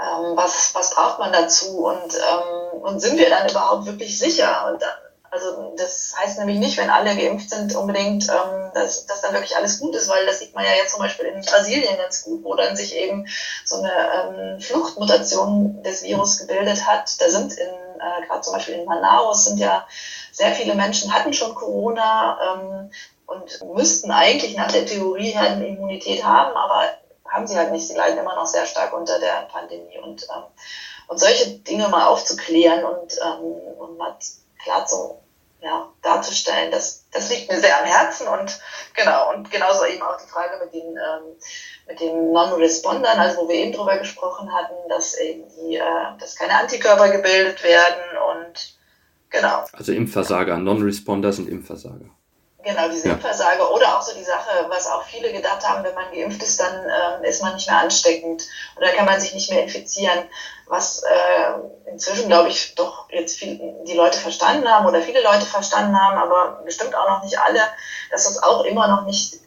ähm, 0.00 0.36
was, 0.36 0.74
was 0.74 0.90
braucht 0.94 1.18
man 1.18 1.32
dazu 1.32 1.86
und, 1.86 2.14
ähm, 2.14 2.80
und 2.82 3.00
sind 3.00 3.18
wir 3.18 3.30
dann 3.30 3.48
überhaupt 3.48 3.86
wirklich 3.86 4.18
sicher? 4.18 4.66
Und 4.72 4.82
dann, 4.82 4.90
Also 5.30 5.74
das 5.76 6.14
heißt 6.18 6.38
nämlich 6.38 6.58
nicht, 6.58 6.76
wenn 6.76 6.90
alle 6.90 7.16
geimpft 7.16 7.50
sind, 7.50 7.74
unbedingt, 7.74 8.28
ähm, 8.28 8.70
dass, 8.74 9.06
dass 9.06 9.20
dann 9.22 9.32
wirklich 9.32 9.56
alles 9.56 9.78
gut 9.80 9.94
ist, 9.94 10.08
weil 10.08 10.26
das 10.26 10.40
sieht 10.40 10.54
man 10.54 10.64
ja 10.64 10.72
jetzt 10.72 10.92
zum 10.92 11.00
Beispiel 11.00 11.26
in 11.26 11.40
Brasilien 11.40 11.96
ganz 11.96 12.24
gut, 12.24 12.44
wo 12.44 12.54
dann 12.54 12.76
sich 12.76 12.94
eben 12.96 13.26
so 13.64 13.76
eine 13.76 13.92
ähm, 14.54 14.60
Fluchtmutation 14.60 15.82
des 15.82 16.02
Virus 16.02 16.38
gebildet 16.38 16.86
hat. 16.86 17.20
Da 17.20 17.28
sind 17.30 17.52
in, 17.54 17.68
äh, 17.68 18.26
gerade 18.26 18.40
zum 18.42 18.52
Beispiel 18.54 18.74
in 18.74 18.84
Manaus 18.84 19.44
sind 19.46 19.58
ja 19.58 19.86
sehr 20.32 20.52
viele 20.52 20.74
Menschen 20.74 21.12
hatten 21.12 21.32
schon 21.32 21.54
Corona 21.54 22.38
ähm, 22.42 22.90
und 23.26 23.74
müssten 23.74 24.10
eigentlich 24.10 24.56
nach 24.56 24.70
der 24.72 24.84
Theorie 24.86 25.30
her 25.30 25.42
eine 25.52 25.66
Immunität 25.68 26.24
haben, 26.24 26.54
aber 26.56 26.84
haben 27.32 27.46
sie 27.46 27.56
halt 27.56 27.72
nicht. 27.72 27.88
Sie 27.88 27.94
leiden 27.94 28.18
immer 28.18 28.36
noch 28.36 28.46
sehr 28.46 28.66
stark 28.66 28.92
unter 28.92 29.18
der 29.18 29.48
Pandemie 29.50 29.98
und 29.98 30.22
ähm, 30.24 30.44
und 31.12 31.18
solche 31.18 31.58
Dinge 31.58 31.88
mal 31.88 32.06
aufzuklären 32.06 32.84
und, 32.84 33.18
ähm, 33.22 33.44
und 33.78 33.98
mal 33.98 34.16
klar 34.62 34.86
zu, 34.86 35.18
ja, 35.60 35.88
darzustellen, 36.00 36.70
das, 36.70 37.04
das 37.12 37.30
liegt 37.30 37.50
mir 37.50 37.60
sehr 37.60 37.78
am 37.78 37.84
Herzen 37.84 38.26
und 38.26 38.58
genau, 38.94 39.30
und 39.32 39.50
genauso 39.50 39.84
eben 39.84 40.02
auch 40.02 40.16
die 40.20 40.28
Frage 40.28 40.64
mit 40.64 40.72
den, 40.72 40.96
ähm, 40.96 41.36
mit 41.86 42.00
den 42.00 42.32
Non-Respondern, 42.32 43.18
also 43.18 43.42
wo 43.42 43.48
wir 43.48 43.56
eben 43.56 43.72
drüber 43.72 43.98
gesprochen 43.98 44.52
hatten, 44.52 44.74
dass 44.88 45.18
eben 45.18 45.44
die, 45.48 45.76
äh, 45.76 46.18
dass 46.18 46.34
keine 46.34 46.58
Antikörper 46.58 47.10
gebildet 47.10 47.62
werden 47.62 48.02
und 48.34 48.76
genau. 49.30 49.64
Also 49.72 49.92
Impfversager, 49.92 50.56
Non-Responder 50.56 51.32
sind 51.32 51.48
Impfversager. 51.48 52.10
Genau, 52.62 52.88
diese 52.88 53.08
ja. 53.08 53.14
Impfversage 53.14 53.68
oder 53.70 53.96
auch 53.96 54.02
so 54.02 54.14
die 54.14 54.22
Sache, 54.22 54.66
was 54.68 54.86
auch 54.86 55.02
viele 55.02 55.32
gedacht 55.32 55.68
haben, 55.68 55.82
wenn 55.82 55.94
man 55.94 56.12
geimpft 56.12 56.42
ist, 56.42 56.60
dann 56.60 56.84
ähm, 56.84 57.24
ist 57.24 57.42
man 57.42 57.54
nicht 57.54 57.68
mehr 57.68 57.78
ansteckend 57.78 58.46
oder 58.76 58.88
kann 58.90 59.04
man 59.06 59.20
sich 59.20 59.34
nicht 59.34 59.50
mehr 59.50 59.62
infizieren, 59.62 60.28
was 60.66 61.02
äh, 61.02 61.90
inzwischen, 61.90 62.28
glaube 62.28 62.48
ich, 62.48 62.74
doch 62.76 63.08
jetzt 63.10 63.38
viel, 63.38 63.58
die 63.86 63.94
Leute 63.94 64.18
verstanden 64.18 64.68
haben 64.68 64.86
oder 64.86 65.02
viele 65.02 65.22
Leute 65.22 65.44
verstanden 65.44 65.98
haben, 65.98 66.18
aber 66.18 66.62
bestimmt 66.64 66.94
auch 66.94 67.08
noch 67.08 67.22
nicht 67.24 67.38
alle, 67.38 67.60
dass 68.10 68.24
das 68.24 68.42
auch 68.42 68.64
immer 68.64 68.86
noch 68.86 69.04
nicht 69.04 69.41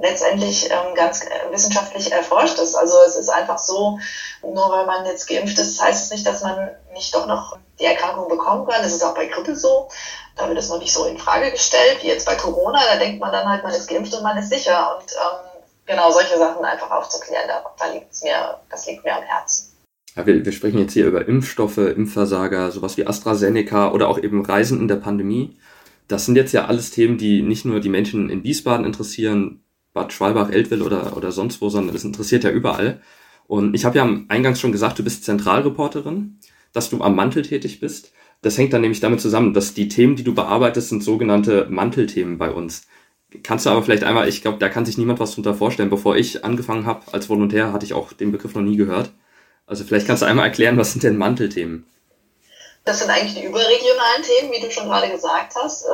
letztendlich 0.00 0.70
ähm, 0.70 0.94
ganz 0.94 1.22
äh, 1.22 1.52
wissenschaftlich 1.52 2.12
erforscht 2.12 2.58
ist. 2.58 2.74
Also 2.74 2.96
es 3.06 3.16
ist 3.16 3.28
einfach 3.28 3.58
so, 3.58 3.98
nur 4.42 4.70
weil 4.70 4.86
man 4.86 5.04
jetzt 5.06 5.26
geimpft 5.26 5.58
ist, 5.58 5.82
heißt 5.82 6.04
es 6.04 6.10
nicht, 6.10 6.26
dass 6.26 6.42
man 6.42 6.70
nicht 6.94 7.14
doch 7.14 7.26
noch 7.26 7.58
die 7.78 7.84
Erkrankung 7.84 8.28
bekommen 8.28 8.66
kann. 8.66 8.82
Das 8.82 8.92
ist 8.92 9.04
auch 9.04 9.14
bei 9.14 9.26
Grippe 9.26 9.54
so. 9.56 9.88
Da 10.36 10.48
wird 10.48 10.58
es 10.58 10.68
noch 10.68 10.78
nicht 10.78 10.92
so 10.92 11.06
in 11.06 11.18
Frage 11.18 11.50
gestellt 11.50 11.98
wie 12.02 12.08
jetzt 12.08 12.26
bei 12.26 12.34
Corona. 12.34 12.80
Da 12.90 12.98
denkt 12.98 13.20
man 13.20 13.32
dann 13.32 13.48
halt, 13.48 13.62
man 13.62 13.72
ist 13.72 13.88
geimpft 13.88 14.14
und 14.14 14.22
man 14.22 14.38
ist 14.38 14.50
sicher. 14.50 14.96
Und 14.96 15.12
ähm, 15.12 15.62
genau 15.86 16.10
solche 16.10 16.38
Sachen 16.38 16.64
einfach 16.64 16.90
aufzuklären, 16.90 17.48
da, 17.48 17.64
da 17.78 17.92
liegt's 17.92 18.22
mir, 18.22 18.58
das 18.70 18.86
liegt 18.86 19.04
mir 19.04 19.16
am 19.16 19.22
Herzen. 19.22 19.72
Ja, 20.14 20.26
wir, 20.26 20.44
wir 20.44 20.52
sprechen 20.52 20.78
jetzt 20.78 20.94
hier 20.94 21.06
über 21.06 21.26
Impfstoffe, 21.26 21.78
Impfversager, 21.78 22.70
sowas 22.70 22.96
wie 22.96 23.06
AstraZeneca 23.06 23.92
oder 23.92 24.08
auch 24.08 24.18
eben 24.18 24.44
Reisen 24.44 24.80
in 24.80 24.88
der 24.88 24.96
Pandemie. 24.96 25.58
Das 26.08 26.24
sind 26.24 26.36
jetzt 26.36 26.52
ja 26.52 26.66
alles 26.66 26.90
Themen, 26.90 27.18
die 27.18 27.42
nicht 27.42 27.64
nur 27.64 27.80
die 27.80 27.88
Menschen 27.88 28.30
in 28.30 28.44
Wiesbaden 28.44 28.86
interessieren, 28.86 29.62
Bad 29.96 30.12
Schwalbach, 30.12 30.50
Eltville 30.50 30.84
oder, 30.84 31.16
oder 31.16 31.32
sonst 31.32 31.62
wo, 31.62 31.70
sondern 31.70 31.94
das 31.94 32.04
interessiert 32.04 32.44
ja 32.44 32.50
überall. 32.50 33.00
Und 33.46 33.74
ich 33.74 33.86
habe 33.86 33.96
ja 33.96 34.08
eingangs 34.28 34.60
schon 34.60 34.70
gesagt, 34.70 34.98
du 34.98 35.02
bist 35.02 35.24
Zentralreporterin, 35.24 36.38
dass 36.72 36.90
du 36.90 37.00
am 37.00 37.16
Mantel 37.16 37.42
tätig 37.42 37.80
bist. 37.80 38.12
Das 38.42 38.58
hängt 38.58 38.74
dann 38.74 38.82
nämlich 38.82 39.00
damit 39.00 39.22
zusammen, 39.22 39.54
dass 39.54 39.72
die 39.72 39.88
Themen, 39.88 40.14
die 40.14 40.22
du 40.22 40.34
bearbeitest, 40.34 40.90
sind 40.90 41.02
sogenannte 41.02 41.66
Mantelthemen 41.70 42.36
bei 42.36 42.50
uns. 42.50 42.82
Kannst 43.42 43.64
du 43.64 43.70
aber 43.70 43.82
vielleicht 43.82 44.04
einmal, 44.04 44.28
ich 44.28 44.42
glaube, 44.42 44.58
da 44.58 44.68
kann 44.68 44.84
sich 44.84 44.98
niemand 44.98 45.18
was 45.18 45.34
drunter 45.34 45.54
vorstellen. 45.54 45.88
Bevor 45.88 46.16
ich 46.16 46.44
angefangen 46.44 46.84
habe 46.84 47.12
als 47.12 47.30
Volontär, 47.30 47.72
hatte 47.72 47.86
ich 47.86 47.94
auch 47.94 48.12
den 48.12 48.32
Begriff 48.32 48.54
noch 48.54 48.62
nie 48.62 48.76
gehört. 48.76 49.10
Also 49.66 49.82
vielleicht 49.84 50.06
kannst 50.06 50.22
du 50.22 50.26
einmal 50.26 50.44
erklären, 50.44 50.76
was 50.76 50.92
sind 50.92 51.04
denn 51.04 51.16
Mantelthemen? 51.16 51.86
Das 52.84 53.00
sind 53.00 53.10
eigentlich 53.10 53.34
die 53.34 53.46
überregionalen 53.46 54.22
Themen, 54.22 54.52
wie 54.52 54.60
du 54.60 54.70
schon 54.70 54.88
gerade 54.88 55.10
gesagt 55.10 55.54
hast. 55.56 55.86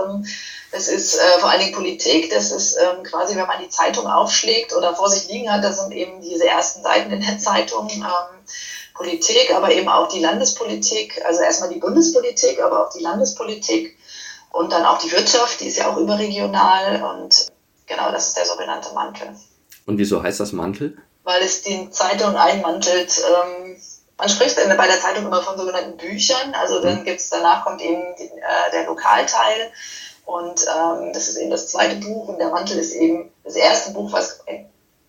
Das 0.72 0.88
ist 0.88 1.14
äh, 1.16 1.38
vor 1.38 1.50
allen 1.50 1.60
Dingen 1.60 1.74
Politik. 1.74 2.30
Das 2.30 2.50
ist 2.50 2.76
ähm, 2.76 3.02
quasi, 3.04 3.36
wenn 3.36 3.46
man 3.46 3.62
die 3.62 3.68
Zeitung 3.68 4.06
aufschlägt 4.06 4.74
oder 4.74 4.94
vor 4.94 5.08
sich 5.08 5.28
liegen 5.28 5.52
hat, 5.52 5.62
das 5.62 5.78
sind 5.78 5.92
eben 5.92 6.20
diese 6.22 6.46
ersten 6.46 6.82
Seiten 6.82 7.12
in 7.12 7.20
der 7.20 7.38
Zeitung. 7.38 7.88
Ähm, 7.90 8.42
Politik, 8.94 9.52
aber 9.54 9.72
eben 9.72 9.88
auch 9.88 10.08
die 10.08 10.20
Landespolitik, 10.20 11.22
also 11.24 11.40
erstmal 11.40 11.70
die 11.70 11.78
Bundespolitik, 11.78 12.62
aber 12.62 12.86
auch 12.86 12.92
die 12.92 13.02
Landespolitik 13.02 13.96
und 14.50 14.70
dann 14.72 14.84
auch 14.84 14.98
die 14.98 15.10
Wirtschaft, 15.10 15.60
die 15.60 15.66
ist 15.66 15.78
ja 15.78 15.90
auch 15.90 15.96
überregional 15.96 17.02
und 17.02 17.46
genau, 17.86 18.12
das 18.12 18.28
ist 18.28 18.36
der 18.36 18.46
sogenannte 18.46 18.92
Mantel. 18.94 19.34
Und 19.86 19.98
wieso 19.98 20.22
heißt 20.22 20.40
das 20.40 20.52
Mantel? 20.52 20.98
Weil 21.24 21.42
es 21.42 21.62
die 21.62 21.90
Zeitung 21.90 22.36
einmantelt. 22.36 23.18
Ähm, 23.18 23.76
man 24.18 24.28
spricht 24.28 24.56
bei 24.56 24.86
der 24.86 25.00
Zeitung 25.00 25.26
immer 25.26 25.42
von 25.42 25.56
sogenannten 25.56 25.96
Büchern. 25.96 26.54
Also 26.54 26.80
dann 26.80 27.00
mhm. 27.00 27.04
gibt's 27.04 27.30
danach 27.30 27.64
kommt 27.64 27.80
eben 27.80 28.02
die, 28.18 28.24
äh, 28.24 28.70
der 28.72 28.86
Lokalteil. 28.86 29.72
Und 30.24 30.64
ähm, 30.66 31.10
das 31.12 31.28
ist 31.28 31.36
eben 31.36 31.50
das 31.50 31.68
zweite 31.68 31.96
Buch 31.96 32.28
und 32.28 32.38
der 32.38 32.50
Mantel 32.50 32.78
ist 32.78 32.94
eben 32.94 33.30
das 33.44 33.56
erste 33.56 33.92
Buch, 33.92 34.12
was 34.12 34.44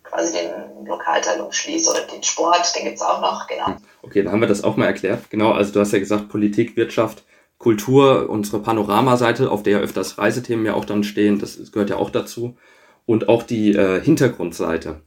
quasi 0.03 0.33
den 0.33 0.85
Lokalteil 0.85 1.41
umschließt 1.41 1.89
oder 1.89 2.01
den 2.01 2.23
Sport, 2.23 2.73
den 2.75 2.85
gibt's 2.85 3.01
auch 3.01 3.21
noch, 3.21 3.47
genau. 3.47 3.77
Okay, 4.01 4.23
dann 4.23 4.33
haben 4.33 4.41
wir 4.41 4.47
das 4.47 4.63
auch 4.63 4.75
mal 4.75 4.85
erklärt. 4.85 5.29
Genau, 5.29 5.51
also 5.51 5.71
du 5.71 5.79
hast 5.79 5.93
ja 5.93 5.99
gesagt, 5.99 6.29
Politik, 6.29 6.75
Wirtschaft, 6.75 7.23
Kultur, 7.57 8.29
unsere 8.29 8.59
Panoramaseite, 8.59 9.49
auf 9.49 9.63
der 9.63 9.73
ja 9.73 9.79
öfters 9.79 10.17
Reisethemen 10.17 10.65
ja 10.65 10.73
auch 10.73 10.85
dann 10.85 11.03
stehen, 11.03 11.39
das 11.39 11.71
gehört 11.71 11.89
ja 11.89 11.97
auch 11.97 12.09
dazu. 12.09 12.57
Und 13.05 13.29
auch 13.29 13.43
die 13.43 13.73
äh, 13.73 14.01
Hintergrundseite 14.01 15.01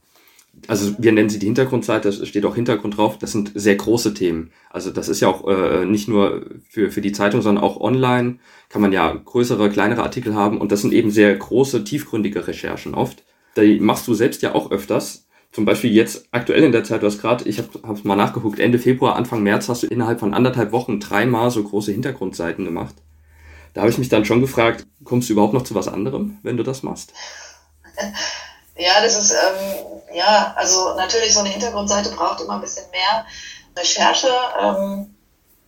also 0.67 0.95
wir 0.97 1.11
nennen 1.11 1.29
sie 1.29 1.39
die 1.39 1.45
Hintergrundseite, 1.45 2.09
es 2.09 2.27
steht 2.27 2.45
auch 2.45 2.55
Hintergrund 2.55 2.97
drauf, 2.97 3.17
das 3.17 3.31
sind 3.31 3.51
sehr 3.53 3.75
große 3.75 4.13
Themen. 4.13 4.51
Also 4.69 4.91
das 4.91 5.07
ist 5.07 5.19
ja 5.19 5.27
auch 5.27 5.47
äh, 5.47 5.85
nicht 5.85 6.07
nur 6.07 6.45
für, 6.69 6.91
für 6.91 7.01
die 7.01 7.11
Zeitung, 7.11 7.41
sondern 7.41 7.63
auch 7.63 7.79
online 7.79 8.39
kann 8.69 8.81
man 8.81 8.91
ja 8.91 9.13
größere, 9.13 9.69
kleinere 9.69 10.03
Artikel 10.03 10.33
haben 10.33 10.59
und 10.59 10.71
das 10.71 10.81
sind 10.81 10.93
eben 10.93 11.11
sehr 11.11 11.35
große, 11.35 11.83
tiefgründige 11.83 12.47
Recherchen 12.47 12.95
oft. 12.95 13.23
Die 13.55 13.79
machst 13.79 14.07
du 14.07 14.13
selbst 14.13 14.41
ja 14.41 14.55
auch 14.55 14.71
öfters. 14.71 15.27
Zum 15.51 15.65
Beispiel 15.65 15.91
jetzt 15.91 16.27
aktuell 16.31 16.63
in 16.63 16.71
der 16.71 16.83
Zeit, 16.83 17.01
du 17.01 17.07
hast 17.07 17.21
gerade, 17.21 17.47
ich 17.47 17.59
habe 17.59 17.69
hab 17.83 18.03
mal 18.03 18.15
nachgeguckt, 18.15 18.59
Ende 18.59 18.79
Februar, 18.79 19.15
Anfang 19.15 19.43
März 19.43 19.69
hast 19.69 19.83
du 19.83 19.87
innerhalb 19.87 20.19
von 20.19 20.33
anderthalb 20.33 20.71
Wochen 20.71 20.99
dreimal 20.99 21.49
so 21.51 21.63
große 21.63 21.91
Hintergrundseiten 21.91 22.65
gemacht. 22.65 22.95
Da 23.73 23.81
habe 23.81 23.91
ich 23.91 23.97
mich 23.97 24.09
dann 24.09 24.25
schon 24.25 24.41
gefragt, 24.41 24.85
kommst 25.03 25.29
du 25.29 25.33
überhaupt 25.33 25.53
noch 25.53 25.63
zu 25.63 25.75
was 25.75 25.87
anderem, 25.87 26.37
wenn 26.43 26.57
du 26.57 26.63
das 26.63 26.83
machst? 26.83 27.13
Ja, 28.77 29.01
das 29.01 29.15
ist, 29.17 29.31
ähm, 29.31 30.01
ja, 30.13 30.53
also 30.55 30.93
natürlich 30.95 31.33
so 31.33 31.39
eine 31.41 31.49
Hintergrundseite 31.49 32.11
braucht 32.11 32.41
immer 32.41 32.55
ein 32.55 32.61
bisschen 32.61 32.89
mehr 32.91 33.25
Recherche. 33.75 34.29
Ähm, 34.59 35.15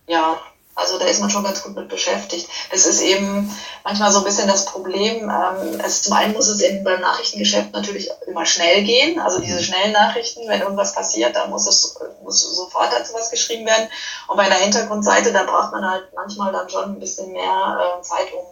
ja, 0.06 0.38
also 0.74 0.98
da 0.98 1.04
ist 1.06 1.20
man 1.20 1.30
schon 1.30 1.44
ganz 1.44 1.62
gut 1.62 1.74
mit 1.74 1.88
beschäftigt. 1.88 2.48
Es 2.70 2.86
ist 2.86 3.02
eben 3.02 3.54
manchmal 3.84 4.10
so 4.12 4.18
ein 4.18 4.24
bisschen 4.24 4.48
das 4.48 4.64
Problem, 4.64 5.28
ähm, 5.28 5.80
es, 5.84 6.02
zum 6.02 6.14
einen 6.14 6.32
muss 6.32 6.48
es 6.48 6.60
eben 6.60 6.84
beim 6.84 7.00
Nachrichtengeschäft 7.00 7.72
natürlich 7.72 8.10
immer 8.26 8.46
schnell 8.46 8.82
gehen. 8.84 9.20
Also 9.20 9.40
diese 9.40 9.58
mhm. 9.58 9.62
schnellen 9.62 9.92
Nachrichten, 9.92 10.48
wenn 10.48 10.62
irgendwas 10.62 10.94
passiert, 10.94 11.36
dann 11.36 11.50
muss 11.50 11.66
es 11.66 11.98
muss 12.22 12.40
sofort 12.42 12.92
dazu 12.92 13.12
was 13.14 13.30
geschrieben 13.30 13.66
werden. 13.66 13.88
Und 14.28 14.36
bei 14.36 14.44
einer 14.44 14.54
Hintergrundseite, 14.54 15.32
da 15.32 15.44
braucht 15.44 15.72
man 15.72 15.88
halt 15.88 16.08
manchmal 16.14 16.52
dann 16.52 16.70
schon 16.70 16.84
ein 16.84 17.00
bisschen 17.00 17.32
mehr 17.32 17.98
äh, 17.98 18.02
Zeit, 18.02 18.32
um 18.32 18.46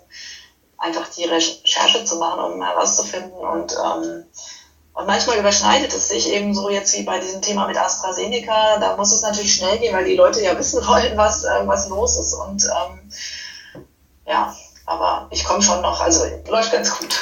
einfach 0.79 1.09
die 1.09 1.25
Recherche 1.25 2.05
zu 2.05 2.17
machen, 2.17 2.53
um 2.53 2.63
herauszufinden. 2.63 3.33
Und, 3.33 3.73
ähm, 3.73 4.25
und 4.95 5.07
manchmal 5.07 5.39
überschneidet 5.39 5.93
es 5.93 6.09
sich 6.09 6.33
eben 6.33 6.55
so 6.55 6.71
jetzt 6.71 6.97
wie 6.97 7.03
bei 7.03 7.19
diesem 7.19 7.43
Thema 7.43 7.67
mit 7.67 7.77
AstraZeneca. 7.77 8.79
Da 8.79 8.97
muss 8.97 9.13
es 9.13 9.23
natürlich 9.23 9.55
schnell 9.55 9.79
gehen, 9.79 9.95
weil 9.95 10.05
die 10.05 10.17
Leute 10.17 10.43
ja 10.43 10.57
wissen 10.59 10.87
wollen, 10.87 11.17
was, 11.17 11.45
äh, 11.45 11.67
was 11.67 11.89
los 11.89 12.19
ist. 12.19 12.35
Und 12.35 12.65
ähm, 12.65 13.11
ja, 14.27 14.55
aber 14.87 15.29
ich 15.31 15.45
komme 15.45 15.63
schon 15.63 15.83
noch, 15.83 16.01
also 16.01 16.25
läuft 16.49 16.73
ganz 16.73 16.99
gut. 16.99 17.17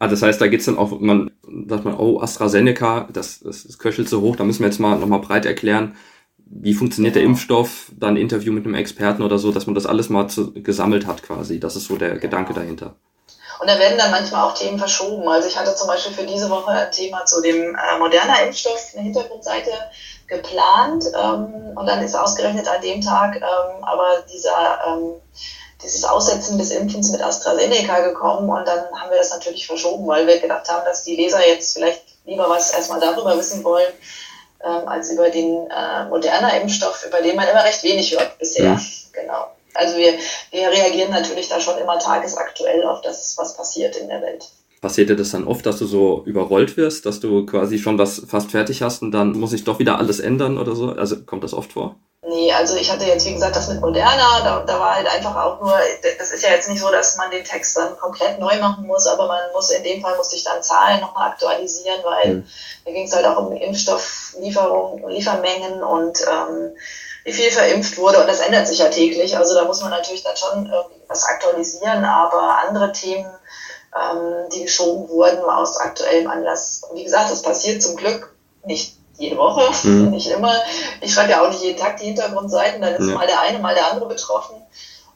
Ah, 0.00 0.06
das 0.06 0.22
heißt, 0.22 0.40
da 0.40 0.46
geht's 0.46 0.66
dann 0.66 0.78
auch, 0.78 0.92
man 1.00 1.30
sagt 1.66 1.84
man, 1.84 1.98
oh, 1.98 2.20
AstraZeneca, 2.20 3.08
das, 3.12 3.40
das, 3.40 3.64
das 3.64 3.78
köchelt 3.78 4.08
so 4.08 4.20
hoch, 4.20 4.36
da 4.36 4.44
müssen 4.44 4.60
wir 4.60 4.68
jetzt 4.68 4.78
mal 4.78 4.96
nochmal 4.96 5.18
breit 5.18 5.44
erklären, 5.44 5.96
wie 6.50 6.74
funktioniert 6.74 7.14
der 7.14 7.22
Impfstoff, 7.22 7.92
dann 7.98 8.16
Interview 8.16 8.52
mit 8.52 8.64
einem 8.64 8.74
Experten 8.74 9.22
oder 9.22 9.38
so, 9.38 9.52
dass 9.52 9.66
man 9.66 9.74
das 9.74 9.86
alles 9.86 10.08
mal 10.08 10.28
zu, 10.28 10.52
gesammelt 10.52 11.06
hat 11.06 11.22
quasi. 11.22 11.60
Das 11.60 11.76
ist 11.76 11.86
so 11.86 11.96
der 11.96 12.18
Gedanke 12.18 12.54
dahinter. 12.54 12.94
Und 13.60 13.68
da 13.68 13.78
werden 13.78 13.98
dann 13.98 14.12
manchmal 14.12 14.44
auch 14.44 14.54
Themen 14.54 14.78
verschoben. 14.78 15.28
Also 15.28 15.48
ich 15.48 15.58
hatte 15.58 15.74
zum 15.74 15.88
Beispiel 15.88 16.12
für 16.12 16.26
diese 16.26 16.48
Woche 16.48 16.70
ein 16.70 16.92
Thema 16.92 17.24
zu 17.24 17.42
dem 17.42 17.74
äh, 17.74 17.98
moderner 17.98 18.42
Impfstoff, 18.44 18.92
eine 18.94 19.02
Hintergrundseite 19.02 19.70
geplant 20.28 21.04
ähm, 21.20 21.72
und 21.74 21.86
dann 21.86 22.02
ist 22.02 22.14
ausgerechnet 22.14 22.68
an 22.68 22.82
dem 22.82 23.00
Tag 23.00 23.36
ähm, 23.36 23.82
aber 23.82 24.22
dieser 24.32 24.78
ähm, 24.86 25.14
dieses 25.82 26.04
Aussetzen 26.04 26.58
des 26.58 26.70
Impfens 26.70 27.12
mit 27.12 27.22
AstraZeneca 27.22 28.00
gekommen 28.00 28.50
und 28.50 28.66
dann 28.66 28.84
haben 28.94 29.10
wir 29.10 29.18
das 29.18 29.30
natürlich 29.30 29.66
verschoben, 29.66 30.06
weil 30.06 30.26
wir 30.26 30.38
gedacht 30.38 30.68
haben, 30.68 30.84
dass 30.84 31.04
die 31.04 31.16
Leser 31.16 31.46
jetzt 31.46 31.74
vielleicht 31.74 32.02
lieber 32.26 32.48
was 32.50 32.72
erstmal 32.72 33.00
darüber 33.00 33.36
wissen 33.38 33.64
wollen, 33.64 33.92
ähm, 34.64 34.88
als 34.88 35.12
über 35.12 35.30
den 35.30 35.68
äh, 35.70 36.08
moderner 36.08 36.60
Impfstoff, 36.60 37.04
über 37.06 37.20
den 37.20 37.36
man 37.36 37.48
immer 37.48 37.64
recht 37.64 37.82
wenig 37.82 38.12
hört 38.12 38.38
bisher. 38.38 38.74
Mhm. 38.74 38.80
Genau. 39.12 39.46
Also 39.74 39.96
wir, 39.96 40.14
wir 40.50 40.68
reagieren 40.70 41.10
natürlich 41.10 41.48
da 41.48 41.60
schon 41.60 41.78
immer 41.78 41.98
tagesaktuell 41.98 42.82
auf 42.84 43.00
das, 43.02 43.36
was 43.38 43.56
passiert 43.56 43.96
in 43.96 44.08
der 44.08 44.20
Welt. 44.22 44.48
Passiert 44.80 45.08
dir 45.08 45.16
das 45.16 45.30
dann 45.30 45.46
oft, 45.46 45.66
dass 45.66 45.78
du 45.78 45.86
so 45.86 46.22
überrollt 46.24 46.76
wirst, 46.76 47.04
dass 47.04 47.20
du 47.20 47.46
quasi 47.46 47.78
schon 47.78 47.98
was 47.98 48.22
fast 48.28 48.50
fertig 48.52 48.82
hast 48.82 49.02
und 49.02 49.10
dann 49.10 49.32
muss 49.32 49.52
ich 49.52 49.64
doch 49.64 49.78
wieder 49.78 49.98
alles 49.98 50.20
ändern 50.20 50.56
oder 50.56 50.76
so? 50.76 50.90
Also 50.90 51.20
kommt 51.22 51.42
das 51.42 51.54
oft 51.54 51.72
vor? 51.72 51.96
Nee, 52.22 52.52
also 52.52 52.74
ich 52.74 52.90
hatte 52.90 53.04
jetzt, 53.04 53.24
wie 53.26 53.34
gesagt, 53.34 53.54
das 53.54 53.68
mit 53.68 53.80
Moderna, 53.80 54.40
da, 54.42 54.64
da 54.66 54.80
war 54.80 54.96
halt 54.96 55.06
einfach 55.06 55.36
auch 55.36 55.60
nur, 55.60 55.78
das 56.18 56.32
ist 56.32 56.42
ja 56.42 56.50
jetzt 56.50 56.68
nicht 56.68 56.80
so, 56.80 56.90
dass 56.90 57.16
man 57.16 57.30
den 57.30 57.44
Text 57.44 57.76
dann 57.76 57.96
komplett 57.96 58.40
neu 58.40 58.58
machen 58.58 58.88
muss, 58.88 59.06
aber 59.06 59.28
man 59.28 59.40
muss 59.52 59.70
in 59.70 59.84
dem 59.84 60.02
Fall 60.02 60.16
musste 60.16 60.34
ich 60.34 60.42
dann 60.42 60.60
Zahlen 60.60 61.00
nochmal 61.00 61.30
aktualisieren, 61.30 62.00
weil 62.02 62.34
mhm. 62.34 62.48
da 62.84 62.90
ging 62.90 63.06
es 63.06 63.14
halt 63.14 63.24
auch 63.24 63.36
um 63.36 63.52
Impfstofflieferung, 63.52 65.08
Liefermengen 65.08 65.80
und 65.84 66.20
ähm, 66.22 66.76
wie 67.22 67.32
viel 67.32 67.52
verimpft 67.52 67.96
wurde 67.98 68.20
und 68.20 68.26
das 68.26 68.40
ändert 68.40 68.66
sich 68.66 68.80
ja 68.80 68.88
täglich. 68.88 69.36
Also 69.36 69.54
da 69.54 69.64
muss 69.64 69.80
man 69.80 69.90
natürlich 69.90 70.24
dann 70.24 70.36
schon 70.36 70.66
irgendwie 70.66 71.00
was 71.06 71.24
aktualisieren, 71.24 72.04
aber 72.04 72.58
andere 72.66 72.90
Themen, 72.90 73.30
ähm, 73.94 74.48
die 74.52 74.64
geschoben 74.64 75.08
wurden 75.08 75.44
aus 75.44 75.76
aktuellem 75.76 76.28
Anlass. 76.28 76.82
wie 76.94 77.04
gesagt, 77.04 77.30
das 77.30 77.42
passiert 77.42 77.80
zum 77.80 77.94
Glück 77.96 78.34
nicht 78.64 78.97
jede 79.18 79.36
Woche, 79.36 79.86
mhm. 79.86 80.10
nicht 80.10 80.28
immer. 80.28 80.54
Ich 81.00 81.12
schreibe 81.12 81.32
ja 81.32 81.44
auch 81.44 81.48
nicht 81.48 81.62
jeden 81.62 81.78
Tag 81.78 81.96
die 81.98 82.06
Hintergrundseiten, 82.06 82.80
dann 82.80 82.94
ist 82.94 83.08
ja. 83.08 83.14
mal 83.14 83.26
der 83.26 83.40
eine, 83.40 83.58
mal 83.58 83.74
der 83.74 83.90
andere 83.90 84.08
betroffen. 84.08 84.56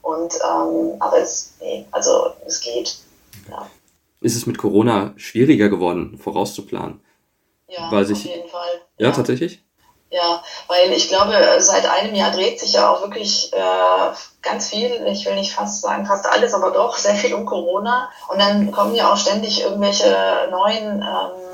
Und 0.03 0.35
ähm, 0.35 0.97
aber 0.99 1.19
es, 1.19 1.55
nee, 1.61 1.87
also 1.93 2.33
es 2.45 2.61
geht. 2.61 2.97
Ja. 3.49 3.69
Ist 4.21 4.37
es 4.37 4.47
mit 4.47 4.59
Corona 4.59 5.13
schwieriger 5.17 5.69
geworden, 5.69 6.19
vorauszuplanen? 6.19 7.01
Ja, 7.69 7.91
weil 7.91 8.05
sich, 8.05 8.19
auf 8.19 8.37
jeden 8.37 8.49
Fall. 8.49 8.81
Ja, 8.99 9.09
ja, 9.09 9.13
tatsächlich? 9.13 9.63
Ja, 10.11 10.43
weil 10.69 10.93
ich 10.93 11.09
glaube, 11.09 11.33
seit 11.59 11.89
einem 11.89 12.15
Jahr 12.15 12.33
dreht 12.33 12.61
sich 12.61 12.75
ja 12.75 12.91
auch 12.91 13.01
wirklich 13.01 13.51
äh, 13.55 14.15
ganz 14.43 14.69
viel, 14.69 15.07
ich 15.07 15.25
will 15.25 15.37
nicht 15.37 15.53
fast 15.53 15.81
sagen 15.81 16.05
fast 16.05 16.27
alles, 16.27 16.53
aber 16.53 16.71
doch 16.71 16.99
sehr 16.99 17.15
viel 17.15 17.33
um 17.33 17.47
Corona. 17.47 18.11
Und 18.29 18.39
dann 18.39 18.71
kommen 18.73 18.95
ja 18.95 19.11
auch 19.11 19.17
ständig 19.17 19.63
irgendwelche 19.63 20.15
neuen 20.51 21.01
ähm, 21.01 21.52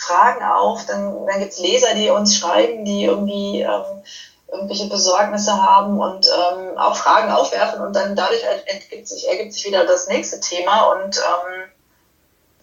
Fragen 0.00 0.42
auf. 0.42 0.86
Dann, 0.86 1.26
dann 1.26 1.40
gibt 1.40 1.52
es 1.52 1.60
Leser, 1.60 1.94
die 1.94 2.10
uns 2.10 2.36
schreiben, 2.36 2.84
die 2.84 3.04
irgendwie 3.04 3.60
ähm, 3.62 4.02
irgendwelche 4.50 4.88
Besorgnisse 4.88 5.52
haben 5.52 6.00
und 6.00 6.26
ähm, 6.26 6.76
auch 6.76 6.96
Fragen 6.96 7.30
aufwerfen 7.30 7.80
und 7.82 7.94
dann 7.94 8.16
dadurch 8.16 8.42
ergibt 8.42 9.06
sich, 9.06 9.28
ergibt 9.28 9.52
sich 9.52 9.64
wieder 9.66 9.86
das 9.86 10.08
nächste 10.08 10.40
Thema 10.40 10.92
und 10.92 11.16
ähm, 11.16 11.68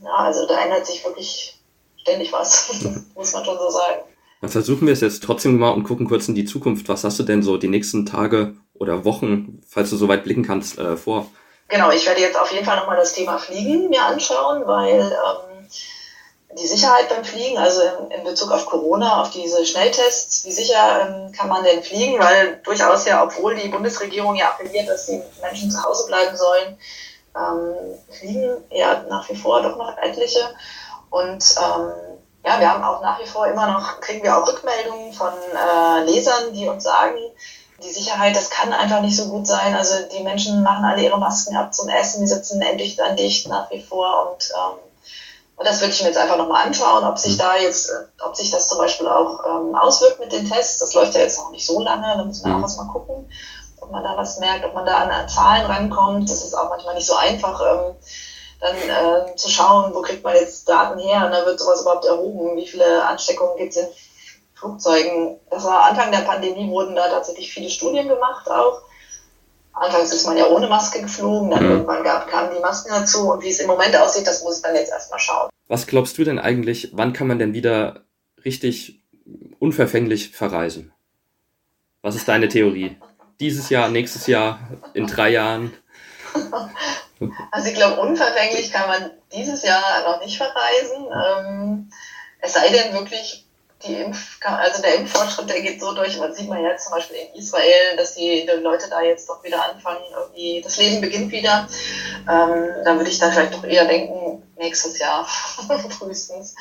ja, 0.03 0.11
also 0.15 0.45
da 0.47 0.59
ändert 0.59 0.85
sich 0.85 1.03
wirklich 1.05 1.59
ständig 1.97 2.33
was, 2.33 2.69
muss 3.15 3.33
man 3.33 3.45
schon 3.45 3.57
so 3.57 3.69
sagen. 3.69 4.01
Dann 4.41 4.49
versuchen 4.49 4.85
wir 4.85 4.93
es 4.93 5.01
jetzt 5.01 5.23
trotzdem 5.23 5.57
mal 5.57 5.71
und 5.71 5.83
gucken 5.83 6.07
kurz 6.07 6.27
in 6.27 6.35
die 6.35 6.45
Zukunft. 6.45 6.89
Was 6.89 7.03
hast 7.03 7.17
du 7.17 7.23
denn 7.23 7.41
so 7.41 7.57
die 7.57 7.69
nächsten 7.69 8.05
Tage 8.05 8.55
oder 8.75 9.03
Wochen, 9.03 9.61
falls 9.67 9.89
du 9.89 9.97
so 9.97 10.07
weit 10.07 10.23
blicken 10.23 10.45
kannst, 10.45 10.77
äh, 10.77 10.95
vor? 10.95 11.27
Genau, 11.69 11.91
ich 11.91 12.05
werde 12.05 12.21
jetzt 12.21 12.39
auf 12.39 12.51
jeden 12.51 12.65
Fall 12.65 12.77
nochmal 12.77 12.97
das 12.97 13.13
Thema 13.13 13.39
Fliegen 13.39 13.89
mir 13.89 14.03
anschauen, 14.03 14.65
weil 14.65 15.01
ähm, 15.01 15.46
die 16.55 16.67
Sicherheit 16.67 17.09
beim 17.09 17.25
Fliegen, 17.25 17.57
also 17.57 17.81
in, 17.81 18.11
in, 18.11 18.23
Bezug 18.23 18.51
auf 18.51 18.65
Corona, 18.65 19.21
auf 19.21 19.31
diese 19.31 19.65
Schnelltests, 19.65 20.45
wie 20.45 20.51
sicher 20.51 21.01
ähm, 21.01 21.31
kann 21.31 21.49
man 21.49 21.63
denn 21.63 21.83
fliegen? 21.83 22.19
Weil 22.19 22.61
durchaus 22.63 23.05
ja, 23.05 23.23
obwohl 23.23 23.55
die 23.55 23.67
Bundesregierung 23.67 24.35
ja 24.35 24.49
appelliert, 24.49 24.87
dass 24.87 25.07
die 25.07 25.21
Menschen 25.41 25.69
zu 25.69 25.83
Hause 25.83 26.07
bleiben 26.07 26.35
sollen, 26.37 26.77
ähm, 27.35 27.75
fliegen 28.09 28.63
ja 28.71 29.03
nach 29.09 29.29
wie 29.29 29.35
vor 29.35 29.61
doch 29.61 29.77
noch 29.77 29.97
etliche. 29.97 30.39
Und 31.09 31.43
ähm, 31.57 31.91
ja, 32.45 32.59
wir 32.59 32.71
haben 32.71 32.83
auch 32.83 33.01
nach 33.01 33.19
wie 33.19 33.27
vor 33.27 33.47
immer 33.47 33.67
noch, 33.67 33.99
kriegen 33.99 34.23
wir 34.23 34.37
auch 34.37 34.47
Rückmeldungen 34.47 35.11
von 35.13 35.33
äh, 35.33 36.03
Lesern, 36.05 36.53
die 36.53 36.67
uns 36.67 36.83
sagen, 36.83 37.17
die 37.83 37.91
Sicherheit, 37.91 38.35
das 38.35 38.49
kann 38.49 38.73
einfach 38.73 39.01
nicht 39.01 39.17
so 39.17 39.29
gut 39.29 39.45
sein. 39.45 39.75
Also 39.75 39.95
die 40.11 40.23
Menschen 40.23 40.63
machen 40.63 40.85
alle 40.85 41.03
ihre 41.03 41.19
Masken 41.19 41.55
ab 41.55 41.73
zum 41.73 41.89
Essen, 41.89 42.21
die 42.21 42.27
sitzen 42.27 42.61
endlich 42.61 42.95
dann 42.95 43.17
dicht 43.17 43.47
nach 43.47 43.69
wie 43.69 43.81
vor 43.81 44.31
und 44.31 44.51
ähm, 44.55 44.86
und 45.57 45.67
das 45.67 45.81
würde 45.81 45.91
ich 45.91 46.01
mir 46.01 46.09
jetzt 46.09 46.19
einfach 46.19 46.37
nochmal 46.37 46.67
anschauen, 46.67 47.03
ob 47.03 47.17
sich 47.17 47.33
mhm. 47.33 47.39
da 47.39 47.55
jetzt, 47.57 47.89
äh, 47.89 48.23
ob 48.23 48.35
sich 48.35 48.51
das 48.51 48.67
zum 48.67 48.77
Beispiel 48.77 49.07
auch 49.07 49.43
ähm, 49.43 49.75
auswirkt 49.75 50.19
mit 50.19 50.31
den 50.31 50.47
Tests. 50.47 50.79
Das 50.79 50.93
läuft 50.93 51.15
ja 51.15 51.21
jetzt 51.21 51.39
noch 51.39 51.49
nicht 51.49 51.65
so 51.65 51.79
lange, 51.81 52.15
da 52.15 52.23
müssen 52.23 52.45
wir 52.45 52.53
auch 52.53 52.57
mhm. 52.57 52.63
erstmal 52.63 52.87
gucken, 52.87 53.29
ob 53.81 53.91
man 53.91 54.03
da 54.03 54.15
was 54.15 54.37
merkt, 54.39 54.65
ob 54.65 54.75
man 54.75 54.85
da 54.85 54.97
an, 54.97 55.27
Zahlen 55.27 55.65
rankommt. 55.65 56.29
Das 56.29 56.43
ist 56.43 56.53
auch 56.53 56.69
manchmal 56.69 56.93
nicht 56.93 57.07
so 57.07 57.15
einfach, 57.15 57.59
ähm, 57.61 57.95
dann 58.59 58.75
äh, 58.75 59.35
zu 59.35 59.49
schauen, 59.49 59.95
wo 59.95 60.01
kriegt 60.01 60.23
man 60.23 60.35
jetzt 60.35 60.69
Daten 60.69 60.99
her 60.99 61.25
und 61.25 61.31
dann 61.31 61.45
wird 61.45 61.59
sowas 61.59 61.81
überhaupt 61.81 62.05
erhoben, 62.05 62.55
wie 62.55 62.67
viele 62.67 63.03
Ansteckungen 63.05 63.57
gibt 63.57 63.75
es 63.75 63.77
in 63.77 63.87
Flugzeugen. 64.53 65.39
Das 65.49 65.63
war 65.63 65.85
Anfang 65.85 66.11
der 66.11 66.19
Pandemie, 66.19 66.69
wurden 66.69 66.95
da 66.95 67.07
tatsächlich 67.07 67.51
viele 67.51 67.69
Studien 67.69 68.07
gemacht 68.07 68.49
auch 68.49 68.81
Anfangs 69.79 70.11
ist 70.11 70.25
man 70.25 70.37
ja 70.37 70.47
ohne 70.47 70.67
Maske 70.67 71.01
geflogen, 71.01 71.51
dann 71.51 71.63
mhm. 71.63 71.71
irgendwann 71.71 72.03
gab, 72.03 72.27
kamen 72.27 72.51
die 72.55 72.59
Masken 72.59 72.89
dazu 72.89 73.31
und 73.31 73.43
wie 73.43 73.49
es 73.49 73.59
im 73.59 73.67
Moment 73.67 73.95
aussieht, 73.95 74.25
das 74.25 74.43
muss 74.43 74.57
ich 74.57 74.63
dann 74.63 74.75
jetzt 74.75 74.91
erstmal 74.91 75.19
schauen. 75.19 75.49
Was 75.67 75.85
glaubst 75.85 76.17
du 76.17 76.23
denn 76.23 76.39
eigentlich, 76.39 76.91
wann 76.93 77.13
kann 77.13 77.27
man 77.27 77.39
denn 77.39 77.53
wieder 77.53 78.05
richtig 78.43 79.01
unverfänglich 79.59 80.31
verreisen? 80.31 80.93
Was 82.01 82.15
ist 82.15 82.27
deine 82.27 82.47
Theorie? 82.47 82.97
Dieses 83.39 83.69
Jahr, 83.69 83.89
nächstes 83.89 84.27
Jahr, 84.27 84.59
in 84.93 85.07
drei 85.07 85.29
Jahren? 85.29 85.73
Also 87.51 87.69
ich 87.69 87.73
glaube, 87.73 87.99
unverfänglich 87.99 88.71
kann 88.71 88.87
man 88.87 89.11
dieses 89.33 89.63
Jahr 89.63 90.03
noch 90.03 90.23
nicht 90.23 90.37
verreisen. 90.37 91.07
Ähm, 91.07 91.89
es 92.39 92.53
sei 92.53 92.69
denn 92.69 92.93
wirklich 92.93 93.46
die 93.85 93.93
Impf, 93.93 94.39
also 94.43 94.81
der 94.81 94.95
Impffortschritt, 94.95 95.49
der 95.49 95.61
geht 95.61 95.79
so 95.79 95.93
durch, 95.93 96.17
man 96.17 96.33
sieht 96.33 96.49
man 96.49 96.63
jetzt 96.63 96.85
zum 96.85 96.93
Beispiel 96.93 97.17
in 97.17 97.39
Israel, 97.39 97.95
dass 97.95 98.15
die, 98.15 98.45
die 98.45 98.61
Leute 98.61 98.89
da 98.89 99.01
jetzt 99.01 99.29
doch 99.29 99.43
wieder 99.43 99.63
anfangen, 99.63 100.01
irgendwie, 100.15 100.61
das 100.61 100.77
Leben 100.77 100.99
beginnt 100.99 101.31
wieder. 101.31 101.67
Ähm, 102.27 102.69
da 102.83 102.95
würde 102.95 103.09
ich 103.09 103.19
dann 103.19 103.31
vielleicht 103.31 103.53
doch 103.53 103.63
eher 103.63 103.85
denken, 103.85 104.43
nächstes 104.57 104.97
Jahr 104.97 105.25
frühestens. 105.99 106.55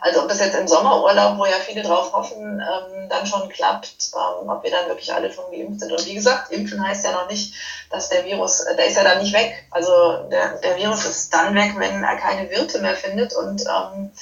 Also 0.00 0.22
ob 0.22 0.28
das 0.28 0.38
jetzt 0.38 0.56
im 0.56 0.68
Sommerurlaub, 0.68 1.38
wo 1.38 1.44
ja 1.44 1.56
viele 1.66 1.82
drauf 1.82 2.12
hoffen, 2.12 2.60
ähm, 2.60 3.08
dann 3.08 3.26
schon 3.26 3.48
klappt, 3.48 4.12
ähm, 4.14 4.48
ob 4.48 4.62
wir 4.62 4.70
dann 4.70 4.86
wirklich 4.88 5.12
alle 5.12 5.32
schon 5.32 5.50
geimpft 5.50 5.80
sind. 5.80 5.90
Und 5.90 6.06
wie 6.06 6.14
gesagt, 6.14 6.52
impfen 6.52 6.86
heißt 6.86 7.04
ja 7.04 7.12
noch 7.12 7.28
nicht, 7.28 7.54
dass 7.90 8.08
der 8.10 8.24
Virus, 8.24 8.60
äh, 8.60 8.76
der 8.76 8.86
ist 8.86 8.96
ja 8.96 9.02
dann 9.02 9.18
nicht 9.18 9.34
weg. 9.34 9.66
Also 9.72 10.28
der, 10.30 10.58
der 10.58 10.76
Virus 10.76 11.04
ist 11.04 11.34
dann 11.34 11.54
weg, 11.56 11.72
wenn 11.76 12.04
er 12.04 12.16
keine 12.16 12.48
Wirte 12.50 12.78
mehr 12.78 12.94
findet 12.94 13.34
und 13.34 13.62
ähm, 13.62 14.12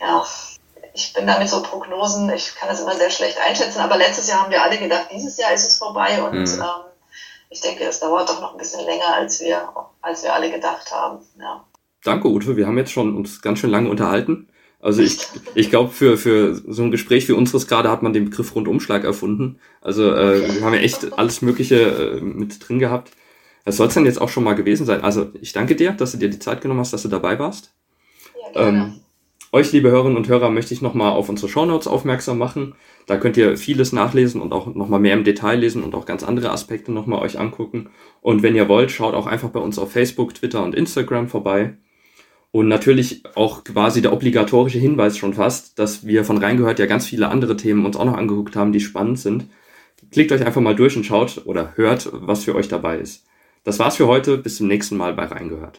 ja, 0.00 0.26
ich 0.94 1.12
bin 1.12 1.26
da 1.26 1.38
mit 1.38 1.48
so 1.48 1.60
Prognosen, 1.62 2.30
ich 2.30 2.54
kann 2.54 2.68
das 2.68 2.80
immer 2.80 2.94
sehr 2.94 3.10
schlecht 3.10 3.38
einschätzen, 3.38 3.80
aber 3.80 3.96
letztes 3.96 4.28
Jahr 4.28 4.42
haben 4.42 4.52
wir 4.52 4.62
alle 4.62 4.78
gedacht, 4.78 5.08
dieses 5.12 5.36
Jahr 5.36 5.52
ist 5.52 5.66
es 5.66 5.76
vorbei 5.76 6.22
und 6.22 6.38
mhm. 6.38 6.60
ähm, 6.60 6.84
ich 7.50 7.60
denke, 7.60 7.84
es 7.84 8.00
dauert 8.00 8.28
doch 8.28 8.40
noch 8.40 8.52
ein 8.52 8.58
bisschen 8.58 8.84
länger, 8.84 9.14
als 9.14 9.40
wir, 9.40 9.68
als 10.02 10.22
wir 10.22 10.32
alle 10.32 10.50
gedacht 10.50 10.90
haben. 10.92 11.18
Ja. 11.38 11.64
Danke, 12.04 12.28
Ute. 12.28 12.56
Wir 12.56 12.66
haben 12.66 12.78
jetzt 12.78 12.92
schon 12.92 13.16
uns 13.16 13.42
ganz 13.42 13.58
schön 13.58 13.70
lange 13.70 13.90
unterhalten. 13.90 14.48
Also 14.80 15.02
ich, 15.02 15.18
ich 15.54 15.70
glaube, 15.70 15.90
für, 15.90 16.16
für 16.16 16.54
so 16.54 16.82
ein 16.82 16.90
Gespräch 16.90 17.28
wie 17.28 17.32
unseres 17.32 17.66
gerade 17.66 17.90
hat 17.90 18.02
man 18.02 18.12
den 18.12 18.26
Begriff 18.26 18.54
Rundumschlag 18.54 19.04
erfunden. 19.04 19.58
Also 19.80 20.12
äh, 20.14 20.54
wir 20.56 20.64
haben 20.64 20.74
ja 20.74 20.80
echt 20.80 21.16
alles 21.18 21.42
Mögliche 21.42 21.76
äh, 21.76 22.20
mit 22.20 22.68
drin 22.68 22.78
gehabt. 22.78 23.10
Das 23.64 23.78
soll 23.78 23.88
es 23.88 23.94
dann 23.94 24.04
jetzt 24.04 24.20
auch 24.20 24.28
schon 24.28 24.44
mal 24.44 24.54
gewesen 24.54 24.84
sein. 24.84 25.02
Also 25.02 25.30
ich 25.40 25.52
danke 25.52 25.74
dir, 25.74 25.92
dass 25.92 26.12
du 26.12 26.18
dir 26.18 26.28
die 26.28 26.38
Zeit 26.38 26.60
genommen 26.60 26.80
hast, 26.80 26.92
dass 26.92 27.02
du 27.02 27.08
dabei 27.08 27.38
warst. 27.38 27.72
Ja, 28.42 28.52
gerne. 28.52 28.78
Ähm, 28.78 29.03
euch, 29.54 29.70
liebe 29.70 29.88
Hörerinnen 29.88 30.16
und 30.16 30.26
Hörer, 30.26 30.50
möchte 30.50 30.74
ich 30.74 30.82
nochmal 30.82 31.12
auf 31.12 31.28
unsere 31.28 31.48
Shownotes 31.48 31.86
aufmerksam 31.86 32.38
machen. 32.38 32.74
Da 33.06 33.16
könnt 33.16 33.36
ihr 33.36 33.56
vieles 33.56 33.92
nachlesen 33.92 34.42
und 34.42 34.52
auch 34.52 34.74
nochmal 34.74 34.98
mehr 34.98 35.14
im 35.14 35.22
Detail 35.22 35.60
lesen 35.60 35.84
und 35.84 35.94
auch 35.94 36.06
ganz 36.06 36.24
andere 36.24 36.50
Aspekte 36.50 36.90
nochmal 36.90 37.22
euch 37.22 37.38
angucken. 37.38 37.90
Und 38.20 38.42
wenn 38.42 38.56
ihr 38.56 38.68
wollt, 38.68 38.90
schaut 38.90 39.14
auch 39.14 39.28
einfach 39.28 39.50
bei 39.50 39.60
uns 39.60 39.78
auf 39.78 39.92
Facebook, 39.92 40.34
Twitter 40.34 40.64
und 40.64 40.74
Instagram 40.74 41.28
vorbei. 41.28 41.74
Und 42.50 42.66
natürlich 42.66 43.22
auch 43.36 43.62
quasi 43.62 44.02
der 44.02 44.12
obligatorische 44.12 44.78
Hinweis 44.80 45.16
schon 45.16 45.34
fast, 45.34 45.78
dass 45.78 46.04
wir 46.04 46.24
von 46.24 46.38
Reingehört 46.38 46.80
ja 46.80 46.86
ganz 46.86 47.06
viele 47.06 47.28
andere 47.28 47.56
Themen 47.56 47.86
uns 47.86 47.96
auch 47.96 48.04
noch 48.06 48.16
angeguckt 48.16 48.56
haben, 48.56 48.72
die 48.72 48.80
spannend 48.80 49.20
sind. 49.20 49.46
Klickt 50.10 50.32
euch 50.32 50.44
einfach 50.44 50.60
mal 50.60 50.74
durch 50.74 50.96
und 50.96 51.06
schaut 51.06 51.42
oder 51.44 51.74
hört, 51.76 52.10
was 52.12 52.42
für 52.42 52.56
euch 52.56 52.66
dabei 52.66 52.98
ist. 52.98 53.24
Das 53.62 53.78
war's 53.78 53.96
für 53.96 54.08
heute. 54.08 54.36
Bis 54.36 54.56
zum 54.56 54.66
nächsten 54.66 54.96
Mal 54.96 55.14
bei 55.14 55.26
Reingehört. 55.26 55.78